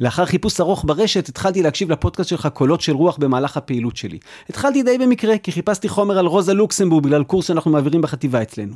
לאחר 0.00 0.26
חיפוש 0.26 0.60
ארוך 0.60 0.84
ברשת, 0.86 1.28
התחלתי 1.28 1.62
להקשיב 1.62 1.90
לפודקאסט 1.90 2.30
שלך 2.30 2.48
קולות 2.54 2.80
של 2.80 2.92
רוח 2.92 3.16
במהלך 3.16 3.56
הפעילות 3.56 3.96
שלי. 3.96 4.18
התחלתי 4.48 4.82
די 4.82 4.98
במקרה, 4.98 5.38
כי 5.38 5.52
חיפשתי 5.52 5.88
חומר 5.88 6.18
על 6.18 6.26
רוזה 6.26 6.54
לוקסמבורג 6.54 7.04
בגלל 7.04 7.24
קורס 7.24 7.46
שאנחנו 7.46 7.70
מעבירים 7.70 8.02
בחטיבה 8.02 8.42
אצלנו. 8.42 8.74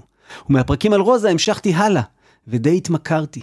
ומהפרקים 0.50 0.92
על 0.92 1.00
רוזה 1.00 1.30
המשכתי 1.30 1.74
הלאה, 1.74 2.02
ודי 2.48 2.76
התמכרתי. 2.76 3.42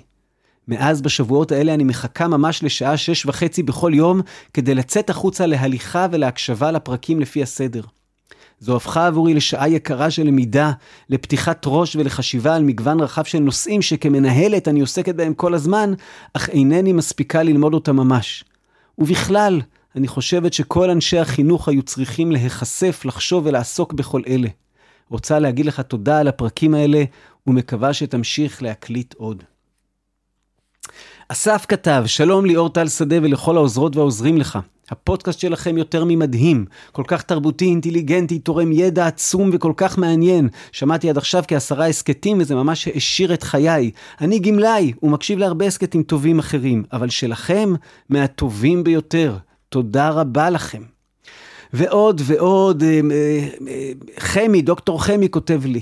מאז 0.68 1.02
בשבועות 1.02 1.52
האלה 1.52 1.74
אני 1.74 1.84
מחכה 1.84 2.28
ממש 2.28 2.64
לשעה 2.64 2.98
שש 2.98 3.26
וחצי 3.26 3.64
בכל 3.64 3.92
יום 3.94 4.22
כדי 4.54 4.76
לצאת 4.76 5.10
החוצה 5.10 5.46
להליכה 5.46 6.08
ולהקשבה 6.12 6.72
לפרקים 6.72 7.20
לפי 7.20 7.44
הסדר. 7.44 7.82
זו 8.60 8.76
הפכה 8.76 9.08
עבורי 9.08 9.34
לשעה 9.34 9.70
יקרה 9.70 10.12
של 10.12 10.24
למידה, 10.24 10.72
לפתיחת 11.10 11.64
ראש 11.66 11.96
ולחשיבה 11.96 12.56
על 12.56 12.64
מגוון 12.64 13.00
רחב 13.00 13.24
של 13.24 13.40
נושאים 13.40 13.82
שכמנהלת 13.82 14.68
אני 14.68 14.82
עוסקת 14.82 15.16
בהם 15.16 15.34
כל 15.34 15.54
הזמן, 15.54 15.94
אך 16.34 16.50
אינני 16.50 16.94
מספיקה 16.94 17.44
ללמוד 17.44 17.74
אותם 17.74 17.96
ממש. 17.96 18.44
ובכלל, 18.98 19.62
אני 19.96 20.08
חושבת 20.08 20.54
שכל 20.54 20.90
אנשי 20.90 21.18
החינוך 21.18 21.68
היו 21.68 21.84
צריכים 21.84 22.32
להיחשף, 22.32 23.02
לחשוב 23.06 23.46
ולעסוק 23.46 23.94
בכל 23.94 24.22
אלה. 24.28 24.48
רוצה 25.10 25.40
להגיד 25.40 25.66
לך 25.66 25.80
תודה 25.80 26.20
על 26.20 26.28
הפרקים 26.28 26.74
האלה, 26.74 27.04
ומקווה 27.48 27.94
שתמשיך 27.94 28.64
להקליט 28.64 29.14
עוד. 29.14 29.44
אסף 31.30 31.66
כתב, 31.68 32.04
שלום 32.06 32.46
ליאור 32.46 32.70
טל 32.70 32.88
שדה 32.88 33.16
ולכל 33.22 33.58
העוזרות 33.58 33.96
והעוזרים 33.96 34.38
לך. 34.38 34.60
הפודקאסט 34.90 35.40
שלכם 35.40 35.78
יותר 35.78 36.04
ממדהים, 36.08 36.66
כל 36.92 37.04
כך 37.08 37.22
תרבותי, 37.22 37.66
אינטליגנטי, 37.66 38.40
תורם 38.40 38.72
ידע 38.72 39.08
עצום 39.08 39.50
וכל 39.54 39.74
כך 39.78 39.98
מעניין. 39.98 40.50
שמעתי 40.72 41.10
עד 41.10 41.18
עכשיו 41.18 41.44
כעשרה 41.48 41.88
הסכתים 41.88 42.38
וזה 42.40 42.56
ממש 42.56 42.88
העשיר 42.88 43.34
את 43.34 43.44
חיי. 43.44 43.92
אני 44.22 44.40
גמלאי 44.40 44.94
ומקשיב 45.04 45.40
להרבה 45.40 45.66
הסכתים 45.66 46.04
טובים 46.04 46.40
אחרים, 46.40 46.84
אבל 46.94 47.10
שלכם, 47.10 47.74
מהטובים 48.10 48.84
ביותר. 48.84 49.38
תודה 49.70 50.10
רבה 50.10 50.50
לכם. 50.50 50.82
ועוד 51.74 52.22
ועוד, 52.26 52.84
אה, 52.84 53.00
אה, 53.12 53.48
אה, 53.68 53.92
חמי, 54.20 54.62
דוקטור 54.62 55.04
חמי 55.04 55.30
כותב 55.30 55.62
לי, 55.66 55.80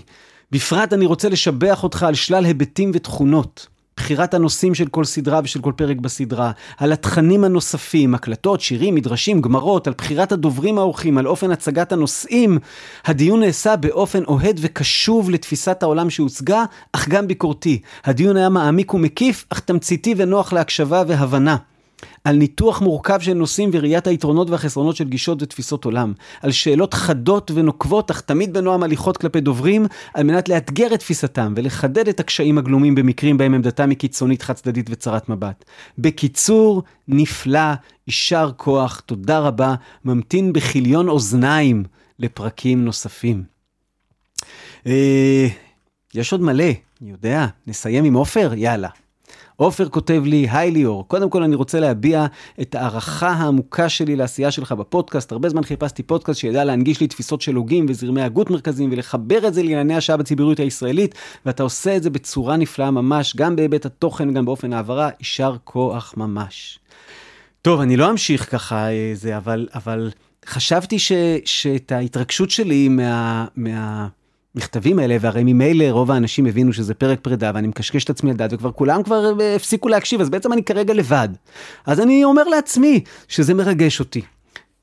בפרט 0.51 0.93
אני 0.93 1.05
רוצה 1.05 1.29
לשבח 1.29 1.83
אותך 1.83 2.03
על 2.03 2.13
שלל 2.13 2.45
היבטים 2.45 2.91
ותכונות. 2.93 3.67
בחירת 3.97 4.33
הנושאים 4.33 4.75
של 4.75 4.87
כל 4.87 5.05
סדרה 5.05 5.41
ושל 5.43 5.61
כל 5.61 5.71
פרק 5.75 5.97
בסדרה, 5.97 6.51
על 6.77 6.91
התכנים 6.91 7.43
הנוספים, 7.43 8.15
הקלטות, 8.15 8.61
שירים, 8.61 8.95
מדרשים, 8.95 9.41
גמרות, 9.41 9.87
על 9.87 9.93
בחירת 9.97 10.31
הדוברים 10.31 10.77
האורחים, 10.77 11.17
על 11.17 11.27
אופן 11.27 11.51
הצגת 11.51 11.91
הנושאים. 11.91 12.59
הדיון 13.05 13.39
נעשה 13.39 13.75
באופן 13.75 14.23
אוהד 14.23 14.59
וקשוב 14.61 15.29
לתפיסת 15.29 15.83
העולם 15.83 16.09
שהוצגה, 16.09 16.63
אך 16.91 17.07
גם 17.07 17.27
ביקורתי. 17.27 17.81
הדיון 18.05 18.37
היה 18.37 18.49
מעמיק 18.49 18.93
ומקיף, 18.93 19.45
אך 19.49 19.59
תמציתי 19.59 20.13
ונוח 20.17 20.53
להקשבה 20.53 21.03
והבנה. 21.07 21.57
על 22.23 22.35
ניתוח 22.35 22.81
מורכב 22.81 23.19
של 23.19 23.33
נושאים 23.33 23.69
וראיית 23.73 24.07
היתרונות 24.07 24.49
והחסרונות 24.49 24.95
של 24.95 25.03
גישות 25.03 25.41
ותפיסות 25.41 25.85
עולם, 25.85 26.13
על 26.41 26.51
שאלות 26.51 26.93
חדות 26.93 27.51
ונוקבות, 27.55 28.11
אך 28.11 28.21
תמיד 28.21 28.53
בנועם 28.53 28.83
הליכות 28.83 29.17
כלפי 29.17 29.41
דוברים, 29.41 29.85
על 30.13 30.23
מנת 30.23 30.49
לאתגר 30.49 30.93
את 30.93 30.99
תפיסתם 30.99 31.53
ולחדד 31.57 32.07
את 32.07 32.19
הקשיים 32.19 32.57
הגלומים 32.57 32.95
במקרים 32.95 33.37
בהם 33.37 33.53
עמדתם 33.53 33.89
היא 33.89 33.97
קיצונית, 33.97 34.41
חד 34.41 34.53
צדדית 34.53 34.87
וצרת 34.89 35.29
מבט. 35.29 35.65
בקיצור, 35.97 36.83
נפלא, 37.07 37.73
יישר 38.07 38.51
כוח, 38.57 38.99
תודה 38.99 39.39
רבה, 39.39 39.75
ממתין 40.05 40.53
בכיליון 40.53 41.09
אוזניים 41.09 41.83
לפרקים 42.19 42.85
נוספים. 42.85 43.43
אה, 44.87 45.47
יש 46.13 46.31
עוד 46.31 46.41
מלא, 46.41 46.71
אני 47.01 47.11
יודע, 47.11 47.45
נסיים 47.67 48.03
עם 48.03 48.13
עופר? 48.13 48.51
יאללה. 48.55 48.89
עופר 49.55 49.89
כותב 49.89 50.23
לי, 50.25 50.47
היי 50.51 50.71
ליאור, 50.71 51.07
קודם 51.07 51.29
כל 51.29 51.43
אני 51.43 51.55
רוצה 51.55 51.79
להביע 51.79 52.25
את 52.61 52.75
ההערכה 52.75 53.29
העמוקה 53.29 53.89
שלי 53.89 54.15
לעשייה 54.15 54.51
שלך 54.51 54.71
בפודקאסט. 54.71 55.31
הרבה 55.31 55.49
זמן 55.49 55.63
חיפשתי 55.63 56.03
פודקאסט 56.03 56.39
שידע 56.39 56.63
להנגיש 56.63 57.01
לי 57.01 57.07
תפיסות 57.07 57.41
של 57.41 57.55
הוגים 57.55 57.85
וזרמי 57.89 58.21
הגות 58.21 58.49
מרכזיים 58.49 58.89
ולחבר 58.91 59.47
את 59.47 59.53
זה 59.53 59.63
לענייני 59.63 59.95
השעה 59.95 60.17
בציבוריות 60.17 60.59
הישראלית, 60.59 61.15
ואתה 61.45 61.63
עושה 61.63 61.97
את 61.97 62.03
זה 62.03 62.09
בצורה 62.09 62.57
נפלאה 62.57 62.91
ממש, 62.91 63.35
גם 63.35 63.55
בהיבט 63.55 63.85
התוכן, 63.85 64.33
גם 64.33 64.45
באופן 64.45 64.73
העברה, 64.73 65.09
יישר 65.19 65.55
כוח 65.63 66.13
ממש. 66.17 66.79
טוב, 67.61 67.81
אני 67.81 67.97
לא 67.97 68.11
אמשיך 68.11 68.51
ככה 68.51 68.91
אה, 68.91 69.11
זה, 69.13 69.37
אבל, 69.37 69.67
אבל 69.75 70.11
חשבתי 70.45 70.99
ש, 70.99 71.11
שאת 71.45 71.91
ההתרגשות 71.91 72.49
שלי 72.49 72.87
מה... 72.87 73.45
מה 73.55 74.07
המכתבים 74.55 74.99
האלה, 74.99 75.17
והרי 75.21 75.43
ממילא 75.43 75.85
רוב 75.89 76.11
האנשים 76.11 76.45
הבינו 76.45 76.73
שזה 76.73 76.93
פרק 76.93 77.19
פרידה, 77.19 77.51
ואני 77.55 77.67
מקשקש 77.67 78.03
את 78.03 78.09
עצמי 78.09 78.31
על 78.31 78.37
דעת, 78.37 78.53
וכבר 78.53 78.71
כולם 78.71 79.03
כבר 79.03 79.41
אה, 79.41 79.55
הפסיקו 79.55 79.89
להקשיב, 79.89 80.21
אז 80.21 80.29
בעצם 80.29 80.53
אני 80.53 80.63
כרגע 80.63 80.93
לבד. 80.93 81.29
אז 81.85 81.99
אני 81.99 82.23
אומר 82.23 82.43
לעצמי 82.43 83.03
שזה 83.27 83.53
מרגש 83.53 83.99
אותי. 83.99 84.21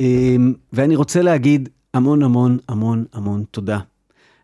אמ, 0.01 0.55
ואני 0.73 0.97
רוצה 0.97 1.23
להגיד 1.23 1.69
המון 1.95 2.23
המון 2.23 2.59
המון 2.69 3.05
המון 3.13 3.45
תודה. 3.51 3.79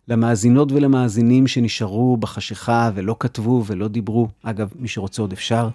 למאזינות 0.08 0.72
ולמאזינים 0.72 1.46
שנשארו 1.46 2.16
בחשיכה 2.16 2.90
ולא 2.94 3.16
כתבו 3.20 3.64
ולא 3.66 3.88
דיברו, 3.88 4.28
אגב, 4.42 4.68
מי 4.76 4.88
שרוצה 4.88 5.22
עוד 5.22 5.32
אפשר, 5.32 5.68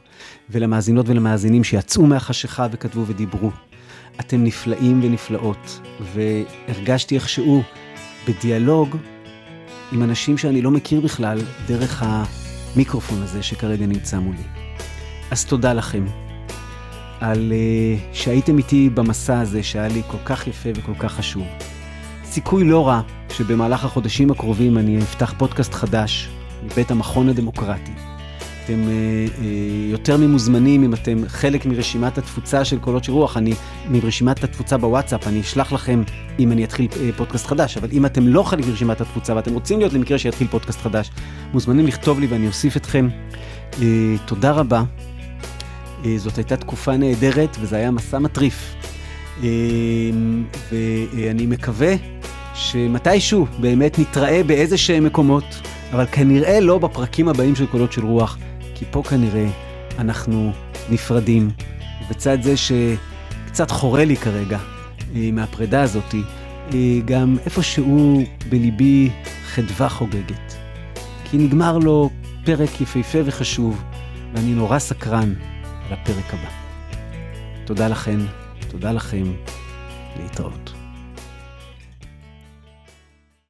ולמאזינות 0.50 1.10
ולמאזינים 1.10 1.64
שיצאו 1.64 2.06
מהחשיכה 2.06 2.68
וכתבו 2.72 3.08
ודיברו. 3.08 3.52
אתם 4.20 4.44
נפלאים 4.44 5.00
ונפלאות, 5.04 5.80
והרגשתי 6.14 7.16
איכשהו 7.16 7.64
בדיאלוג 8.28 8.98
עם 9.92 10.04
אנשים 10.04 10.38
שאני 10.38 10.62
לא 10.62 10.72
מכיר 10.72 11.02
בכלל 11.02 11.40
דרך 11.68 12.04
המיקרופון 12.06 13.22
הזה 13.22 13.44
שכרגע 13.44 13.86
נמצא 13.86 14.20
מולי. 14.20 14.44
אז 15.32 15.46
תודה 15.46 15.74
לכם 15.74 16.06
על 17.20 17.52
uh, 17.52 18.16
שהייתם 18.16 18.58
איתי 18.58 18.90
במסע 18.90 19.40
הזה 19.40 19.64
שהיה 19.64 19.88
לי 19.88 20.02
כל 20.08 20.18
כך 20.26 20.48
יפה 20.48 20.70
וכל 20.76 20.94
כך 21.00 21.14
חשוב. 21.14 21.44
סיכוי 22.26 22.64
לא 22.64 22.88
רע 22.88 23.02
שבמהלך 23.30 23.86
החודשים 23.86 24.32
הקרובים 24.32 24.78
אני 24.78 24.98
אפתח 24.98 25.34
פודקאסט 25.38 25.74
חדש 25.74 26.30
מבית 26.64 26.92
המכון 26.92 27.30
הדמוקרטי. 27.30 27.92
אתם 28.66 28.88
אה, 28.88 28.90
אה, 28.90 29.46
יותר 29.92 30.18
ממוזמנים 30.18 30.84
אם 30.84 30.94
אתם 30.94 31.18
חלק 31.28 31.66
מרשימת 31.66 32.18
התפוצה 32.18 32.66
של 32.66 32.80
קולות 32.80 33.04
של 33.04 33.12
רוח, 33.12 33.38
אני 33.38 33.54
מרשימת 33.90 34.44
התפוצה 34.44 34.78
בוואטסאפ, 34.78 35.28
אני 35.28 35.42
אשלח 35.42 35.72
לכם 35.74 36.04
אם 36.40 36.52
אני 36.52 36.64
אתחיל 36.64 36.88
אה, 37.02 37.10
פודקאסט 37.18 37.48
חדש, 37.48 37.78
אבל 37.78 37.90
אם 37.92 38.06
אתם 38.06 38.28
לא 38.28 38.44
חלק 38.44 38.66
מרשימת 38.68 39.02
התפוצה 39.02 39.36
ואתם 39.36 39.54
רוצים 39.54 39.80
להיות 39.80 39.94
למקרה 39.94 40.18
שיתחיל 40.18 40.48
פודקאסט 40.48 40.82
חדש, 40.82 41.12
מוזמנים 41.54 41.88
לכתוב 41.88 42.20
לי 42.20 42.28
ואני 42.28 42.48
אוסיף 42.48 42.78
אתכם. 42.78 43.08
תודה 44.26 44.52
רבה. 44.52 44.84
זאת 46.18 46.38
הייתה 46.38 46.58
תקופה 46.58 46.98
נהדרת 46.98 47.58
וזה 47.62 47.76
היה 47.76 47.92
מסע 47.92 48.20
מטריף. 48.20 48.76
ואני 50.72 51.46
מקווה 51.46 51.94
שמתישהו 52.54 53.46
באמת 53.60 54.00
נתראה 54.00 54.44
באיזה 54.44 54.78
שהם 54.78 55.04
מקומות, 55.04 55.62
אבל 55.92 56.06
כנראה 56.12 56.60
לא 56.60 56.78
בפרקים 56.78 57.28
הבאים 57.28 57.56
של 57.56 57.66
קולות 57.66 57.92
של 57.92 58.06
רוח, 58.06 58.38
כי 58.82 58.86
פה 58.92 59.04
כנראה 59.04 59.48
אנחנו 60.00 60.52
נפרדים. 60.90 61.50
ובצד 62.06 62.42
זה 62.42 62.54
שקצת 62.58 63.72
חורה 63.72 64.06
לי 64.06 64.18
כרגע 64.18 64.60
אה, 65.16 65.30
מהפרידה 65.34 65.82
הזאתי, 65.82 66.22
אה, 66.74 67.00
גם 67.06 67.38
איפשהו 67.46 68.24
בליבי 68.50 69.10
חדווה 69.46 69.90
חוגגת. 69.90 70.56
כי 71.24 71.38
נגמר 71.38 71.78
לו 71.78 72.10
פרק 72.46 72.82
יפהפה 72.82 73.18
וחשוב, 73.26 73.84
ואני 74.34 74.54
נורא 74.54 74.80
סקרן 74.80 75.34
על 75.88 75.94
הפרק 75.94 76.34
הבא. 76.34 76.50
תודה 77.66 77.88
לכן, 77.88 78.20
תודה 78.72 78.92
לכם, 78.92 79.24
להתראות. 80.20 80.61